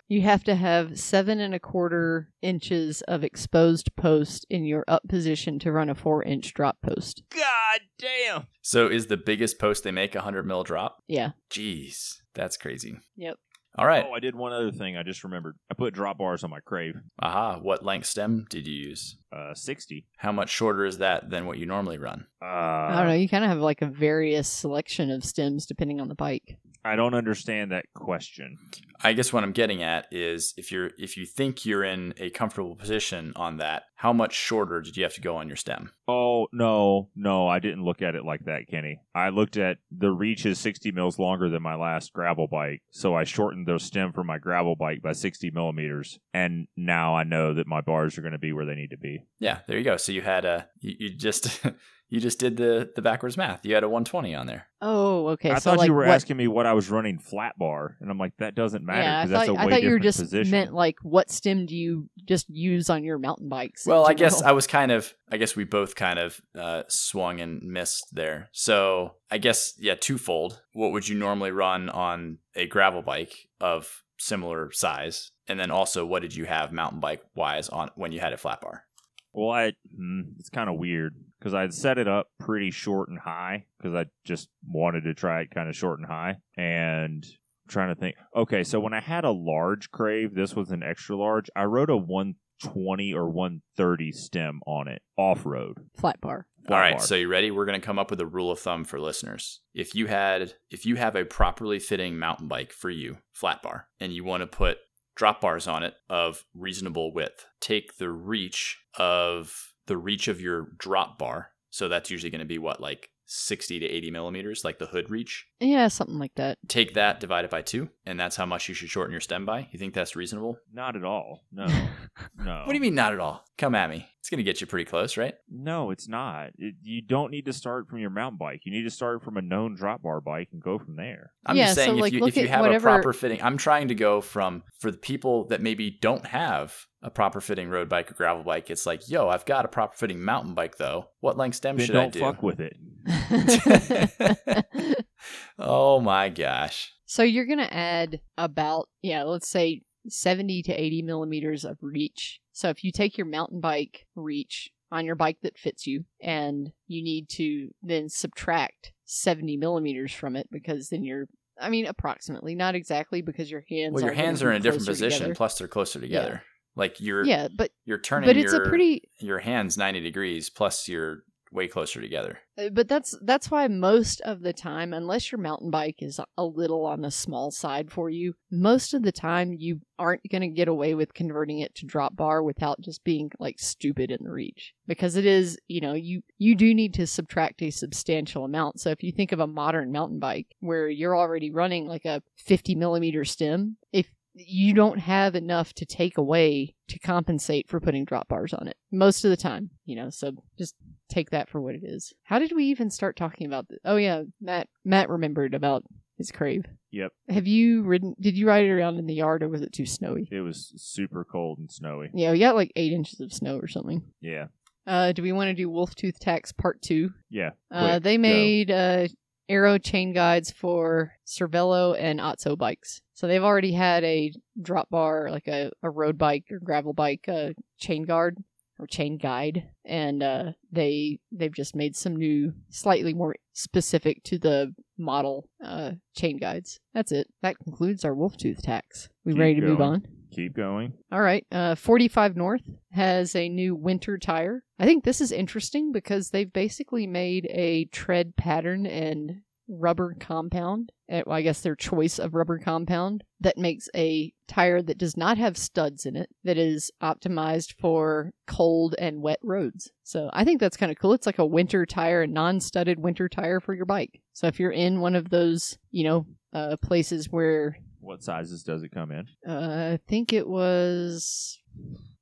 You 0.08 0.22
have 0.22 0.44
to 0.44 0.54
have 0.54 1.00
seven 1.00 1.40
and 1.40 1.56
a 1.56 1.60
quarter 1.60 2.30
inches 2.44 3.02
of 3.04 3.24
exposed 3.24 3.96
post 3.96 4.46
in 4.52 4.64
your 4.64 4.84
up 4.88 5.08
position 5.08 5.58
to 5.60 5.72
run 5.72 5.90
a 5.90 5.96
four 5.96 6.22
inch 6.22 6.54
drop 6.54 6.78
post. 6.84 7.24
God 7.32 7.82
damn! 7.98 8.46
so 8.62 8.88
is 8.88 9.08
the 9.08 9.18
biggest 9.18 9.58
post 9.58 9.84
they 9.84 9.92
make 9.92 10.14
a 10.14 10.20
100 10.20 10.46
mil 10.46 10.64
drop? 10.64 10.98
Yeah. 11.08 11.32
Jeez, 11.50 12.18
that's 12.36 12.56
crazy. 12.56 13.00
Yep. 13.16 13.38
All 13.78 13.86
right. 13.86 14.06
Oh, 14.08 14.14
I 14.14 14.20
did 14.20 14.36
one 14.36 14.54
other 14.54 14.72
thing. 14.72 14.96
I 14.96 15.04
just 15.04 15.24
remembered. 15.24 15.58
I 15.70 15.74
put 15.74 15.94
drop 15.94 16.18
bars 16.18 16.44
on 16.44 16.50
my 16.50 16.62
Crave. 16.62 16.96
Aha. 17.22 17.60
What 17.62 17.84
length 17.84 18.08
stem 18.08 18.46
did 18.50 18.68
you 18.68 18.74
use? 18.74 19.18
Uh, 19.36 19.54
60. 19.54 20.06
How 20.18 20.32
much 20.32 20.50
shorter 20.50 20.86
is 20.86 21.00
that 21.00 21.30
than 21.30 21.46
what 21.46 21.58
you 21.58 21.66
normally 21.66 21.98
run? 21.98 22.26
Uh, 22.42 22.46
I 22.46 22.96
don't 23.00 23.08
know. 23.08 23.14
You 23.16 23.28
kind 23.28 23.44
of 23.44 23.50
have 23.50 23.60
like 23.60 23.82
a 23.82 23.88
various 23.88 24.48
selection 24.48 25.12
of 25.12 25.26
stems 25.26 25.66
depending 25.66 26.00
on 26.00 26.08
the 26.08 26.16
bike. 26.16 26.58
I 26.86 26.96
don't 26.96 27.16
understand 27.16 27.72
that 27.72 27.86
question. 27.96 28.60
I 29.02 29.14
guess 29.14 29.34
what 29.34 29.44
I'm 29.44 29.52
getting 29.54 29.82
at 29.82 30.06
is 30.12 30.54
if 30.56 30.72
you're 30.72 30.92
if 31.00 31.18
you 31.18 31.26
think 31.26 31.66
you're 31.66 31.84
in 31.84 32.14
a 32.18 32.30
comfortable 32.30 32.76
position 32.76 33.34
on 33.36 33.58
that, 33.58 33.84
how 33.96 34.14
much 34.14 34.34
shorter 34.34 34.82
did 34.82 34.96
you 34.96 35.04
have 35.04 35.16
to 35.16 35.22
go 35.22 35.36
on 35.36 35.48
your 35.48 35.58
stem? 35.58 35.90
Oh 36.08 36.48
no, 36.54 37.10
no, 37.16 37.48
I 37.48 37.58
didn't 37.58 37.84
look 37.84 38.04
at 38.04 38.14
it 38.14 38.24
like 38.24 38.46
that, 38.46 38.68
Kenny. 38.70 39.02
I 39.16 39.30
looked 39.30 39.58
at 39.58 39.78
the 39.92 40.12
reach 40.12 40.46
is 40.46 40.60
60 40.60 40.92
mils 40.92 41.18
longer 41.18 41.50
than 41.50 41.64
my 41.64 41.76
last 41.76 42.14
gravel 42.14 42.48
bike, 42.48 42.84
so 42.92 43.16
I 43.16 43.24
shortened 43.24 43.68
the 43.68 43.80
stem 43.80 44.14
for 44.14 44.24
my 44.24 44.38
gravel 44.38 44.76
bike 44.76 45.02
by 45.02 45.14
60 45.14 45.50
millimeters, 45.52 46.20
and 46.36 46.68
now 46.78 47.16
I 47.16 47.24
know 47.24 47.56
that 47.56 47.68
my 47.68 47.82
bars 47.82 48.18
are 48.18 48.22
going 48.22 48.34
to 48.34 48.38
be 48.38 48.54
where 48.54 48.66
they 48.66 48.76
need 48.76 48.92
to 48.92 48.98
be. 48.98 49.24
Yeah, 49.40 49.60
there 49.68 49.78
you 49.78 49.84
go. 49.84 49.98
So 49.98 50.12
you 50.12 50.22
had 50.22 50.46
a 50.46 50.70
you, 50.80 50.94
you 51.00 51.18
just 51.18 51.62
you 52.16 52.22
just 52.22 52.40
did 52.40 52.56
the 52.56 52.90
the 52.96 53.02
backwards 53.02 53.36
math. 53.36 53.66
You 53.66 53.76
had 53.76 53.84
a 53.84 53.90
120 53.90 54.34
on 54.36 54.48
there. 54.48 54.68
Oh, 54.82 55.28
okay. 55.30 55.52
I 55.52 55.56
so 55.56 55.72
thought 55.72 55.80
like 55.80 55.88
you 55.88 55.94
were 55.94 56.06
what, 56.06 56.16
asking 56.16 56.38
me 56.38 56.48
what 56.48 56.66
I 56.66 56.72
was 56.72 56.90
running 56.90 57.20
flat 57.20 57.58
bar, 57.58 57.98
and 58.00 58.10
I'm 58.10 58.18
like, 58.18 58.32
that 58.38 58.56
doesn't 58.56 58.86
matter 58.86 59.02
Yeah, 59.02 59.20
I 59.20 59.24
because 59.24 59.32
that's 59.32 59.48
thought, 59.48 59.58
a 59.58 59.60
I 59.60 59.66
way 59.66 59.72
thought 59.74 59.84
you 59.84 59.90
were 59.90 60.00
different 60.00 60.04
just 60.04 60.20
position. 60.32 60.52
meant 60.52 60.74
like 60.74 60.96
what 61.02 61.30
stem 61.30 61.66
do 61.66 61.76
you 61.76 62.10
just 62.24 62.50
use 62.50 62.90
on 62.90 63.04
your 63.04 63.18
mountain 63.18 63.50
bikes? 63.50 63.86
Well, 63.86 64.08
I 64.08 64.14
guess? 64.14 64.42
I 64.42 64.54
was 64.54 64.66
kind 64.66 64.94
of 64.94 65.14
I 65.30 65.36
guess 65.36 65.58
we 65.58 65.66
both 65.66 65.96
kind 65.96 66.18
of 66.18 66.40
uh, 66.58 66.84
swung 66.88 67.42
and 67.42 67.62
missed 67.62 68.08
there. 68.14 68.48
So 68.54 69.16
I 69.30 69.38
guess 69.38 69.74
yeah, 69.78 69.96
twofold. 69.96 70.62
What 70.72 70.94
would 70.94 71.10
you 71.10 71.18
normally 71.18 71.52
run 71.52 71.90
on 71.90 72.38
a 72.56 72.66
gravel 72.66 73.02
bike 73.02 73.50
of 73.60 74.04
similar 74.18 74.72
size? 74.72 75.32
And 75.50 75.60
then 75.60 75.70
also, 75.70 76.06
what 76.06 76.22
did 76.22 76.34
you 76.34 76.46
have 76.46 76.72
mountain 76.72 77.02
bike 77.02 77.24
wise 77.36 77.68
on 77.68 77.92
when 77.96 78.14
you 78.14 78.22
had 78.22 78.32
a 78.32 78.38
flat 78.38 78.62
bar? 78.62 78.86
Well, 79.34 79.52
I 79.52 79.74
hmm, 79.94 80.22
it's 80.40 80.50
kind 80.50 80.70
of 80.70 80.78
weird 80.78 81.14
because 81.46 81.54
I'd 81.54 81.76
set 81.76 82.00
it 82.00 82.08
up 82.08 82.30
pretty 82.40 82.72
short 82.72 83.08
and 83.08 83.20
high 83.20 83.66
because 83.78 83.94
I 83.94 84.08
just 84.26 84.50
wanted 84.68 85.04
to 85.04 85.14
try 85.14 85.42
it 85.42 85.52
kind 85.52 85.70
of 85.70 85.76
short 85.76 86.00
and 86.00 86.08
high. 86.08 86.38
And 86.58 87.24
I'm 87.24 87.70
trying 87.70 87.94
to 87.94 88.00
think. 88.02 88.16
Okay, 88.36 88.64
so 88.64 88.80
when 88.80 88.96
I 88.96 89.00
had 89.00 89.26
a 89.26 89.32
large 89.32 89.92
crave, 89.92 90.34
this 90.34 90.56
was 90.56 90.72
an 90.72 90.82
extra 90.82 91.16
large. 91.16 91.52
I 91.56 91.66
rode 91.66 91.92
a 91.92 91.98
120 91.98 93.14
or 93.14 93.30
130 93.30 94.12
stem 94.12 94.60
on 94.66 94.88
it 94.88 95.04
off 95.18 95.46
road. 95.46 95.78
flat 95.96 96.20
bar. 96.20 96.48
All 96.68 96.78
right, 96.78 97.00
so 97.00 97.14
you 97.14 97.28
ready? 97.28 97.52
We're 97.52 97.66
going 97.66 97.80
to 97.80 97.86
come 97.86 98.00
up 98.00 98.10
with 98.10 98.20
a 98.22 98.26
rule 98.26 98.50
of 98.50 98.58
thumb 98.58 98.84
for 98.84 99.00
listeners. 99.00 99.62
If 99.76 99.94
you 99.94 100.08
had 100.08 100.56
if 100.72 100.84
you 100.84 100.96
have 100.96 101.16
a 101.16 101.24
properly 101.24 101.78
fitting 101.78 102.18
mountain 102.18 102.48
bike 102.48 102.72
for 102.72 102.90
you, 102.90 103.20
flat 103.34 103.62
bar, 103.62 103.88
and 104.00 104.12
you 104.12 104.24
want 104.24 104.42
to 104.42 104.48
put 104.48 104.80
drop 105.16 105.42
bars 105.42 105.68
on 105.68 105.84
it 105.84 105.94
of 106.10 106.44
reasonable 106.56 107.14
width, 107.14 107.46
take 107.62 107.98
the 107.98 108.10
reach 108.10 108.80
of 108.98 109.75
the 109.88 109.98
reach 109.98 110.28
of 110.28 110.42
your 110.42 110.70
drop 110.78 111.18
bar. 111.18 111.52
So 111.70 111.88
that's 111.88 112.10
usually 112.10 112.30
going 112.30 112.40
to 112.40 112.46
be 112.46 112.58
what 112.58 112.82
like 112.82 113.10
60 113.26 113.80
to 113.80 113.86
80 113.86 114.12
millimeters, 114.12 114.64
like 114.64 114.80
the 114.80 114.88
hood 114.88 115.10
reach. 115.10 115.48
Yeah, 115.62 115.88
something 115.88 116.20
like 116.20 116.36
that. 116.36 116.58
Take 116.68 116.96
that, 116.96 117.20
divide 117.22 117.46
it 117.46 117.52
by 117.52 117.62
two, 117.62 117.90
and 118.06 118.20
that's 118.20 118.36
how 118.36 118.46
much 118.46 118.68
you 118.68 118.76
should 118.76 118.90
shorten 118.90 119.12
your 119.14 119.22
stem 119.22 119.46
by. 119.46 119.68
You 119.72 119.80
think 119.80 119.94
that's 119.94 120.16
reasonable? 120.16 120.58
not 120.74 120.96
at 120.98 121.06
all. 121.06 121.44
No, 121.52 121.66
no. 122.38 122.58
What 122.66 122.68
do 122.70 122.74
you 122.74 122.82
mean, 122.82 122.96
not 122.96 123.14
at 123.14 123.20
all? 123.20 123.46
Come 123.58 123.74
at 123.76 123.90
me. 123.90 124.06
It's 124.20 124.30
going 124.30 124.40
to 124.40 124.44
get 124.44 124.60
you 124.60 124.68
pretty 124.68 124.84
close, 124.86 125.16
right? 125.18 125.36
No, 125.50 125.92
it's 125.92 126.10
not. 126.10 126.50
It, 126.58 126.76
you 126.82 127.02
don't 127.02 127.32
need 127.32 127.46
to 127.46 127.54
start 127.54 127.88
from 127.88 128.00
your 128.00 128.10
mountain 128.10 128.38
bike. 128.38 128.62
You 128.66 128.72
need 128.74 128.84
to 128.84 128.90
start 128.90 129.24
from 129.24 129.38
a 129.38 129.42
known 129.42 129.76
drop 129.76 130.02
bar 130.02 130.20
bike 130.20 130.50
and 130.52 130.62
go 130.62 130.78
from 130.80 130.96
there. 130.98 131.32
I'm 131.46 131.56
Yeah, 131.56 131.66
just 131.66 131.76
so, 131.76 131.86
saying 131.86 132.00
like, 132.00 132.12
if 132.14 132.20
you 132.20 132.26
if 132.28 132.36
you 132.36 132.48
have 132.50 132.62
whatever- 132.62 132.90
a 132.90 132.92
proper 132.94 133.14
fitting, 133.14 133.42
I'm 133.42 133.56
trying 133.58 133.88
to 133.90 133.96
go 133.96 134.20
from 134.22 134.64
for 134.80 134.92
the 134.92 134.98
people 134.98 135.46
that 135.48 135.62
maybe 135.62 135.90
don't 136.02 136.26
have 136.26 136.76
a 137.02 137.10
proper 137.12 137.40
fitting 137.40 137.70
road 137.70 137.88
bike 137.88 138.10
or 138.12 138.16
gravel 138.16 138.44
bike. 138.44 138.70
It's 138.72 138.86
like, 138.86 139.08
yo, 139.10 139.30
I've 139.30 139.46
got 139.46 139.64
a 139.64 139.68
proper 139.70 139.96
fitting 139.96 140.22
mountain 140.24 140.54
bike 140.56 140.78
though. 140.78 141.10
What 141.22 141.38
length 141.38 141.56
stem 141.58 141.78
Then 141.78 141.86
should 141.86 141.94
do? 141.94 142.00
Don't 142.00 142.08
I 142.08 142.10
do? 142.10 142.20
fuck 142.20 142.44
with 142.44 142.60
it. 142.60 142.76
oh 145.60 146.00
my 146.00 146.30
gosh. 146.30 146.94
so 147.06 147.24
you're 147.24 147.46
gonna 147.46 147.70
add 147.72 148.22
about 148.38 148.90
yeah, 149.02 149.24
let's 149.24 149.50
say 149.50 149.82
seventy 150.08 150.62
to 150.64 150.74
eighty 150.74 151.02
millimeters 151.02 151.66
of 151.66 151.78
reach. 151.82 152.40
So 152.52 152.70
if 152.70 152.84
you 152.84 152.92
take 152.92 153.18
your 153.18 153.28
mountain 153.28 153.60
bike 153.60 154.06
reach 154.16 154.70
on 154.92 155.06
your 155.06 155.16
bike 155.16 155.38
that 155.44 155.58
fits 155.58 155.88
you 155.88 156.06
and 156.22 156.72
you 156.88 157.04
need 157.04 157.28
to 157.28 157.70
then 157.82 158.08
subtract 158.08 158.94
70 159.06 159.58
millimeters 159.58 160.14
from 160.14 160.36
it 160.36 160.48
because 160.52 160.90
then 160.90 161.04
you're 161.04 161.26
I 161.60 161.70
mean, 161.70 161.86
approximately, 161.86 162.54
not 162.54 162.76
exactly, 162.76 163.22
because 163.22 163.50
your 163.50 163.64
hands. 163.70 163.94
Well, 163.94 164.04
your 164.04 164.12
are 164.12 164.16
hands 164.16 164.44
are 164.44 164.52
in 164.52 164.58
a 164.58 164.60
different 164.60 164.86
position. 164.86 165.20
together. 165.20 165.36
Plus, 165.36 165.58
they're 165.58 165.70
closer 165.70 166.02
together. 166.02 166.44
Like 166.76 167.00
you're 167.00 167.24
Yeah, 167.24 167.48
but 167.56 167.72
you're 167.86 167.98
turning 167.98 168.28
but 168.28 168.36
it's 168.36 168.52
your 168.52 168.64
a 168.64 168.68
pretty 168.68 169.04
your 169.20 169.40
hands 169.40 169.78
ninety 169.78 170.02
degrees. 170.02 170.50
Plus, 170.50 170.90
you're 170.90 171.24
way 171.52 171.68
closer 171.68 172.02
together. 172.02 172.40
Uh, 172.58 172.70
But 172.70 172.88
that's 172.88 173.18
that's 173.22 173.50
why 173.50 173.68
most 173.68 174.22
of 174.22 174.42
the 174.42 174.54
time, 174.54 174.94
unless 174.94 175.32
your 175.32 175.40
mountain 175.40 175.72
bike 175.72 175.98
is 176.00 176.20
a 176.38 176.46
little 176.46 176.86
on 176.86 177.02
the 177.02 177.12
small 177.12 177.52
side 177.52 177.92
for 177.92 178.10
you, 178.10 178.34
most 178.52 178.94
of 178.94 179.04
the 179.04 179.12
time 179.12 179.54
you 179.54 179.82
aren't 179.98 180.30
going 180.30 180.42
to 180.42 180.48
get 180.48 180.68
away 180.68 180.94
with 180.94 181.14
converting 181.14 181.60
it 181.60 181.74
to 181.76 181.86
drop 181.86 182.16
bar 182.16 182.44
without 182.44 182.82
just 182.82 183.04
being 183.04 183.32
like 183.40 183.60
stupid 183.60 184.12
in 184.12 184.20
the 184.24 184.32
reach. 184.32 184.74
Because 184.88 185.16
it 185.16 185.26
is, 185.26 185.58
you 185.68 185.82
know, 185.82 185.94
you 185.94 186.22
you 186.38 186.56
do 186.56 186.74
need 186.74 186.94
to 186.96 187.08
subtract 187.08 187.62
a 187.62 187.72
substantial 187.72 188.46
amount. 188.46 188.80
So 188.80 188.90
if 188.90 189.04
you 189.04 189.12
think 189.12 189.32
of 189.32 189.40
a 189.40 189.48
modern 189.48 189.92
mountain 189.92 190.20
bike 190.20 190.48
where 190.60 190.90
you're 190.90 191.18
already 191.18 191.52
running 191.52 191.88
like 191.88 192.06
a 192.06 192.22
50 192.38 192.76
millimeter 192.76 193.26
stem, 193.26 193.78
if 193.92 194.08
you 194.36 194.74
don't 194.74 195.00
have 195.00 195.36
enough 195.36 195.74
to 195.74 195.86
take 195.86 196.18
away 196.18 196.76
to 196.90 197.00
compensate 197.00 197.70
for 197.70 197.80
putting 197.80 198.06
drop 198.06 198.28
bars 198.28 198.54
on 198.54 198.68
it 198.68 198.76
most 198.92 199.24
of 199.24 199.32
the 199.32 199.38
time, 199.38 199.70
you 199.86 199.96
know. 199.96 200.10
So 200.10 200.34
just 200.58 200.76
take 201.10 201.30
that 201.32 201.50
for 201.50 201.62
what 201.62 201.76
it 201.76 201.84
is. 201.84 202.14
How 202.24 202.40
did 202.40 202.52
we 202.54 202.66
even 202.66 202.90
start 202.90 203.16
talking 203.16 203.48
about 203.48 203.68
this? 203.70 203.80
Oh 203.86 203.96
yeah, 203.96 204.24
Matt 204.42 204.68
Matt 204.84 205.10
remembered 205.10 205.54
about 205.54 205.84
his 206.18 206.32
crave. 206.32 206.66
Yep. 206.92 207.12
Have 207.30 207.48
you 207.48 207.84
ridden? 207.84 208.16
Did 208.20 208.38
you 208.38 208.48
ride 208.48 208.66
it 208.66 208.72
around 208.72 208.98
in 209.00 209.06
the 209.06 209.14
yard, 209.14 209.44
or 209.44 209.50
was 209.50 209.62
it 209.62 209.74
too 209.74 209.86
snowy? 209.86 210.28
It 210.32 210.42
was 210.42 210.74
super 210.78 211.26
cold 211.26 211.60
and 211.60 211.72
snowy. 211.72 212.10
Yeah, 212.14 212.32
we 212.32 212.40
got 212.40 212.56
like 212.56 212.72
eight 212.76 212.94
inches 212.94 213.20
of 213.20 213.34
snow 213.34 213.58
or 213.58 213.68
something. 213.68 214.04
Yeah. 214.22 214.48
Uh, 214.88 215.12
do 215.14 215.24
we 215.24 215.32
want 215.32 215.48
to 215.50 215.54
do 215.56 215.70
Wolf 215.70 215.96
Tooth 215.96 216.20
Tax 216.20 216.52
Part 216.52 216.82
Two? 216.82 217.10
Yeah. 217.30 217.52
Uh, 217.72 217.94
Quick, 217.94 218.04
they 218.04 218.16
go. 218.18 218.22
made 218.22 218.72
uh, 218.72 219.08
aero 219.50 219.78
chain 219.78 220.14
guides 220.14 220.52
for 220.52 221.14
Cervelo 221.26 221.96
and 222.00 222.20
Otso 222.22 222.56
bikes. 222.56 223.02
So 223.16 223.28
they've 223.28 223.44
already 223.44 223.72
had 223.72 224.04
a 224.04 224.32
drop 224.62 224.90
bar, 224.90 225.30
like 225.32 225.48
a, 225.48 225.72
a 225.82 225.90
road 225.90 226.18
bike 226.18 226.46
or 226.52 226.60
gravel 226.60 226.94
bike 226.94 227.26
uh, 227.28 227.50
chain 227.80 228.04
guard 228.04 228.38
or 228.78 228.88
chain 228.88 229.18
guide, 229.18 229.70
and 229.86 230.22
uh, 230.22 230.52
they 230.72 231.20
they've 231.32 231.54
just 231.54 231.76
made 231.76 231.96
some 231.96 232.18
new, 232.18 232.54
slightly 232.70 233.14
more 233.14 233.36
specific 233.54 234.22
to 234.26 234.38
the 234.38 234.76
model 234.98 235.48
uh, 235.64 235.92
chain 236.14 236.38
guides. 236.38 236.80
That's 236.94 237.14
it. 237.14 237.28
That 237.42 237.58
concludes 237.58 238.04
our 238.04 238.14
wolf 238.14 238.36
tooth 238.36 238.62
tax. 238.62 239.08
We 239.24 239.32
Keep 239.32 239.40
ready 239.40 239.62
to 239.62 239.68
move 239.68 239.82
on? 239.82 240.04
Keep 240.32 240.58
going. 240.58 240.94
All 241.14 241.22
right. 241.22 241.46
Uh, 241.50 241.76
45 241.76 242.36
North 242.36 242.70
has 242.92 243.34
a 243.34 243.48
new 243.48 243.74
winter 243.74 244.18
tire. 244.18 244.64
I 244.78 244.86
think 244.86 245.06
this 245.06 245.22
is 245.22 245.32
interesting 245.32 245.94
because 245.94 246.30
they've 246.30 246.52
basically 246.52 247.08
made 247.08 247.48
a 247.50 247.86
tread 247.86 248.36
pattern 248.36 248.86
and 248.86 249.42
rubber 249.68 250.16
compound. 250.20 250.92
eh, 251.10 251.24
well, 251.26 251.36
I 251.38 251.42
guess 251.42 251.62
their 251.62 251.76
choice 251.76 252.20
of 252.20 252.34
rubber 252.36 252.60
compound 252.60 253.24
that 253.40 253.58
makes 253.58 253.90
a 253.96 254.32
tire 254.48 254.82
that 254.84 254.98
does 254.98 255.18
not 255.18 255.38
have 255.38 255.58
studs 255.58 256.06
in 256.06 256.16
it 256.16 256.30
that 256.44 256.58
is 256.58 256.92
optimized 257.02 257.74
for 257.80 258.32
cold 258.48 258.96
and 259.00 259.22
wet 259.22 259.40
roads. 259.44 259.92
So 260.04 260.30
I 260.34 260.44
think 260.44 260.60
that's 260.60 260.78
kind 260.78 260.92
of 260.92 261.00
cool. 261.00 261.14
It's 261.14 261.26
like 261.26 261.40
a 261.40 261.46
winter 261.46 261.86
tire, 261.86 262.22
a 262.24 262.28
non-studded 262.28 263.00
winter 263.00 263.28
tire 263.28 263.60
for 263.60 263.74
your 263.74 263.86
bike. 263.86 264.22
So 264.34 264.48
if 264.48 264.60
you're 264.60 264.72
in 264.72 265.02
one 265.02 265.16
of 265.16 265.30
those, 265.30 265.78
you 265.92 266.04
know, 266.04 266.26
uh, 266.54 266.78
places 266.82 267.32
where 267.32 267.78
What 268.00 268.24
sizes 268.24 268.62
does 268.64 268.84
it 268.84 268.92
come 268.92 269.12
in? 269.12 269.26
uh, 269.48 269.94
I 269.94 270.00
think 270.08 270.32
it 270.32 270.48
was 270.48 271.60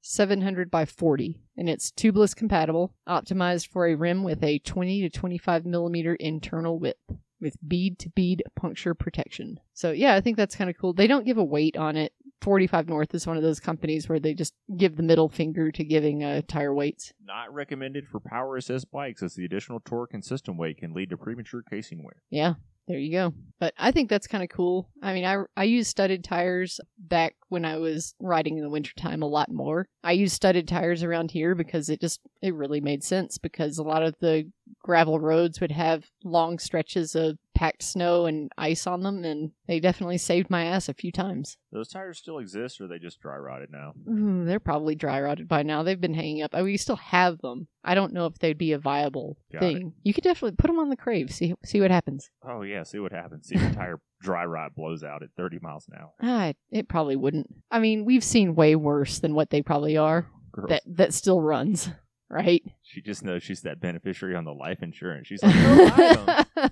700 0.02 0.70
by 0.72 0.86
40, 0.86 1.40
and 1.58 1.70
it's 1.70 1.92
tubeless 1.92 2.36
compatible, 2.36 2.94
optimized 3.08 3.68
for 3.70 3.88
a 3.88 3.96
rim 3.96 4.24
with 4.24 4.44
a 4.44 4.60
20 4.60 5.02
to 5.02 5.10
25 5.10 5.66
millimeter 5.66 6.16
internal 6.16 6.78
width 6.80 7.00
with 7.44 7.58
bead 7.68 8.00
to 8.00 8.10
bead 8.10 8.42
puncture 8.56 8.96
protection. 8.96 9.60
So, 9.74 9.92
yeah, 9.92 10.16
I 10.16 10.22
think 10.22 10.38
that's 10.38 10.56
kind 10.56 10.70
of 10.70 10.78
cool. 10.78 10.94
They 10.94 11.08
don't 11.08 11.26
give 11.26 11.38
a 11.38 11.44
weight 11.44 11.78
on 11.78 11.96
it. 11.96 12.14
45 12.42 12.90
North 12.90 13.14
is 13.14 13.28
one 13.28 13.38
of 13.38 13.44
those 13.44 13.60
companies 13.60 14.10
where 14.10 14.20
they 14.20 14.34
just 14.34 14.54
give 14.76 14.96
the 14.96 15.04
middle 15.04 15.30
finger 15.30 15.72
to 15.72 15.84
giving 15.84 16.24
uh, 16.24 16.42
tire 16.48 16.74
weights. 16.74 17.14
Not 17.24 17.54
recommended 17.54 18.08
for 18.08 18.20
power 18.20 18.58
assist 18.58 18.92
bikes 18.92 19.24
as 19.24 19.36
the 19.36 19.46
additional 19.46 19.80
torque 19.80 20.14
and 20.14 20.26
system 20.26 20.58
weight 20.58 20.78
can 20.78 20.94
lead 20.94 21.10
to 21.12 21.18
premature 21.18 21.64
casing 21.70 22.04
wear. 22.04 22.22
Yeah, 22.30 22.56
there 22.88 23.00
you 23.00 23.12
go. 23.12 23.34
But 23.60 23.74
I 23.78 23.92
think 23.92 24.10
that's 24.10 24.28
kind 24.28 24.44
of 24.44 24.50
cool. 24.50 24.90
I 25.02 25.14
mean, 25.14 25.24
I, 25.24 25.44
I 25.56 25.64
use 25.64 25.88
studded 25.88 26.24
tires 26.24 26.82
back 26.98 27.36
when 27.48 27.64
I 27.64 27.78
was 27.78 28.14
riding 28.20 28.58
in 28.58 28.64
the 28.64 28.70
wintertime 28.70 29.22
a 29.22 29.28
lot 29.28 29.50
more. 29.50 29.88
I 30.04 30.12
use 30.12 30.34
studded 30.34 30.68
tires 30.68 31.02
around 31.02 31.32
here 31.32 31.56
because 31.56 31.90
it 31.90 32.02
just, 32.02 32.20
it 32.42 32.54
really 32.54 32.82
made 32.82 33.04
sense 33.04 33.38
because 33.38 33.78
a 33.78 33.84
lot 33.84 34.04
of 34.04 34.16
the 34.20 34.52
gravel 34.82 35.20
roads 35.20 35.62
would 35.62 35.72
have 35.72 36.06
long 36.24 36.60
stretches 36.60 37.16
of 37.16 37.38
packed 37.54 37.84
snow 37.84 38.26
and 38.26 38.52
ice 38.58 38.88
on 38.88 39.02
them, 39.04 39.24
and 39.24 39.52
they 39.68 39.80
definitely 39.80 40.18
saved 40.18 40.50
my 40.50 40.66
ass 40.66 40.90
a 40.90 40.94
few 40.94 41.12
times. 41.12 41.58
Those 41.72 41.90
tires 41.90 42.18
still 42.18 42.40
exist, 42.40 42.82
or 42.82 42.86
are 42.86 42.88
they 42.88 43.00
just 43.00 43.20
dry 43.22 43.38
rotted 43.38 43.70
now? 43.72 43.94
Ooh, 44.10 44.44
they're 44.46 44.60
probably 44.60 44.96
dry 44.96 45.22
rotted 45.22 45.48
by 45.48 45.64
now. 45.64 45.84
They've 45.84 46.00
been 46.00 46.14
hanging 46.14 46.42
up. 46.42 46.56
I 46.56 46.62
we 46.64 46.78
still 46.78 46.96
have 46.96 47.40
them. 47.40 47.68
I 47.84 47.96
don't 47.96 48.14
know 48.14 48.26
if 48.26 48.40
they'd 48.40 48.58
be 48.58 48.72
a 48.72 48.80
viable 48.80 49.38
Got 49.52 49.60
thing. 49.60 49.94
You 50.04 50.14
could 50.14 50.24
definitely 50.24 50.56
put 50.58 50.68
them 50.68 50.80
on 50.80 50.90
the 50.90 50.98
crave. 50.98 51.32
See 51.32 51.54
see 51.64 51.80
what 51.82 51.92
happens. 51.92 52.30
Oh 52.48 52.62
yeah, 52.64 52.84
see 52.84 53.00
what 53.00 53.12
happens. 53.12 53.48
See 53.48 53.56
if 53.56 53.62
the 53.62 53.76
tire 53.76 54.00
dry 54.22 54.46
rot 54.46 54.74
blows 54.76 55.04
out 55.04 55.22
at 55.22 55.30
30 55.38 55.60
miles 55.62 55.88
an 55.90 56.00
hour. 56.00 56.12
Ah, 56.22 56.46
it, 56.48 56.58
it 56.72 56.88
probably 56.88 57.16
wouldn't. 57.16 57.48
I 57.70 57.80
mean, 57.80 58.06
we've 58.06 58.24
seen 58.24 58.56
way 58.56 58.76
worse 58.76 59.20
than 59.20 59.36
what 59.36 59.50
they 59.50 59.62
probably 59.62 59.98
are. 59.98 60.28
Girl, 60.52 60.68
That 60.68 60.84
that 60.86 61.14
still 61.14 61.42
runs, 61.42 61.90
right? 62.34 62.64
she 62.82 63.02
just 63.02 63.24
knows 63.24 63.44
she's 63.44 63.62
that 63.62 63.80
beneficiary 63.80 64.36
on 64.36 64.46
the 64.46 64.52
life 64.54 64.82
insurance. 64.82 65.28
She's 65.28 65.44
like, 65.44 65.56
'em." 66.58 66.70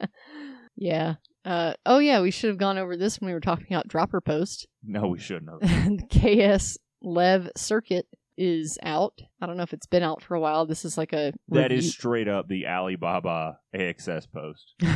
yeah. 0.76 1.14
Uh, 1.44 1.74
oh 1.84 1.98
yeah, 1.98 2.20
we 2.20 2.30
should 2.30 2.48
have 2.48 2.58
gone 2.58 2.78
over 2.78 2.96
this 2.96 3.20
when 3.20 3.28
we 3.28 3.34
were 3.34 3.40
talking 3.40 3.66
about 3.70 3.88
dropper 3.88 4.20
post. 4.20 4.66
No, 4.82 5.06
we 5.08 5.18
shouldn't 5.18 5.50
have. 5.62 6.08
KS 6.10 6.78
Lev 7.02 7.50
circuit 7.56 8.06
is 8.36 8.78
out. 8.82 9.20
I 9.40 9.46
don't 9.46 9.56
know 9.56 9.62
if 9.62 9.72
it's 9.72 9.86
been 9.86 10.02
out 10.02 10.22
for 10.22 10.34
a 10.34 10.40
while. 10.40 10.66
This 10.66 10.84
is 10.84 10.96
like 10.98 11.12
a 11.12 11.32
That 11.48 11.70
review- 11.70 11.78
is 11.78 11.92
straight 11.92 12.28
up 12.28 12.48
the 12.48 12.66
Alibaba 12.66 13.58
AXS 13.74 14.26
post. 14.32 14.74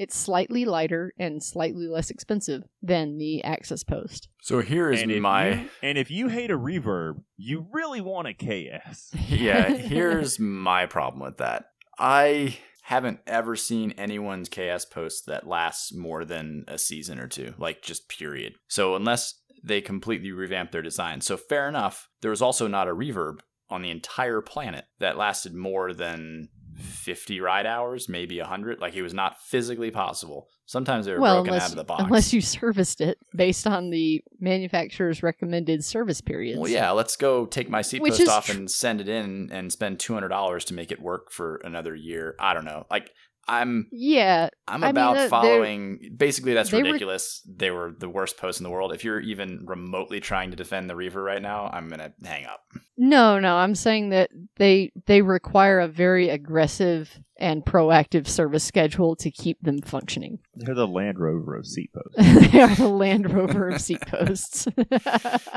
It's 0.00 0.16
slightly 0.16 0.64
lighter 0.64 1.12
and 1.18 1.42
slightly 1.42 1.88
less 1.88 2.08
expensive 2.08 2.62
than 2.80 3.18
the 3.18 3.42
AXS 3.44 3.84
Post. 3.84 4.28
So 4.40 4.60
here 4.60 4.92
is 4.92 5.02
and 5.02 5.10
if 5.10 5.20
my 5.20 5.48
you, 5.54 5.68
and 5.82 5.98
if 5.98 6.08
you 6.08 6.28
hate 6.28 6.52
a 6.52 6.56
reverb, 6.56 7.22
you 7.36 7.66
really 7.72 8.00
want 8.00 8.28
a 8.28 8.32
KS. 8.32 9.10
yeah. 9.28 9.68
Here's 9.76 10.38
my 10.38 10.86
problem 10.86 11.20
with 11.20 11.38
that. 11.38 11.70
I 11.98 12.58
haven't 12.84 13.18
ever 13.26 13.56
seen 13.56 13.90
anyone's 13.98 14.48
KS 14.48 14.84
post 14.84 15.26
that 15.26 15.48
lasts 15.48 15.92
more 15.92 16.24
than 16.24 16.64
a 16.68 16.78
season 16.78 17.18
or 17.18 17.26
two, 17.26 17.54
like 17.58 17.82
just 17.82 18.08
period. 18.08 18.52
So 18.68 18.94
unless 18.94 19.34
they 19.62 19.80
completely 19.80 20.32
revamped 20.32 20.72
their 20.72 20.82
design, 20.82 21.20
so 21.20 21.36
fair 21.36 21.68
enough. 21.68 22.08
There 22.22 22.30
was 22.30 22.42
also 22.42 22.66
not 22.66 22.88
a 22.88 22.94
reverb 22.94 23.40
on 23.70 23.82
the 23.82 23.90
entire 23.90 24.40
planet 24.40 24.86
that 24.98 25.18
lasted 25.18 25.54
more 25.54 25.92
than 25.92 26.48
50 26.78 27.40
ride 27.40 27.66
hours, 27.66 28.08
maybe 28.08 28.38
100. 28.38 28.80
Like 28.80 28.94
it 28.94 29.02
was 29.02 29.14
not 29.14 29.40
physically 29.42 29.90
possible. 29.90 30.48
Sometimes 30.66 31.06
they 31.06 31.12
were 31.12 31.20
well, 31.20 31.36
broken 31.36 31.54
unless, 31.54 31.64
out 31.64 31.70
of 31.70 31.76
the 31.76 31.84
box. 31.84 32.02
unless 32.04 32.32
you 32.32 32.40
serviced 32.40 33.00
it 33.00 33.18
based 33.34 33.66
on 33.66 33.90
the 33.90 34.22
manufacturer's 34.38 35.22
recommended 35.22 35.84
service 35.84 36.20
periods. 36.20 36.60
Well, 36.60 36.70
yeah, 36.70 36.90
let's 36.90 37.16
go 37.16 37.46
take 37.46 37.68
my 37.68 37.82
seat 37.82 38.02
Which 38.02 38.18
post 38.18 38.28
off 38.28 38.46
tr- 38.46 38.52
and 38.52 38.70
send 38.70 39.00
it 39.00 39.08
in 39.08 39.50
and 39.50 39.72
spend 39.72 39.98
two 39.98 40.14
hundred 40.14 40.28
dollars 40.28 40.64
to 40.66 40.74
make 40.74 40.92
it 40.92 41.00
work 41.00 41.32
for 41.32 41.56
another 41.64 41.94
year. 41.94 42.36
I 42.38 42.54
don't 42.54 42.64
know. 42.66 42.86
Like 42.90 43.10
I'm, 43.48 43.88
Yeah, 43.90 44.50
I'm 44.66 44.84
I 44.84 44.86
mean, 44.88 44.90
about 44.90 45.16
uh, 45.16 45.28
following. 45.28 46.14
basically, 46.16 46.52
that's 46.54 46.70
they 46.70 46.78
were- 46.78 46.84
ridiculous. 46.84 47.40
they 47.48 47.70
were 47.70 47.94
the 47.98 48.08
worst 48.08 48.36
post 48.36 48.60
in 48.60 48.64
the 48.64 48.70
world. 48.70 48.92
If 48.92 49.04
you're 49.04 49.20
even 49.20 49.64
remotely 49.66 50.20
trying 50.20 50.50
to 50.50 50.56
defend 50.56 50.90
the 50.90 50.94
Reverb 50.94 51.24
right 51.24 51.40
now, 51.42 51.70
I'm 51.72 51.88
gonna 51.88 52.12
hang 52.24 52.44
up. 52.44 52.60
no, 52.96 53.38
no. 53.40 53.56
I'm 53.56 53.74
saying 53.74 54.10
that 54.10 54.30
they 54.56 54.92
they 55.06 55.22
require 55.22 55.80
a 55.80 55.88
very 55.88 56.28
aggressive 56.28 57.18
and 57.40 57.64
proactive 57.64 58.26
service 58.26 58.64
schedule 58.64 59.14
to 59.16 59.30
keep 59.30 59.60
them 59.62 59.80
functioning. 59.80 60.40
They're 60.54 60.74
the 60.74 60.86
Land 60.88 61.18
Rover 61.18 61.56
of 61.56 61.66
seat 61.66 61.90
posts. 61.94 62.50
they 62.52 62.60
are 62.60 62.74
the 62.74 62.88
Land 62.88 63.32
Rover 63.32 63.68
of 63.70 63.80
seat 63.80 64.00
posts. 64.06 64.66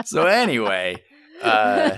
So 0.06 0.28
anyway, 0.28 0.98
uh, 1.44 1.98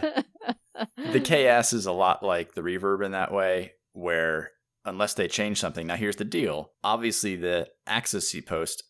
the 1.12 1.20
KS 1.20 1.74
is 1.74 1.86
a 1.86 1.92
lot 1.92 2.24
like 2.24 2.54
the 2.54 2.62
Reverb 2.62 3.06
in 3.06 3.12
that 3.12 3.32
way, 3.34 3.74
where 3.92 4.52
unless 4.86 5.14
they 5.14 5.28
change 5.28 5.60
something, 5.60 5.88
now 5.88 5.96
here's 5.96 6.18
the 6.18 6.26
deal. 6.26 6.72
Obviously, 6.84 7.36
the 7.36 7.68
AXS 7.88 8.24
C 8.24 8.42
post. 8.42 8.84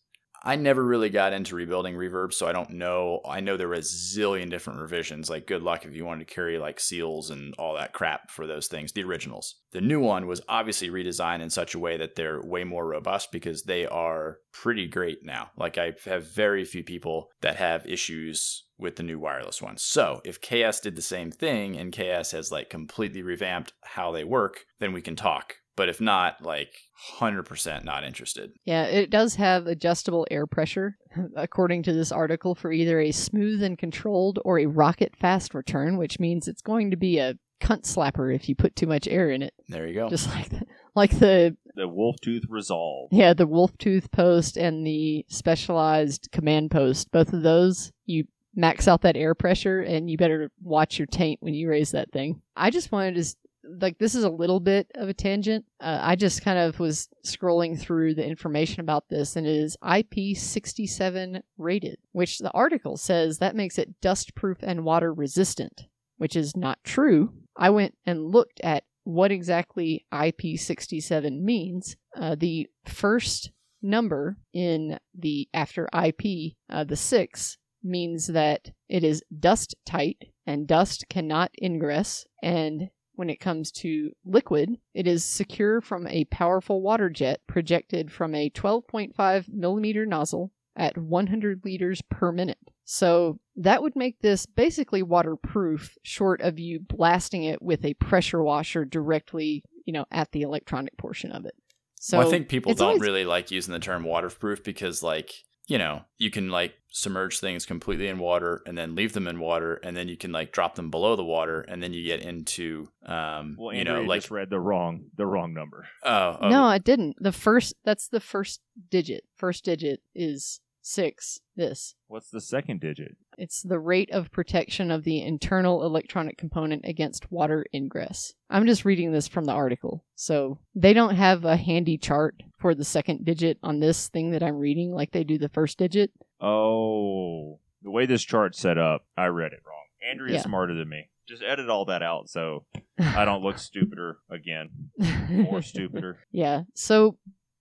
I 0.46 0.56
never 0.56 0.84
really 0.84 1.08
got 1.08 1.32
into 1.32 1.56
rebuilding 1.56 1.94
reverb, 1.94 2.34
so 2.34 2.46
I 2.46 2.52
don't 2.52 2.68
know. 2.68 3.22
I 3.26 3.40
know 3.40 3.56
there 3.56 3.66
was 3.66 3.90
a 3.90 4.18
zillion 4.18 4.50
different 4.50 4.78
revisions. 4.78 5.30
Like, 5.30 5.46
good 5.46 5.62
luck 5.62 5.86
if 5.86 5.94
you 5.94 6.04
wanted 6.04 6.28
to 6.28 6.34
carry 6.34 6.58
like 6.58 6.78
seals 6.78 7.30
and 7.30 7.54
all 7.54 7.74
that 7.76 7.94
crap 7.94 8.30
for 8.30 8.46
those 8.46 8.66
things, 8.66 8.92
the 8.92 9.04
originals. 9.04 9.54
The 9.72 9.80
new 9.80 10.00
one 10.00 10.26
was 10.26 10.42
obviously 10.46 10.90
redesigned 10.90 11.40
in 11.40 11.48
such 11.48 11.74
a 11.74 11.78
way 11.78 11.96
that 11.96 12.14
they're 12.14 12.42
way 12.42 12.62
more 12.62 12.86
robust 12.86 13.32
because 13.32 13.62
they 13.62 13.86
are 13.86 14.36
pretty 14.52 14.86
great 14.86 15.24
now. 15.24 15.50
Like, 15.56 15.78
I 15.78 15.94
have 16.04 16.30
very 16.30 16.66
few 16.66 16.84
people 16.84 17.30
that 17.40 17.56
have 17.56 17.86
issues 17.86 18.64
with 18.78 18.96
the 18.96 19.02
new 19.02 19.18
wireless 19.18 19.62
ones. 19.62 19.82
So, 19.82 20.20
if 20.26 20.42
KS 20.42 20.80
did 20.80 20.94
the 20.94 21.00
same 21.02 21.30
thing 21.30 21.74
and 21.74 21.90
KS 21.90 22.32
has 22.32 22.52
like 22.52 22.68
completely 22.68 23.22
revamped 23.22 23.72
how 23.82 24.12
they 24.12 24.24
work, 24.24 24.66
then 24.78 24.92
we 24.92 25.00
can 25.00 25.16
talk. 25.16 25.54
But 25.76 25.88
if 25.88 26.00
not, 26.00 26.42
like 26.42 26.72
100% 27.18 27.84
not 27.84 28.04
interested. 28.04 28.52
Yeah, 28.64 28.84
it 28.84 29.10
does 29.10 29.34
have 29.36 29.66
adjustable 29.66 30.26
air 30.30 30.46
pressure, 30.46 30.96
according 31.36 31.82
to 31.84 31.92
this 31.92 32.12
article, 32.12 32.54
for 32.54 32.72
either 32.72 33.00
a 33.00 33.10
smooth 33.12 33.62
and 33.62 33.76
controlled 33.78 34.38
or 34.44 34.58
a 34.58 34.66
rocket 34.66 35.16
fast 35.16 35.54
return, 35.54 35.96
which 35.96 36.20
means 36.20 36.46
it's 36.48 36.62
going 36.62 36.90
to 36.90 36.96
be 36.96 37.18
a 37.18 37.34
cunt 37.60 37.82
slapper 37.82 38.34
if 38.34 38.48
you 38.48 38.54
put 38.54 38.76
too 38.76 38.86
much 38.86 39.08
air 39.08 39.30
in 39.30 39.42
it. 39.42 39.54
There 39.68 39.86
you 39.86 39.94
go. 39.94 40.08
Just 40.08 40.28
like 40.28 40.48
the, 40.50 40.62
like 40.94 41.18
the 41.18 41.56
The 41.74 41.88
Wolf 41.88 42.16
Tooth 42.22 42.44
Resolve. 42.48 43.08
yeah 43.10 43.32
the 43.32 43.46
wolf 43.46 43.76
tooth 43.78 44.10
post 44.10 44.56
and 44.56 44.86
the 44.86 45.24
specialized 45.28 46.28
command 46.30 46.70
post. 46.70 47.10
Both 47.10 47.32
of 47.32 47.42
those 47.42 47.90
you 48.06 48.24
max 48.54 48.86
out 48.86 49.02
that 49.02 49.16
air 49.16 49.34
pressure, 49.34 49.80
and 49.80 50.08
you 50.10 50.16
better 50.16 50.50
watch 50.62 50.98
your 50.98 51.06
taint 51.06 51.42
when 51.42 51.54
you 51.54 51.68
raise 51.68 51.90
that 51.92 52.12
thing. 52.12 52.40
I 52.56 52.70
just 52.70 52.92
wanted 52.92 53.16
to. 53.16 53.36
Like 53.80 53.98
this 53.98 54.14
is 54.14 54.24
a 54.24 54.30
little 54.30 54.60
bit 54.60 54.90
of 54.94 55.08
a 55.08 55.14
tangent. 55.14 55.64
Uh, 55.80 55.98
I 56.00 56.16
just 56.16 56.42
kind 56.42 56.58
of 56.58 56.78
was 56.78 57.08
scrolling 57.24 57.78
through 57.78 58.14
the 58.14 58.26
information 58.26 58.80
about 58.80 59.08
this, 59.08 59.36
and 59.36 59.46
it 59.46 59.56
is 59.56 59.76
IP67 59.82 61.40
rated, 61.58 61.98
which 62.12 62.38
the 62.38 62.50
article 62.52 62.96
says 62.96 63.38
that 63.38 63.56
makes 63.56 63.78
it 63.78 64.00
dust 64.00 64.34
proof 64.34 64.58
and 64.62 64.84
water 64.84 65.12
resistant, 65.12 65.86
which 66.18 66.36
is 66.36 66.56
not 66.56 66.78
true. 66.84 67.32
I 67.56 67.70
went 67.70 67.96
and 68.04 68.30
looked 68.30 68.60
at 68.60 68.84
what 69.04 69.30
exactly 69.30 70.06
IP67 70.12 71.40
means. 71.40 71.96
Uh, 72.16 72.34
the 72.34 72.68
first 72.86 73.50
number 73.82 74.38
in 74.52 74.98
the 75.16 75.48
after 75.52 75.88
IP, 75.94 76.54
uh, 76.70 76.84
the 76.84 76.96
six, 76.96 77.58
means 77.82 78.28
that 78.28 78.70
it 78.88 79.04
is 79.04 79.22
dust 79.38 79.76
tight 79.84 80.30
and 80.46 80.66
dust 80.66 81.04
cannot 81.08 81.50
ingress. 81.62 82.26
And 82.42 82.88
when 83.16 83.30
it 83.30 83.40
comes 83.40 83.70
to 83.72 84.12
liquid, 84.24 84.76
it 84.94 85.06
is 85.06 85.24
secure 85.24 85.80
from 85.80 86.06
a 86.06 86.24
powerful 86.26 86.82
water 86.82 87.08
jet 87.08 87.40
projected 87.46 88.10
from 88.10 88.34
a 88.34 88.50
12.5 88.50 89.48
millimeter 89.52 90.06
nozzle 90.06 90.52
at 90.76 90.98
100 90.98 91.64
liters 91.64 92.02
per 92.10 92.32
minute. 92.32 92.58
So 92.84 93.38
that 93.56 93.82
would 93.82 93.96
make 93.96 94.20
this 94.20 94.46
basically 94.46 95.02
waterproof, 95.02 95.96
short 96.02 96.40
of 96.40 96.58
you 96.58 96.80
blasting 96.80 97.44
it 97.44 97.62
with 97.62 97.84
a 97.84 97.94
pressure 97.94 98.42
washer 98.42 98.84
directly, 98.84 99.62
you 99.84 99.92
know, 99.92 100.04
at 100.10 100.32
the 100.32 100.42
electronic 100.42 100.96
portion 100.98 101.32
of 101.32 101.46
it. 101.46 101.54
So 101.94 102.18
well, 102.18 102.26
I 102.26 102.30
think 102.30 102.48
people 102.48 102.74
don't 102.74 102.88
always- 102.88 103.00
really 103.00 103.24
like 103.24 103.50
using 103.50 103.72
the 103.72 103.80
term 103.80 104.04
waterproof 104.04 104.62
because, 104.62 105.02
like, 105.02 105.32
you 105.66 105.78
know, 105.78 106.02
you 106.18 106.30
can 106.30 106.50
like 106.50 106.74
submerge 106.90 107.40
things 107.40 107.66
completely 107.66 108.06
in 108.06 108.18
water 108.18 108.62
and 108.66 108.76
then 108.78 108.94
leave 108.94 109.12
them 109.12 109.26
in 109.26 109.40
water, 109.40 109.74
and 109.82 109.96
then 109.96 110.08
you 110.08 110.16
can 110.16 110.30
like 110.32 110.52
drop 110.52 110.74
them 110.74 110.90
below 110.90 111.16
the 111.16 111.24
water, 111.24 111.62
and 111.62 111.82
then 111.82 111.92
you 111.92 112.04
get 112.04 112.20
into, 112.20 112.88
um, 113.06 113.56
Well, 113.58 113.74
you 113.74 113.84
know, 113.84 114.02
like, 114.02 114.22
just 114.22 114.30
read 114.30 114.50
the 114.50 114.60
wrong 114.60 115.06
the 115.16 115.26
wrong 115.26 115.54
number. 115.54 115.86
oh, 116.04 116.38
oh, 116.40 116.48
No, 116.48 116.64
I 116.64 116.78
didn't. 116.78 117.16
The 117.18 117.32
first 117.32 117.74
that's 117.84 118.08
the 118.08 118.20
first 118.20 118.60
digit. 118.90 119.24
First 119.36 119.64
digit 119.64 120.00
is 120.14 120.60
6. 120.86 121.40
This. 121.56 121.94
What's 122.08 122.30
the 122.30 122.40
second 122.40 122.80
digit? 122.80 123.16
It's 123.38 123.62
the 123.62 123.78
rate 123.78 124.10
of 124.10 124.30
protection 124.30 124.90
of 124.90 125.04
the 125.04 125.22
internal 125.22 125.82
electronic 125.84 126.36
component 126.36 126.84
against 126.84 127.32
water 127.32 127.64
ingress. 127.74 128.34
I'm 128.50 128.66
just 128.66 128.84
reading 128.84 129.10
this 129.12 129.26
from 129.26 129.44
the 129.46 129.52
article. 129.52 130.04
So 130.14 130.58
they 130.74 130.92
don't 130.92 131.14
have 131.16 131.44
a 131.44 131.56
handy 131.56 131.96
chart 131.96 132.42
for 132.58 132.74
the 132.74 132.84
second 132.84 133.24
digit 133.24 133.58
on 133.62 133.80
this 133.80 134.08
thing 134.08 134.30
that 134.32 134.42
I'm 134.42 134.56
reading 134.58 134.92
like 134.92 135.12
they 135.12 135.24
do 135.24 135.38
the 135.38 135.48
first 135.48 135.78
digit. 135.78 136.10
Oh, 136.40 137.58
the 137.82 137.90
way 137.90 138.06
this 138.06 138.22
chart's 138.22 138.58
set 138.58 138.78
up, 138.78 139.04
I 139.16 139.26
read 139.26 139.52
it 139.52 139.60
wrong. 139.66 139.84
Andrea's 140.10 140.34
Yeah. 140.36 140.42
smarter 140.42 140.74
than 140.74 140.88
me. 140.88 141.08
Just 141.26 141.42
edit 141.42 141.70
all 141.70 141.86
that 141.86 142.02
out 142.02 142.28
so 142.28 142.66
I 142.98 143.24
don't 143.24 143.42
look 143.42 143.58
stupider 143.58 144.18
again. 144.30 144.90
More 145.30 145.62
stupider. 145.62 146.18
Yeah. 146.30 146.62
So 146.74 147.16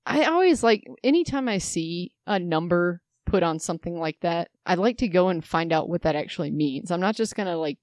I 0.05 0.25
always 0.25 0.61
like 0.63 0.83
anytime 1.03 1.47
I 1.47 1.59
see 1.59 2.11
a 2.27 2.37
number 2.39 3.01
put 3.33 3.41
on 3.41 3.57
something 3.57 3.99
like 3.99 4.19
that, 4.19 4.47
I'd 4.63 4.77
like 4.77 4.99
to 4.99 5.07
go 5.07 5.29
and 5.29 5.43
find 5.43 5.73
out 5.73 5.89
what 5.89 6.03
that 6.03 6.15
actually 6.15 6.51
means. 6.51 6.91
I'm 6.91 6.99
not 6.99 7.15
just 7.15 7.33
going 7.33 7.47
to 7.47 7.57
like 7.57 7.79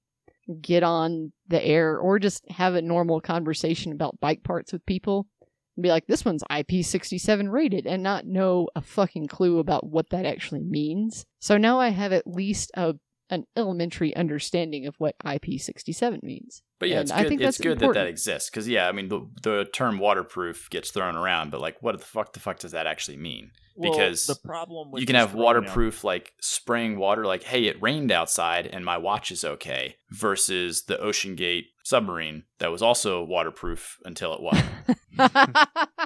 get 0.61 0.81
on 0.81 1.33
the 1.49 1.61
air 1.61 1.97
or 1.97 2.19
just 2.19 2.49
have 2.49 2.73
a 2.73 2.81
normal 2.81 3.19
conversation 3.19 3.91
about 3.91 4.21
bike 4.21 4.43
parts 4.43 4.71
with 4.71 4.85
people 4.85 5.27
and 5.75 5.83
be 5.83 5.89
like, 5.89 6.07
this 6.07 6.23
one's 6.23 6.45
IP67 6.49 7.51
rated 7.51 7.85
and 7.85 8.01
not 8.01 8.25
know 8.25 8.69
a 8.77 8.81
fucking 8.81 9.27
clue 9.27 9.59
about 9.59 9.85
what 9.85 10.09
that 10.11 10.25
actually 10.25 10.61
means. 10.61 11.25
So 11.41 11.57
now 11.57 11.81
I 11.81 11.89
have 11.89 12.13
at 12.13 12.25
least 12.25 12.71
a 12.75 12.95
an 13.31 13.45
elementary 13.55 14.15
understanding 14.15 14.85
of 14.85 14.95
what 14.99 15.15
IP67 15.25 16.21
means. 16.21 16.61
But 16.79 16.89
yeah, 16.89 16.95
And 16.95 17.03
it's 17.03 17.11
I 17.11 17.23
think 17.27 17.41
It's 17.41 17.57
that's 17.57 17.63
good 17.65 17.79
that 17.79 17.93
that 17.93 18.07
exists 18.07 18.49
because 18.49 18.67
yeah, 18.67 18.87
I 18.87 18.91
mean 18.91 19.07
the 19.07 19.27
the 19.41 19.65
term 19.73 19.97
waterproof 19.97 20.69
gets 20.69 20.91
thrown 20.91 21.15
around, 21.15 21.49
but 21.49 21.61
like, 21.61 21.77
what 21.81 21.97
the 21.97 22.03
fuck 22.05 22.33
the 22.33 22.39
fuck 22.39 22.59
does 22.59 22.71
that 22.73 22.85
actually 22.87 23.17
mean? 23.17 23.51
Well, 23.75 23.91
Because 23.91 24.25
the 24.27 24.35
problem 24.43 24.91
with 24.91 24.99
you 24.99 25.07
can 25.07 25.15
have 25.15 25.31
throwing 25.31 25.41
out- 25.41 25.45
waterproof 25.63 26.03
like 26.03 26.33
spraying 26.41 26.97
water, 26.97 27.25
like 27.25 27.43
hey, 27.43 27.65
it 27.65 27.81
rained 27.81 28.11
outside 28.11 28.67
and 28.67 28.83
my 28.83 28.97
watch 28.97 29.31
is 29.31 29.45
okay, 29.45 29.95
versus 30.11 30.83
the 30.83 30.99
Ocean 30.99 31.35
Gate 31.35 31.67
submarine 31.83 32.43
that 32.59 32.71
was 32.71 32.81
also 32.81 33.23
waterproof 33.23 33.97
until 34.05 34.33
it 34.33 34.41
wasn't. 34.41 34.69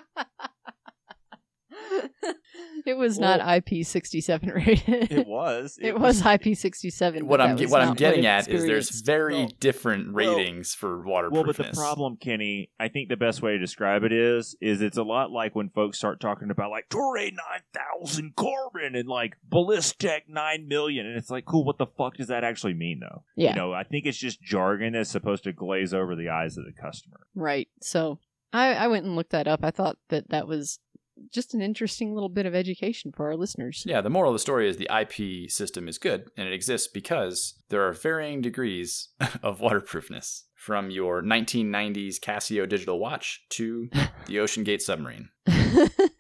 it 2.86 2.96
was 2.98 3.18
not 3.20 3.40
IP67 3.40 4.54
rated. 4.66 5.12
It 5.12 5.28
was. 5.28 5.78
It 5.82 6.00
was 6.00 6.22
IP67. 6.22 7.24
what 7.24 7.42
I'm 7.42 7.56
that 7.56 7.58
ge- 7.58 7.62
was 7.64 7.72
what 7.72 7.82
I'm 7.82 7.94
getting 7.96 8.24
it 8.24 8.28
at 8.28 8.48
is 8.48 8.66
there's 8.66 9.02
very 9.02 9.34
Well- 9.36 9.52
different 9.60 10.14
well- 10.14 10.36
ratings 10.38 10.74
for 10.74 11.02
waterproofness. 11.02 11.34
Well, 11.58 11.66
but 11.66 11.72
the 11.76 11.78
problem, 11.80 12.18
Kenny, 12.18 12.70
I 12.80 12.88
think 12.88 13.10
the 13.10 13.18
best 13.18 13.42
way 13.42 13.54
to 13.54 13.60
describe 13.60 14.04
it 14.04 14.12
is, 14.14 14.56
is 14.62 14.82
it's 14.82 14.98
a 14.98 15.04
lot 15.04 15.32
like 15.32 15.56
when 15.56 15.70
folks 15.70 15.98
start 15.98 16.20
talking 16.20 16.50
about 16.52 16.72
like 16.72 16.90
Toray 16.90 17.32
nine 17.32 17.62
thousand 17.74 18.36
carbon 18.36 18.96
and 18.96 19.08
like 19.08 19.36
Ballistec 19.50 20.22
nine 20.28 20.68
million, 20.68 21.06
and 21.06 21.18
it's 21.18 21.30
like, 21.30 21.46
cool. 21.46 21.64
What 21.66 21.78
the 21.78 21.88
fuck 21.88 22.18
does 22.18 22.28
that 22.28 22.44
actually 22.44 22.74
mean, 22.76 23.00
though? 23.00 23.24
Yeah. 23.36 23.50
You 23.50 23.56
know, 23.56 23.74
I 23.74 23.84
think 23.84 24.06
it's 24.06 24.18
just 24.18 24.42
jargon 24.42 24.94
that's 24.94 25.10
supposed 25.10 25.44
to 25.46 25.54
glaze 25.54 25.94
over 25.94 26.16
the 26.16 26.30
eyes 26.30 26.58
of 26.58 26.66
the 26.66 26.74
customer. 26.74 27.22
Right. 27.34 27.68
So 27.82 28.20
I, 28.54 28.74
I 28.74 28.88
went 28.88 29.06
and 29.06 29.16
looked 29.16 29.32
that 29.32 29.48
up. 29.48 29.62
I 29.64 29.72
thought 29.72 29.98
that 30.10 30.30
that 30.30 30.48
was 30.48 30.80
just 31.32 31.54
an 31.54 31.62
interesting 31.62 32.14
little 32.14 32.30
bit 32.30 32.46
of 32.46 32.56
education 32.56 33.12
for 33.12 33.28
our 33.28 33.36
listeners. 33.36 33.84
Yeah, 33.86 34.02
the 34.02 34.10
moral 34.10 34.32
of 34.32 34.36
the 34.36 34.40
story 34.40 34.70
is 34.70 34.78
the 34.78 34.90
IP 34.94 35.50
system 35.50 35.88
is 35.88 35.98
good 35.98 36.30
and 36.38 36.48
it 36.48 36.54
exists 36.54 36.88
because 36.88 37.56
there 37.70 37.88
are 37.88 37.94
varying 37.94 38.42
degrees 38.42 39.10
of 39.44 39.60
waterproofness 39.60 40.46
from 40.56 40.90
your 40.90 41.22
1990s 41.22 42.20
Casio 42.20 42.68
digital 42.68 43.00
watch 43.00 43.46
to 43.50 43.90
the 44.26 44.40
Ocean 44.40 44.64
Gate 44.64 44.82
submarine. 44.82 45.30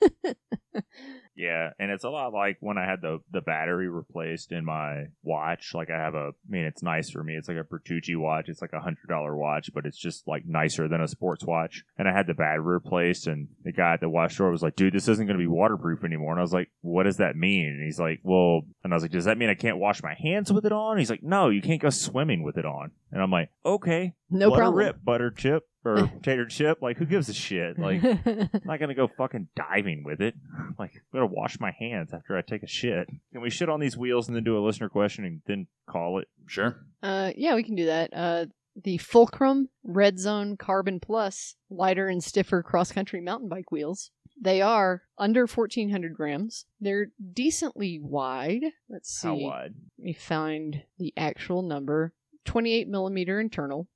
Yeah, 1.35 1.71
and 1.79 1.91
it's 1.91 2.05
a 2.05 2.09
lot 2.09 2.33
like 2.33 2.57
when 2.61 2.77
I 2.77 2.85
had 2.85 3.01
the 3.01 3.19
the 3.31 3.41
battery 3.41 3.89
replaced 3.89 4.51
in 4.51 4.63
my 4.63 5.07
watch. 5.21 5.73
Like 5.73 5.89
I 5.89 5.97
have 5.97 6.15
a, 6.15 6.29
I 6.29 6.49
mean, 6.49 6.63
it's 6.63 6.81
nice 6.81 7.09
for 7.09 7.23
me. 7.23 7.35
It's 7.35 7.49
like 7.49 7.57
a 7.57 7.63
Bertucci 7.63 8.15
watch. 8.15 8.47
It's 8.47 8.61
like 8.61 8.73
a 8.73 8.79
hundred 8.79 9.07
dollar 9.09 9.35
watch, 9.35 9.69
but 9.73 9.85
it's 9.85 9.97
just 9.97 10.27
like 10.27 10.43
nicer 10.45 10.87
than 10.87 11.01
a 11.01 11.07
sports 11.07 11.43
watch. 11.43 11.83
And 11.97 12.07
I 12.07 12.13
had 12.13 12.27
the 12.27 12.33
battery 12.33 12.75
replaced, 12.75 13.27
and 13.27 13.49
the 13.63 13.73
guy 13.73 13.93
at 13.93 13.99
the 13.99 14.09
watch 14.09 14.33
store 14.35 14.49
was 14.49 14.63
like, 14.63 14.77
"Dude, 14.77 14.93
this 14.93 15.09
isn't 15.09 15.25
going 15.25 15.37
to 15.37 15.43
be 15.43 15.47
waterproof 15.47 16.05
anymore." 16.05 16.31
And 16.31 16.39
I 16.39 16.43
was 16.43 16.53
like, 16.53 16.71
"What 16.81 17.03
does 17.03 17.17
that 17.17 17.35
mean?" 17.35 17.67
And 17.67 17.83
he's 17.83 17.99
like, 17.99 18.21
"Well," 18.23 18.61
and 18.83 18.93
I 18.93 18.95
was 18.95 19.03
like, 19.03 19.11
"Does 19.11 19.25
that 19.25 19.37
mean 19.37 19.49
I 19.49 19.55
can't 19.55 19.77
wash 19.77 20.01
my 20.01 20.13
hands 20.13 20.53
with 20.53 20.65
it 20.65 20.71
on?" 20.71 20.97
he's 20.97 21.09
like, 21.09 21.23
"No, 21.23 21.49
you 21.49 21.61
can't 21.61 21.81
go 21.81 21.89
swimming 21.89 22.43
with 22.43 22.57
it 22.57 22.65
on." 22.65 22.91
And 23.11 23.21
I'm 23.21 23.31
like, 23.31 23.49
"Okay, 23.65 24.13
no 24.29 24.49
what 24.49 24.57
problem. 24.57 24.75
rip, 24.77 25.03
butter 25.03 25.31
chip 25.31 25.63
or 25.85 26.11
tater 26.23 26.45
chip. 26.45 26.81
Like, 26.81 26.97
who 26.97 27.05
gives 27.05 27.29
a 27.29 27.33
shit? 27.33 27.77
Like." 27.79 28.03
I'm 28.25 28.49
not 28.65 28.79
gonna 28.79 28.95
go 28.95 29.07
fucking 29.07 29.47
diving 29.55 30.03
with 30.03 30.21
it. 30.21 30.35
Like, 30.77 30.91
I'm 30.95 31.01
gonna 31.19 31.25
wash 31.27 31.59
my 31.59 31.71
hands 31.71 32.13
after 32.13 32.37
I 32.37 32.41
take 32.41 32.63
a 32.63 32.67
shit. 32.67 33.07
Can 33.31 33.41
we 33.41 33.49
shit 33.49 33.69
on 33.69 33.79
these 33.79 33.97
wheels 33.97 34.27
and 34.27 34.35
then 34.35 34.43
do 34.43 34.57
a 34.57 34.65
listener 34.65 34.89
question 34.89 35.25
and 35.25 35.41
then 35.45 35.67
call 35.89 36.19
it? 36.19 36.27
Sure. 36.47 36.77
uh, 37.03 37.31
yeah, 37.35 37.55
we 37.55 37.63
can 37.63 37.75
do 37.75 37.85
that. 37.85 38.09
Uh, 38.13 38.45
the 38.83 38.97
Fulcrum 38.97 39.69
Red 39.83 40.19
Zone 40.19 40.57
Carbon 40.57 40.99
Plus 40.99 41.55
lighter 41.69 42.07
and 42.07 42.23
stiffer 42.23 42.61
cross 42.61 42.91
country 42.91 43.21
mountain 43.21 43.47
bike 43.49 43.71
wheels. 43.71 44.11
They 44.39 44.61
are 44.61 45.03
under 45.17 45.47
1400 45.47 46.13
grams. 46.13 46.65
They're 46.81 47.07
decently 47.33 47.99
wide. 48.01 48.63
Let's 48.89 49.09
see. 49.09 49.27
How 49.29 49.35
wide? 49.35 49.73
Let 49.97 50.05
me 50.05 50.13
find 50.13 50.83
the 50.97 51.13
actual 51.15 51.61
number 51.61 52.13
28 52.45 52.87
millimeter 52.87 53.39
internal. 53.39 53.87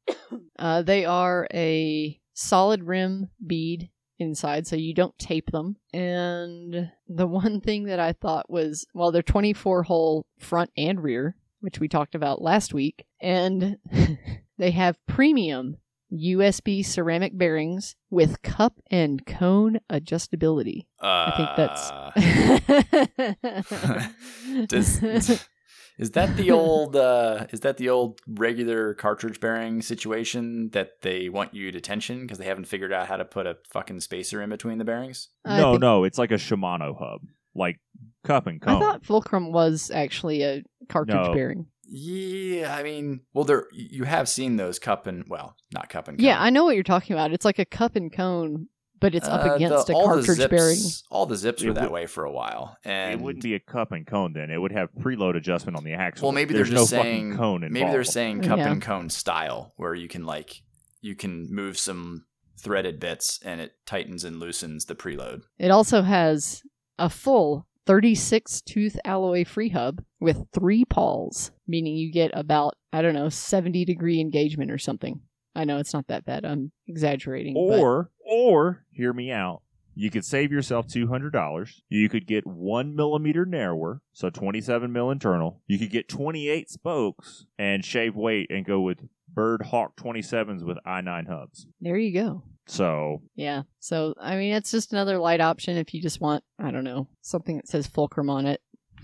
uh, 0.58 0.82
they 0.82 1.06
are 1.06 1.48
a 1.54 2.20
solid 2.34 2.84
rim 2.84 3.30
bead 3.46 3.90
inside, 4.18 4.68
so 4.68 4.76
you 4.76 4.94
don't 4.94 5.18
tape 5.18 5.52
them. 5.52 5.78
And 5.94 6.92
the 7.08 7.28
one 7.28 7.62
thing 7.62 7.86
that 7.86 8.00
I 8.00 8.14
thought 8.14 8.50
was, 8.50 8.86
well, 8.94 9.12
they're 9.12 9.22
24 9.22 9.84
hole 9.84 10.26
front 10.40 10.72
and 10.78 11.02
rear, 11.02 11.36
which 11.62 11.80
we 11.80 11.88
talked 11.88 12.16
about 12.16 12.42
last 12.42 12.74
week, 12.74 13.06
and 13.22 13.78
they 14.58 14.72
have 14.72 14.98
premium 15.08 15.78
USB 16.12 16.84
ceramic 16.84 17.38
bearings 17.38 17.96
with 18.10 18.42
cup 18.42 18.74
and 18.90 19.26
cone 19.26 19.80
adjustability. 19.92 20.88
Uh, 21.02 21.32
I 21.32 21.34
think 21.38 21.50
that's. 21.56 21.92
Does- 24.68 25.46
is 26.00 26.12
that 26.12 26.36
the 26.38 26.50
old 26.50 26.96
uh, 27.10 27.46
is 27.52 27.60
that 27.60 27.78
the 27.78 27.90
old 27.90 28.20
regular 28.28 28.96
cartridge 28.96 29.40
bearing 29.40 29.82
situation 29.84 30.70
that 30.70 31.02
they 31.02 31.30
want 31.30 31.54
you 31.54 31.72
to 31.72 31.80
tension 31.80 32.22
because 32.22 32.40
they 32.40 32.46
haven't 32.46 32.66
figured 32.66 32.92
out 32.92 33.08
how 33.08 33.18
to 33.18 33.26
put 33.26 33.46
a 33.46 33.58
fucking 33.70 34.00
spacer 34.00 34.42
in 34.42 34.50
between 34.50 34.80
the 34.80 34.86
bearings? 34.86 35.28
No, 35.46 35.74
think- 35.74 35.82
no, 35.82 36.04
it's 36.06 36.18
like 36.18 36.32
a 36.32 36.36
Shimano 36.36 36.98
hub, 36.98 37.22
like 37.54 37.80
cup 38.24 38.48
and 38.48 38.60
cone. 38.62 38.78
I 38.78 38.80
thought 38.80 39.06
Fulcrum 39.06 39.52
was 39.52 39.92
actually 39.92 40.42
a 40.44 40.64
cartridge 40.88 41.16
No. 41.28 41.34
bearing. 41.34 41.68
Yeah, 41.92 42.76
I 42.76 42.84
mean, 42.84 43.22
well, 43.34 43.46
there 43.46 43.66
you 43.74 44.04
have 44.04 44.30
seen 44.30 44.58
those 44.58 44.78
cup 44.78 45.08
and 45.08 45.26
well, 45.28 45.56
not 45.74 45.90
cup 45.90 46.08
and 46.08 46.18
cone. 46.20 46.26
Yeah. 46.26 46.40
I 46.42 46.52
know 46.52 46.64
what 46.64 46.76
you're 46.76 46.84
talking 46.84 47.16
about. 47.16 47.34
It's 47.34 47.46
like 47.46 47.58
a 47.60 47.66
cup 47.66 47.96
and 47.96 48.14
cone, 48.14 48.68
but 49.00 49.16
it's 49.16 49.28
up 49.28 49.46
Uh, 49.46 49.54
against 49.56 49.88
the- 49.88 49.98
a 49.98 50.04
cartridge 50.04 50.38
Zipps, 50.40 50.50
bearing. 50.50 50.78
All 51.10 51.26
the 51.26 51.36
Zipps 51.36 51.62
It 51.64 51.68
were 51.68 51.74
that 51.74 51.84
would- 51.84 51.92
way 51.92 52.06
for 52.06 52.24
a 52.26 52.32
while, 52.32 52.78
and 52.84 53.14
it 53.20 53.24
wouldn't 53.24 53.44
be 53.44 53.54
a 53.56 53.60
cup 53.60 53.92
and 53.92 54.06
cone 54.06 54.34
then. 54.34 54.50
It 54.50 54.58
would 54.60 54.72
have 54.72 54.90
preload 54.94 55.36
adjustment 55.36 55.78
on 55.78 55.84
the 55.84 55.94
axle. 55.94 56.28
Well, 56.28 56.34
maybe 56.34 56.54
There's 56.54 56.70
they're 56.70 56.78
just 56.80 56.92
no 56.94 57.02
saying 57.02 57.32
fucking 57.32 57.38
cone 57.38 57.64
involved. 57.64 57.74
maybe 57.74 57.92
they're 57.92 58.04
saying 58.04 58.42
cup 58.42 58.58
Yeah. 58.60 58.72
and 58.72 58.82
cone 58.82 59.10
style, 59.10 59.74
where 59.78 59.94
you 59.96 60.08
can 60.08 60.26
like 60.26 60.62
you 61.02 61.16
can 61.16 61.48
move 61.54 61.78
some 61.78 62.26
threaded 62.62 63.00
bits 63.00 63.40
and 63.46 63.62
it 63.62 63.72
tightens 63.86 64.26
and 64.26 64.38
loosens 64.38 64.84
the 64.86 64.96
preload. 64.96 65.44
It 65.58 65.72
also 65.72 66.02
has 66.02 66.62
a 66.98 67.10
full 67.10 67.66
36 67.86 68.62
tooth 68.62 69.00
alloy 69.06 69.46
free 69.46 69.70
hub 69.70 70.04
with 70.20 70.46
three 70.54 70.84
pawls, 70.86 71.52
meaning 71.68 71.96
you 71.96 72.12
get 72.12 72.32
about, 72.34 72.76
I 72.92 73.02
don't 73.02 73.14
know, 73.14 73.30
70 73.30 73.86
degree 73.86 74.20
engagement 74.20 74.70
or 74.72 74.78
something. 74.78 75.22
I 75.56 75.64
know 75.64 75.78
it's 75.80 75.94
not 75.94 76.08
that 76.08 76.26
bad. 76.26 76.46
I'm 76.46 76.72
exaggerating. 76.88 77.54
but- 77.56 77.80
Or, 77.80 78.12
or, 78.30 78.86
hear 78.92 79.14
me 79.14 79.32
out. 79.32 79.62
You 79.96 80.10
could 80.10 80.24
save 80.24 80.52
yourself 80.52 80.88
two 80.88 81.08
hundred 81.08 81.34
dollars. 81.34 81.82
You 81.90 82.08
could 82.08 82.26
get 82.26 82.48
one 82.48 82.96
millimeter 82.96 83.46
narrower, 83.46 84.02
so 84.14 84.30
twenty-seven 84.30 84.94
mil 84.94 85.12
internal. 85.12 85.62
You 85.68 85.78
could 85.78 85.90
get 85.90 86.08
twenty-eight 86.08 86.70
spokes 86.70 87.46
and 87.58 87.84
shave 87.84 88.16
weight 88.16 88.48
and 88.50 88.66
go 88.66 88.80
with 88.80 89.00
Berd 89.28 89.64
Hawk 89.64 89.98
twenty-sevens 89.98 90.64
with 90.64 90.78
i 90.86 91.02
nine 91.02 91.26
hubs. 91.26 91.68
there 91.82 91.98
you 91.98 92.14
go. 92.14 92.44
So 92.66 93.24
Yeah. 93.36 93.64
So, 93.80 94.14
I 94.22 94.36
mean, 94.38 94.54
it's 94.54 94.72
just 94.72 94.94
another 94.94 95.18
light 95.18 95.42
option 95.42 95.76
if 95.76 95.94
you 95.94 96.02
just 96.02 96.22
want, 96.22 96.44
I 96.60 96.72
don't 96.72 96.84
know, 96.84 97.08
something 97.22 97.58
that 97.58 97.68
says 97.68 97.88
Fulcrum 97.88 98.30
on 98.30 98.46
it. 98.46 98.62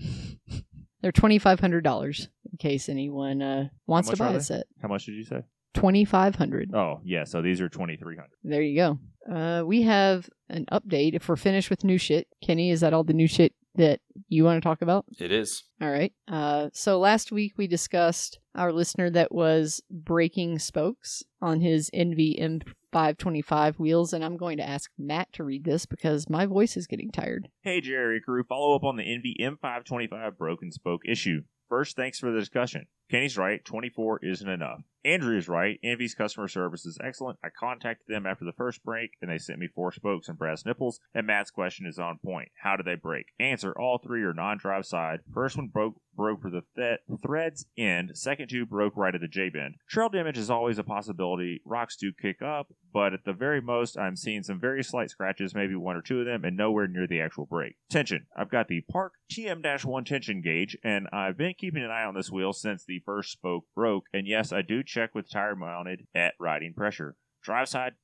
They're 1.02 1.12
$2,500 1.12 2.28
in 2.52 2.58
case 2.58 2.88
anyone 2.88 3.42
uh, 3.42 3.68
wants 3.86 4.08
to 4.08 4.16
buy 4.16 4.32
a 4.32 4.40
set. 4.40 4.66
how 4.80 4.88
much 4.88 5.06
did 5.06 5.16
you 5.16 5.24
say? 5.24 5.42
2500 5.74 6.74
Oh 6.74 7.00
yeah, 7.04 7.24
so 7.24 7.42
these 7.42 7.60
are 7.60 7.68
twenty-three 7.68 8.16
hundred. 8.16 8.30
There 8.42 8.62
you 8.62 8.76
go. 8.76 8.98
Uh, 9.30 9.62
we 9.64 9.82
have 9.82 10.28
an 10.48 10.66
update. 10.72 11.14
If 11.14 11.28
we're 11.28 11.36
finished 11.36 11.70
with 11.70 11.84
new 11.84 11.98
shit, 11.98 12.28
Kenny, 12.42 12.70
is 12.70 12.80
that 12.80 12.92
all 12.92 13.04
the 13.04 13.12
new 13.12 13.26
shit 13.26 13.54
that 13.74 14.00
you 14.28 14.44
want 14.44 14.62
to 14.62 14.66
talk 14.66 14.82
about? 14.82 15.04
It 15.18 15.32
is. 15.32 15.64
All 15.80 15.90
right. 15.90 16.12
Uh, 16.28 16.68
so 16.72 16.98
last 16.98 17.30
week 17.30 17.54
we 17.56 17.66
discussed 17.66 18.38
our 18.54 18.72
listener 18.72 19.10
that 19.10 19.32
was 19.32 19.82
breaking 19.90 20.58
spokes 20.58 21.22
on 21.42 21.60
his 21.60 21.90
ENVE 21.92 22.62
M525 22.94 23.78
wheels, 23.78 24.12
and 24.12 24.24
I'm 24.24 24.36
going 24.36 24.56
to 24.56 24.68
ask 24.68 24.90
Matt 24.98 25.32
to 25.34 25.44
read 25.44 25.64
this 25.64 25.86
because 25.86 26.30
my 26.30 26.46
voice 26.46 26.76
is 26.76 26.86
getting 26.86 27.10
tired. 27.10 27.48
Hey, 27.62 27.80
Jerry 27.80 28.20
crew, 28.20 28.44
follow 28.44 28.74
up 28.74 28.84
on 28.84 28.96
the 28.96 29.04
ENVE 29.04 29.58
M525 29.58 30.38
broken 30.38 30.72
spoke 30.72 31.02
issue. 31.06 31.42
First, 31.68 31.96
thanks 31.96 32.18
for 32.18 32.30
the 32.30 32.38
discussion. 32.38 32.86
Kenny's 33.10 33.38
right, 33.38 33.64
24 33.64 34.20
isn't 34.22 34.48
enough. 34.48 34.82
Andrew 35.06 35.38
is 35.38 35.48
right, 35.48 35.78
ENVE's 35.84 36.16
customer 36.16 36.48
service 36.48 36.84
is 36.84 36.98
excellent. 37.00 37.38
I 37.44 37.48
contacted 37.56 38.08
them 38.08 38.26
after 38.26 38.44
the 38.44 38.52
first 38.52 38.82
break, 38.82 39.12
and 39.22 39.30
they 39.30 39.38
sent 39.38 39.60
me 39.60 39.68
four 39.68 39.92
spokes 39.92 40.28
and 40.28 40.36
brass 40.36 40.66
nipples, 40.66 40.98
and 41.14 41.28
Matt's 41.28 41.52
question 41.52 41.86
is 41.86 42.00
on 42.00 42.18
point. 42.18 42.48
How 42.60 42.74
did 42.74 42.86
they 42.86 42.96
break? 42.96 43.26
Answer, 43.38 43.72
all 43.78 43.98
three 43.98 44.24
are 44.24 44.34
non-drive 44.34 44.84
side. 44.84 45.20
First 45.32 45.56
one 45.56 45.68
broke 45.68 46.00
broke 46.16 46.40
for 46.40 46.50
the 46.50 46.62
th- 46.74 47.00
thread's 47.22 47.66
end, 47.76 48.12
second 48.14 48.48
two 48.48 48.66
broke 48.66 48.96
right 48.96 49.14
at 49.14 49.20
the 49.20 49.28
J-bend. 49.28 49.74
Trail 49.88 50.08
damage 50.08 50.38
is 50.38 50.50
always 50.50 50.78
a 50.78 50.82
possibility. 50.82 51.60
Rocks 51.64 51.96
do 51.96 52.10
kick 52.10 52.40
up, 52.42 52.72
but 52.92 53.12
at 53.12 53.24
the 53.24 53.34
very 53.34 53.60
most, 53.60 53.98
I'm 53.98 54.16
seeing 54.16 54.42
some 54.42 54.58
very 54.58 54.82
slight 54.82 55.10
scratches, 55.10 55.54
maybe 55.54 55.76
one 55.76 55.94
or 55.94 56.02
two 56.02 56.20
of 56.20 56.26
them, 56.26 56.44
and 56.44 56.56
nowhere 56.56 56.88
near 56.88 57.06
the 57.06 57.20
actual 57.20 57.44
break. 57.44 57.76
Tension. 57.90 58.26
I've 58.36 58.50
got 58.50 58.68
the 58.68 58.80
Park 58.90 59.12
TM-1 59.30 60.06
tension 60.06 60.40
gauge, 60.40 60.76
and 60.82 61.06
I've 61.12 61.36
been 61.36 61.54
keeping 61.56 61.84
an 61.84 61.90
eye 61.90 62.04
on 62.04 62.14
this 62.14 62.30
wheel 62.30 62.54
since 62.54 62.84
the 62.84 62.95
first 63.04 63.32
spoke 63.32 63.64
broke, 63.74 64.04
and 64.12 64.26
yes, 64.26 64.52
I 64.52 64.62
do 64.62 64.82
check 64.82 65.14
with 65.14 65.30
tire 65.30 65.56
mounted 65.56 66.06
at 66.14 66.34
riding 66.38 66.74
pressure. 66.74 67.16
Drive 67.42 67.68
side 67.68 67.94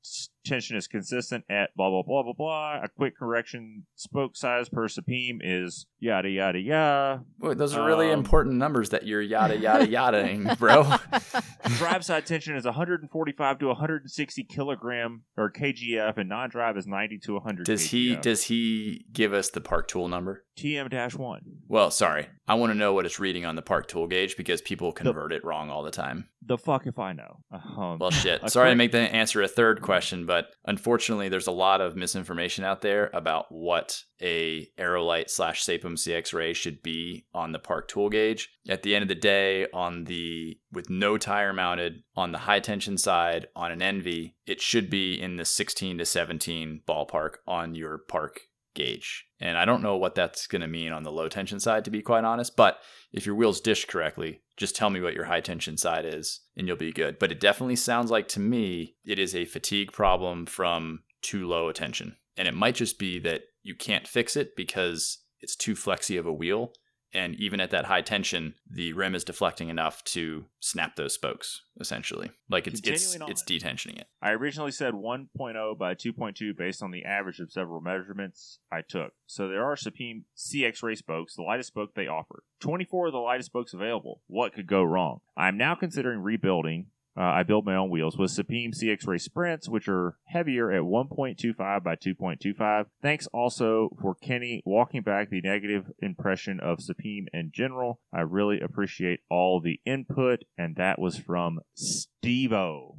tension 0.45 0.76
is 0.76 0.86
consistent 0.86 1.45
at 1.51 1.74
blah 1.76 1.90
blah 1.90 2.03
blah 2.03 2.22
blah 2.22 2.32
blah. 2.32 2.80
A 2.82 2.88
quick 2.88 3.16
correction: 3.16 3.86
spoke 3.95 4.36
size 4.36 4.68
per 4.68 4.88
Sapim 4.88 5.38
is 5.43 5.86
yada 5.99 6.28
yada 6.30 6.59
yada. 6.61 7.22
Boy, 7.38 7.55
those 7.55 7.74
are 7.74 7.86
really 7.86 8.11
Um, 8.11 8.18
important 8.18 8.57
numbers 8.57 8.90
that 8.90 9.07
you're 9.07 9.22
yada 9.22 9.57
yada 9.59 9.86
yadaing, 9.86 10.59
bro. 10.59 10.84
Drive 11.78 12.05
side 12.05 12.26
tension 12.26 12.57
is 12.57 12.64
145 12.64 13.59
to 13.61 13.66
160 13.68 14.45
kilogram 14.45 15.22
or 15.36 15.51
kgf, 15.51 16.16
and 16.18 16.28
non-drive 16.28 16.76
is 16.76 16.86
90 16.86 17.18
to 17.18 17.34
100. 17.34 17.66
Does 17.66 17.90
he 17.90 18.16
does 18.16 18.45
he 18.45 19.05
give 19.12 19.32
us 19.32 19.51
the 19.51 19.61
park 19.61 19.88
tool 19.88 20.09
number? 20.09 20.45
TM-1? 20.59 21.38
Well, 21.68 21.90
sorry. 21.90 22.26
I 22.47 22.55
want 22.55 22.72
to 22.72 22.78
know 22.78 22.93
what 22.93 23.07
it's 23.07 23.18
reading 23.18 23.47
on 23.47 23.57
the 23.57 23.62
park 23.62 23.88
tool 23.88 24.07
gauge 24.07 24.36
because 24.36 24.61
people 24.61 24.93
convert 24.93 25.32
it 25.32 25.43
wrong 25.45 25.70
all 25.70 25.82
the 25.82 25.90
time. 25.90 26.28
The 26.45 26.59
fuck 26.59 26.86
if 26.86 26.99
I 26.99 27.12
know. 27.14 27.38
Um, 27.51 27.99
Well, 27.99 28.11
shit. 28.11 28.49
Sorry 28.51 28.70
to 28.70 28.74
make 28.76 28.93
the 28.93 28.99
answer 28.99 29.40
a 29.43 29.49
third 29.49 29.80
question, 29.80 30.26
but 30.26 30.32
unfortunately, 30.64 31.28
there's 31.28 31.47
a 31.47 31.53
lot 31.53 31.80
of 31.80 31.97
misinformation 31.97 32.64
out 32.64 32.80
there 32.80 33.11
about 33.12 33.47
what 33.51 34.03
a 34.20 34.68
Aerolite 34.78 35.30
slash 35.30 35.64
Sapim 35.64 35.95
CX 35.95 36.33
Ray 36.33 36.53
should 36.53 36.83
be 36.83 37.26
on 37.35 37.53
the 37.53 37.59
park 37.59 37.89
tool 37.89 38.09
gauge. 38.09 38.51
At 38.68 38.83
the 38.83 38.95
end 38.95 39.03
of 39.03 39.09
the 39.09 39.14
day, 39.14 39.66
on 39.72 40.05
the 40.05 40.59
with 40.70 40.89
no 40.91 41.18
tire 41.18 41.53
mounted 41.53 42.03
on 42.16 42.33
the 42.33 42.39
high 42.39 42.61
tension 42.61 42.97
side 42.99 43.49
on 43.57 43.72
an 43.72 43.83
ENVE, 43.83 44.33
it 44.47 44.61
should 44.61 44.89
be 44.89 45.20
in 45.20 45.37
the 45.37 45.45
16 45.45 45.99
to 45.99 46.05
17 46.05 46.83
ballpark 46.87 47.37
on 47.47 47.74
your 47.74 47.99
park 47.99 48.41
gauge. 48.74 49.26
And 49.40 49.58
I 49.58 49.64
don't 49.64 49.82
know 49.82 49.96
what 49.96 50.14
that's 50.14 50.46
going 50.46 50.62
to 50.62 50.68
mean 50.68 50.92
on 50.92 51.02
the 51.02 51.12
low 51.12 51.28
tension 51.28 51.60
side, 51.60 51.84
to 51.84 51.90
be 51.90 52.02
quite 52.02 52.24
honest. 52.24 52.56
But 52.56 52.78
if 53.12 53.26
your 53.26 53.34
wheels 53.34 53.60
dish 53.60 53.84
correctly, 53.84 54.42
just 54.56 54.76
tell 54.76 54.90
me 54.90 55.00
what 55.00 55.14
your 55.14 55.24
high 55.24 55.40
tension 55.40 55.76
side 55.76 56.04
is 56.04 56.40
and 56.56 56.66
you'll 56.66 56.76
be 56.76 56.92
good. 56.92 57.18
But 57.18 57.32
it 57.32 57.40
definitely 57.40 57.76
sounds 57.76 58.10
like 58.10 58.28
to 58.28 58.40
me 58.40 58.96
it 59.04 59.18
is 59.18 59.34
a 59.34 59.44
fatigue 59.44 59.92
problem 59.92 60.46
from 60.46 61.00
too 61.22 61.46
low 61.46 61.68
a 61.68 61.72
tension. 61.72 62.16
And 62.36 62.48
it 62.48 62.54
might 62.54 62.76
just 62.76 62.98
be 62.98 63.18
that 63.20 63.42
you 63.62 63.74
can't 63.74 64.08
fix 64.08 64.36
it 64.36 64.56
because 64.56 65.18
it's 65.40 65.56
too 65.56 65.74
flexy 65.74 66.16
of 66.16 66.26
a 66.26 66.32
wheel. 66.32 66.72
And 67.14 67.34
even 67.36 67.60
at 67.60 67.70
that 67.70 67.86
high 67.86 68.00
tension, 68.00 68.54
the 68.68 68.92
rim 68.94 69.14
is 69.14 69.24
deflecting 69.24 69.68
enough 69.68 70.02
to 70.04 70.46
snap 70.60 70.96
those 70.96 71.12
spokes, 71.12 71.62
essentially. 71.78 72.30
Like 72.48 72.66
it's 72.66 72.80
it's 72.84 73.20
on. 73.20 73.30
it's 73.30 73.42
detensioning 73.42 73.98
it. 73.98 74.06
I 74.22 74.30
originally 74.30 74.70
said 74.70 74.94
1.0 74.94 75.78
by 75.78 75.94
2.2 75.94 76.56
based 76.56 76.82
on 76.82 76.90
the 76.90 77.04
average 77.04 77.38
of 77.38 77.52
several 77.52 77.80
measurements 77.80 78.58
I 78.70 78.80
took. 78.80 79.12
So 79.26 79.48
there 79.48 79.64
are 79.64 79.76
Sapim 79.76 80.24
CX 80.36 80.82
Ray 80.82 80.94
spokes, 80.94 81.36
the 81.36 81.42
lightest 81.42 81.68
spoke 81.68 81.94
they 81.94 82.06
offer. 82.06 82.44
24 82.60 83.08
of 83.08 83.12
the 83.12 83.18
lightest 83.18 83.46
spokes 83.46 83.74
available. 83.74 84.22
What 84.26 84.54
could 84.54 84.66
go 84.66 84.82
wrong? 84.82 85.20
I'm 85.36 85.58
now 85.58 85.74
considering 85.74 86.20
rebuilding. 86.20 86.86
Uh, 87.16 87.22
I 87.22 87.42
build 87.42 87.66
my 87.66 87.76
own 87.76 87.90
wheels 87.90 88.16
with 88.16 88.30
Sapim 88.30 88.70
CX 88.74 89.06
Ray 89.06 89.18
Sprints, 89.18 89.68
which 89.68 89.88
are 89.88 90.16
heavier 90.26 90.70
at 90.72 90.82
1.25 90.82 91.84
by 91.84 91.94
2.25. 91.94 92.86
Thanks 93.02 93.26
also 93.34 93.90
for 94.00 94.14
Kenny 94.14 94.62
walking 94.64 95.02
back 95.02 95.28
the 95.30 95.42
negative 95.42 95.90
impression 96.00 96.58
of 96.60 96.78
Sapim 96.78 97.26
in 97.32 97.50
general. 97.52 98.00
I 98.12 98.20
really 98.20 98.60
appreciate 98.60 99.20
all 99.30 99.60
the 99.60 99.80
input, 99.84 100.44
and 100.56 100.76
that 100.76 100.98
was 100.98 101.18
from 101.18 101.60
Steve-O 101.74 102.96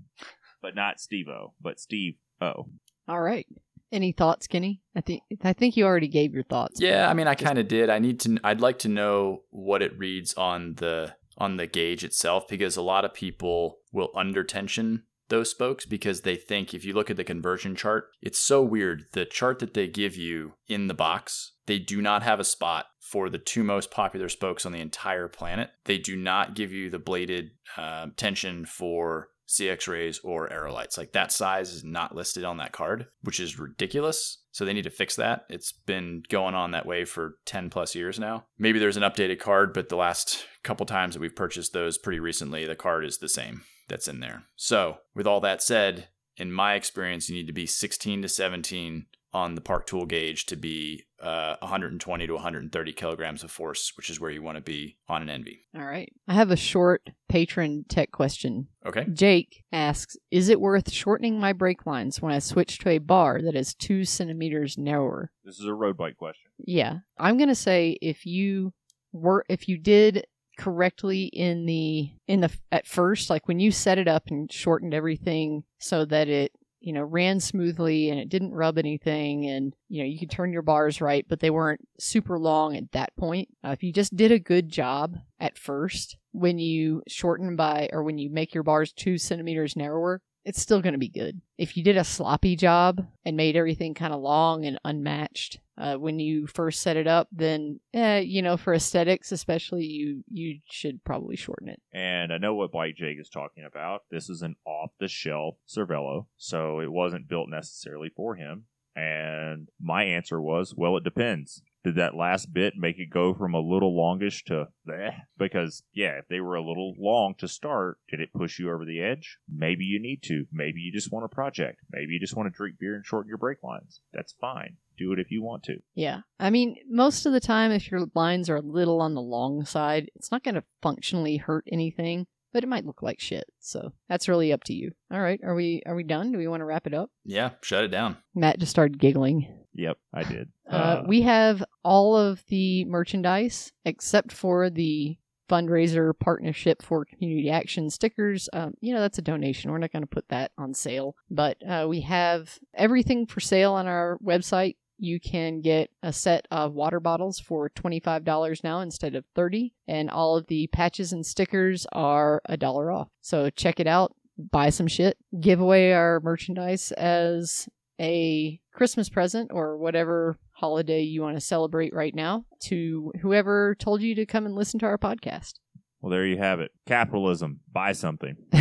but 0.63 0.73
not 0.73 0.99
Steve 0.99 1.27
O, 1.27 1.53
but 1.61 1.79
Steve 1.79 2.15
O. 2.41 2.69
All 3.07 3.21
right. 3.21 3.45
Any 3.91 4.11
thoughts, 4.11 4.47
Kenny? 4.47 4.81
I 4.95 5.01
think 5.01 5.21
I 5.43 5.53
think 5.53 5.77
you 5.77 5.85
already 5.85 6.07
gave 6.07 6.33
your 6.33 6.45
thoughts. 6.45 6.81
Yeah, 6.81 7.07
I 7.07 7.13
mean, 7.13 7.27
I 7.27 7.35
kind 7.35 7.59
of 7.59 7.67
did. 7.67 7.91
I 7.91 7.99
need 7.99 8.21
to. 8.21 8.39
I'd 8.43 8.61
like 8.61 8.79
to 8.79 8.87
know 8.87 9.43
what 9.51 9.83
it 9.83 9.95
reads 9.99 10.33
on 10.33 10.75
the 10.75 11.13
on 11.37 11.57
the 11.57 11.67
gauge 11.67 12.03
itself 12.03 12.47
because 12.47 12.75
a 12.75 12.81
lot 12.81 13.05
of 13.05 13.13
people 13.13 13.77
will 13.93 14.09
under 14.15 14.43
tension 14.43 15.03
those 15.29 15.49
spokes 15.49 15.85
because 15.85 16.21
they 16.21 16.35
think 16.35 16.73
if 16.73 16.83
you 16.83 16.93
look 16.93 17.09
at 17.09 17.17
the 17.17 17.23
conversion 17.23 17.75
chart, 17.75 18.09
it's 18.21 18.39
so 18.39 18.61
weird. 18.61 19.05
The 19.13 19.25
chart 19.25 19.59
that 19.59 19.73
they 19.73 19.87
give 19.87 20.15
you 20.15 20.53
in 20.67 20.87
the 20.87 20.93
box, 20.93 21.53
they 21.65 21.79
do 21.79 22.01
not 22.01 22.23
have 22.23 22.39
a 22.39 22.43
spot 22.43 22.87
for 22.99 23.29
the 23.29 23.37
two 23.37 23.63
most 23.63 23.89
popular 23.89 24.29
spokes 24.29 24.65
on 24.65 24.73
the 24.73 24.81
entire 24.81 25.27
planet. 25.27 25.71
They 25.85 25.97
do 25.97 26.15
not 26.15 26.55
give 26.55 26.71
you 26.71 26.89
the 26.89 26.99
bladed 26.99 27.51
uh, 27.77 28.07
tension 28.17 28.65
for 28.65 29.29
CX 29.47 29.87
rays, 29.87 30.19
or 30.23 30.49
aerolites. 30.49 30.97
Like 30.97 31.11
that 31.11 31.31
size 31.31 31.73
is 31.73 31.83
not 31.83 32.15
listed 32.15 32.43
on 32.43 32.57
that 32.57 32.71
card, 32.71 33.07
which 33.21 33.39
is 33.39 33.59
ridiculous. 33.59 34.39
So 34.51 34.65
they 34.65 34.73
need 34.73 34.83
to 34.83 34.89
fix 34.89 35.15
that. 35.17 35.45
It's 35.49 35.71
been 35.71 36.23
going 36.29 36.55
on 36.55 36.71
that 36.71 36.85
way 36.85 37.05
for 37.05 37.35
10 37.45 37.69
plus 37.69 37.93
years 37.93 38.19
now. 38.19 38.45
Maybe 38.57 38.79
there's 38.79 38.97
an 38.97 39.03
updated 39.03 39.39
card, 39.39 39.73
but 39.73 39.89
the 39.89 39.95
last 39.95 40.45
couple 40.63 40.85
times 40.85 41.13
that 41.13 41.19
we've 41.19 41.35
purchased 41.35 41.73
those 41.73 41.97
pretty 41.97 42.19
recently, 42.19 42.65
the 42.65 42.75
card 42.75 43.05
is 43.05 43.17
the 43.17 43.29
same 43.29 43.61
that's 43.87 44.07
in 44.07 44.19
there. 44.19 44.43
So, 44.55 44.97
with 45.15 45.27
all 45.27 45.39
that 45.41 45.61
said, 45.61 46.07
in 46.37 46.51
my 46.51 46.73
experience, 46.75 47.29
you 47.29 47.35
need 47.35 47.47
to 47.47 47.53
be 47.53 47.65
16 47.65 48.21
to 48.21 48.29
17 48.29 49.05
on 49.33 49.55
the 49.55 49.61
park 49.61 49.87
tool 49.87 50.05
gauge 50.05 50.45
to 50.45 50.55
be 50.55 51.03
uh, 51.19 51.55
120 51.59 52.27
to 52.27 52.33
130 52.33 52.93
kilograms 52.93 53.43
of 53.43 53.49
force, 53.49 53.93
which 53.97 54.09
is 54.09 54.19
where 54.19 54.29
you 54.29 54.43
want 54.43 54.57
to 54.57 54.61
be 54.61 54.97
on 55.09 55.23
an 55.23 55.29
ENVE. 55.29 55.57
All 55.75 55.85
right. 55.85 56.11
I 56.27 56.33
have 56.33 56.51
a 56.51 56.55
short 56.55 57.09
patron 57.29 57.85
tech 57.89 58.11
question. 58.11 58.67
Okay. 58.85 59.05
Jake 59.11 59.63
asks 59.71 60.15
Is 60.29 60.49
it 60.49 60.61
worth 60.61 60.91
shortening 60.91 61.39
my 61.39 61.51
brake 61.51 61.85
lines 61.87 62.21
when 62.21 62.31
I 62.31 62.39
switch 62.39 62.77
to 62.79 62.89
a 62.89 62.99
bar 62.99 63.41
that 63.41 63.55
is 63.55 63.73
two 63.73 64.05
centimeters 64.05 64.77
narrower? 64.77 65.31
This 65.43 65.59
is 65.59 65.65
a 65.65 65.73
road 65.73 65.97
bike 65.97 66.17
question. 66.17 66.51
Yeah. 66.59 66.99
I'm 67.17 67.37
going 67.37 67.49
to 67.49 67.55
say 67.55 67.97
if 68.01 68.25
you 68.27 68.73
were, 69.11 69.45
if 69.49 69.67
you 69.67 69.79
did 69.79 70.27
correctly 70.57 71.23
in 71.25 71.65
the 71.65 72.11
in 72.27 72.41
the 72.41 72.51
at 72.71 72.87
first 72.87 73.29
like 73.29 73.47
when 73.47 73.59
you 73.59 73.71
set 73.71 73.97
it 73.97 74.07
up 74.07 74.27
and 74.27 74.51
shortened 74.51 74.93
everything 74.93 75.63
so 75.79 76.05
that 76.05 76.27
it 76.27 76.51
you 76.83 76.91
know 76.91 77.01
ran 77.01 77.39
smoothly 77.39 78.09
and 78.09 78.19
it 78.19 78.29
didn't 78.29 78.53
rub 78.53 78.77
anything 78.77 79.47
and 79.47 79.73
you 79.87 80.03
know 80.03 80.07
you 80.07 80.19
could 80.19 80.29
turn 80.29 80.51
your 80.51 80.61
bars 80.61 80.99
right 80.99 81.25
but 81.29 81.39
they 81.39 81.49
weren't 81.49 81.87
super 81.97 82.37
long 82.37 82.75
at 82.75 82.91
that 82.91 83.15
point. 83.15 83.47
Uh, 83.65 83.69
if 83.69 83.81
you 83.81 83.93
just 83.93 84.15
did 84.15 84.31
a 84.31 84.39
good 84.39 84.69
job 84.69 85.15
at 85.39 85.57
first 85.57 86.17
when 86.33 86.59
you 86.59 87.01
shorten 87.07 87.55
by 87.55 87.89
or 87.93 88.03
when 88.03 88.17
you 88.17 88.29
make 88.29 88.53
your 88.53 88.63
bars 88.63 88.91
two 88.91 89.17
centimeters 89.17 89.75
narrower 89.75 90.21
it's 90.45 90.61
still 90.61 90.81
going 90.81 90.93
to 90.93 90.99
be 90.99 91.09
good 91.09 91.41
if 91.57 91.77
you 91.77 91.83
did 91.83 91.97
a 91.97 92.03
sloppy 92.03 92.55
job 92.55 93.05
and 93.25 93.37
made 93.37 93.55
everything 93.55 93.93
kind 93.93 94.13
of 94.13 94.21
long 94.21 94.65
and 94.65 94.79
unmatched 94.83 95.59
uh, 95.77 95.95
when 95.95 96.19
you 96.19 96.45
first 96.45 96.81
set 96.81 96.97
it 96.97 97.07
up, 97.07 97.27
then 97.31 97.79
eh, 97.93 98.19
you 98.19 98.41
know 98.41 98.57
for 98.57 98.73
aesthetics, 98.73 99.31
especially, 99.31 99.85
you 99.85 100.23
you 100.31 100.59
should 100.69 101.03
probably 101.03 101.35
shorten 101.35 101.67
it. 101.67 101.81
And 101.93 102.31
I 102.31 102.37
know 102.37 102.53
what 102.53 102.71
Bike 102.71 102.95
Jake 102.95 103.19
is 103.19 103.29
talking 103.29 103.63
about. 103.63 104.01
This 104.11 104.29
is 104.29 104.41
an 104.41 104.55
off-the-shelf 104.65 105.55
Cervelo, 105.67 106.27
so 106.37 106.79
it 106.79 106.91
wasn't 106.91 107.27
built 107.27 107.49
necessarily 107.49 108.09
for 108.15 108.35
him. 108.35 108.65
And 108.95 109.69
my 109.81 110.03
answer 110.03 110.39
was, 110.39 110.75
well, 110.77 110.97
it 110.97 111.03
depends. 111.03 111.63
Did 111.83 111.95
that 111.95 112.15
last 112.15 112.53
bit 112.53 112.75
make 112.77 112.97
it 112.97 113.09
go 113.09 113.33
from 113.33 113.53
a 113.53 113.59
little 113.59 113.95
longish 113.95 114.43
to 114.45 114.69
bleh? 114.87 115.15
Because, 115.37 115.83
yeah, 115.93 116.17
if 116.19 116.27
they 116.29 116.39
were 116.39 116.55
a 116.55 116.65
little 116.65 116.93
long 116.97 117.35
to 117.39 117.47
start, 117.47 117.97
did 118.09 118.21
it 118.21 118.33
push 118.33 118.57
you 118.57 118.71
over 118.71 118.85
the 118.85 119.01
edge? 119.01 119.37
Maybe 119.49 119.83
you 119.83 119.99
need 120.01 120.23
to. 120.23 120.45
Maybe 120.51 120.79
you 120.79 120.93
just 120.93 121.11
want 121.11 121.25
a 121.25 121.29
project. 121.29 121.79
Maybe 121.91 122.13
you 122.13 122.19
just 122.19 122.35
want 122.35 122.51
to 122.51 122.57
drink 122.57 122.77
beer 122.79 122.95
and 122.95 123.05
shorten 123.05 123.27
your 123.27 123.37
brake 123.37 123.63
lines. 123.63 124.01
That's 124.13 124.33
fine. 124.39 124.77
Do 124.97 125.11
it 125.11 125.19
if 125.19 125.31
you 125.31 125.41
want 125.41 125.63
to. 125.63 125.77
Yeah, 125.95 126.21
I 126.39 126.51
mean, 126.51 126.77
most 126.89 127.25
of 127.25 127.33
the 127.33 127.39
time, 127.39 127.71
if 127.71 127.89
your 127.89 128.05
lines 128.13 128.49
are 128.49 128.57
a 128.57 128.61
little 128.61 129.01
on 129.01 129.15
the 129.15 129.21
long 129.21 129.65
side, 129.65 130.09
it's 130.15 130.31
not 130.31 130.43
going 130.43 130.55
to 130.55 130.63
functionally 130.81 131.37
hurt 131.37 131.65
anything, 131.71 132.27
but 132.53 132.63
it 132.63 132.69
might 132.69 132.85
look 132.85 133.01
like 133.01 133.19
shit. 133.19 133.45
So 133.59 133.91
that's 134.07 134.29
really 134.29 134.53
up 134.53 134.63
to 134.65 134.73
you. 134.73 134.91
All 135.11 135.21
right, 135.21 135.39
are 135.43 135.55
we 135.55 135.81
are 135.85 135.95
we 135.95 136.03
done? 136.03 136.31
Do 136.31 136.37
we 136.37 136.47
want 136.47 136.61
to 136.61 136.65
wrap 136.65 136.87
it 136.87 136.93
up? 136.93 137.09
Yeah, 137.25 137.51
shut 137.61 137.83
it 137.83 137.89
down. 137.89 138.17
Matt 138.35 138.59
just 138.59 138.71
started 138.71 138.99
giggling. 138.99 139.47
Yep, 139.73 139.97
I 140.13 140.23
did. 140.23 140.49
Uh, 140.69 141.03
we 141.07 141.21
have 141.23 141.63
all 141.83 142.15
of 142.15 142.43
the 142.47 142.85
merchandise 142.85 143.71
except 143.85 144.31
for 144.31 144.69
the 144.69 145.17
fundraiser 145.49 146.17
partnership 146.17 146.81
for 146.81 147.05
community 147.05 147.49
action 147.49 147.89
stickers. 147.89 148.49
Um, 148.53 148.73
you 148.81 148.93
know, 148.93 149.01
that's 149.01 149.17
a 149.17 149.23
donation. 149.23 149.71
We're 149.71 149.77
not 149.77 149.91
going 149.91 150.03
to 150.03 150.07
put 150.07 150.27
that 150.29 150.51
on 150.57 150.73
sale, 150.73 151.15
but 151.29 151.57
uh, 151.67 151.85
we 151.87 152.01
have 152.01 152.57
everything 152.73 153.25
for 153.27 153.39
sale 153.39 153.73
on 153.73 153.87
our 153.87 154.17
website. 154.23 154.77
You 154.97 155.19
can 155.19 155.61
get 155.61 155.89
a 156.01 156.13
set 156.13 156.47
of 156.51 156.73
water 156.73 156.99
bottles 156.99 157.39
for 157.39 157.69
$25 157.69 158.63
now 158.63 158.79
instead 158.79 159.15
of 159.15 159.25
30 159.35 159.73
and 159.87 160.09
all 160.09 160.37
of 160.37 160.47
the 160.47 160.67
patches 160.67 161.11
and 161.11 161.25
stickers 161.25 161.85
are 161.91 162.41
a 162.45 162.57
dollar 162.57 162.91
off. 162.91 163.09
So 163.21 163.49
check 163.49 163.79
it 163.79 163.87
out, 163.87 164.15
buy 164.37 164.69
some 164.69 164.87
shit, 164.87 165.17
give 165.39 165.59
away 165.59 165.93
our 165.93 166.19
merchandise 166.21 166.91
as 166.93 167.67
a 167.99 168.59
Christmas 168.73 169.09
present 169.09 169.51
or 169.53 169.77
whatever 169.77 170.37
holiday 170.51 171.01
you 171.01 171.21
want 171.21 171.35
to 171.37 171.41
celebrate 171.41 171.93
right 171.93 172.15
now 172.15 172.45
to 172.61 173.11
whoever 173.21 173.75
told 173.75 174.01
you 174.01 174.15
to 174.15 174.25
come 174.25 174.45
and 174.45 174.55
listen 174.55 174.79
to 174.79 174.85
our 174.85 174.97
podcast. 174.97 175.53
Well, 176.01 176.09
there 176.09 176.25
you 176.25 176.37
have 176.37 176.59
it. 176.59 176.71
Capitalism. 176.85 177.61
Buy 177.71 177.93
something. 177.93 178.35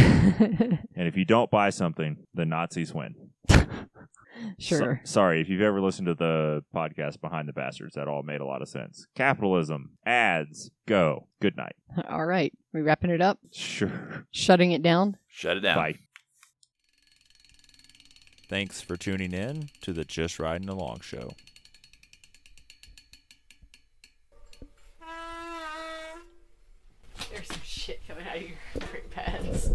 And 0.95 1.09
if 1.09 1.17
you 1.17 1.25
don't 1.25 1.51
buy 1.51 1.71
something, 1.71 2.17
the 2.35 2.45
Nazis 2.45 2.95
win. 2.95 3.15
Sure. 4.59 5.01
So, 5.05 5.13
sorry, 5.13 5.41
if 5.41 5.49
you've 5.49 5.61
ever 5.61 5.81
listened 5.81 6.07
to 6.07 6.15
the 6.15 6.65
podcast 6.75 7.21
Behind 7.21 7.49
the 7.49 7.53
Bastards, 7.53 7.95
that 7.95 8.09
all 8.09 8.23
made 8.23 8.41
a 8.41 8.45
lot 8.47 8.63
of 8.63 8.69
sense. 8.69 9.07
Capitalism, 9.15 9.91
ads, 10.07 10.71
go. 10.87 11.29
Good 11.41 11.57
night. 11.57 11.75
All 12.09 12.25
right. 12.25 12.53
We 12.73 12.81
wrapping 12.83 13.11
it 13.11 13.21
up? 13.21 13.39
Sure. 13.53 14.27
Shutting 14.31 14.73
it 14.73 14.83
down? 14.83 15.17
Shut 15.29 15.57
it 15.57 15.61
down. 15.61 15.77
Bye. 15.77 15.99
Thanks 18.49 18.81
for 18.81 18.97
tuning 18.97 19.33
in 19.33 19.69
to 19.83 19.93
the 19.93 20.05
Just 20.05 20.39
Riding 20.39 20.69
Along 20.69 21.01
show. 21.01 21.31
There's 27.31 27.47
some 27.49 27.61
shit 27.65 28.01
coming 28.07 28.27
out 28.27 28.37
of 28.37 28.43
your 28.43 28.53
pants. 29.11 29.71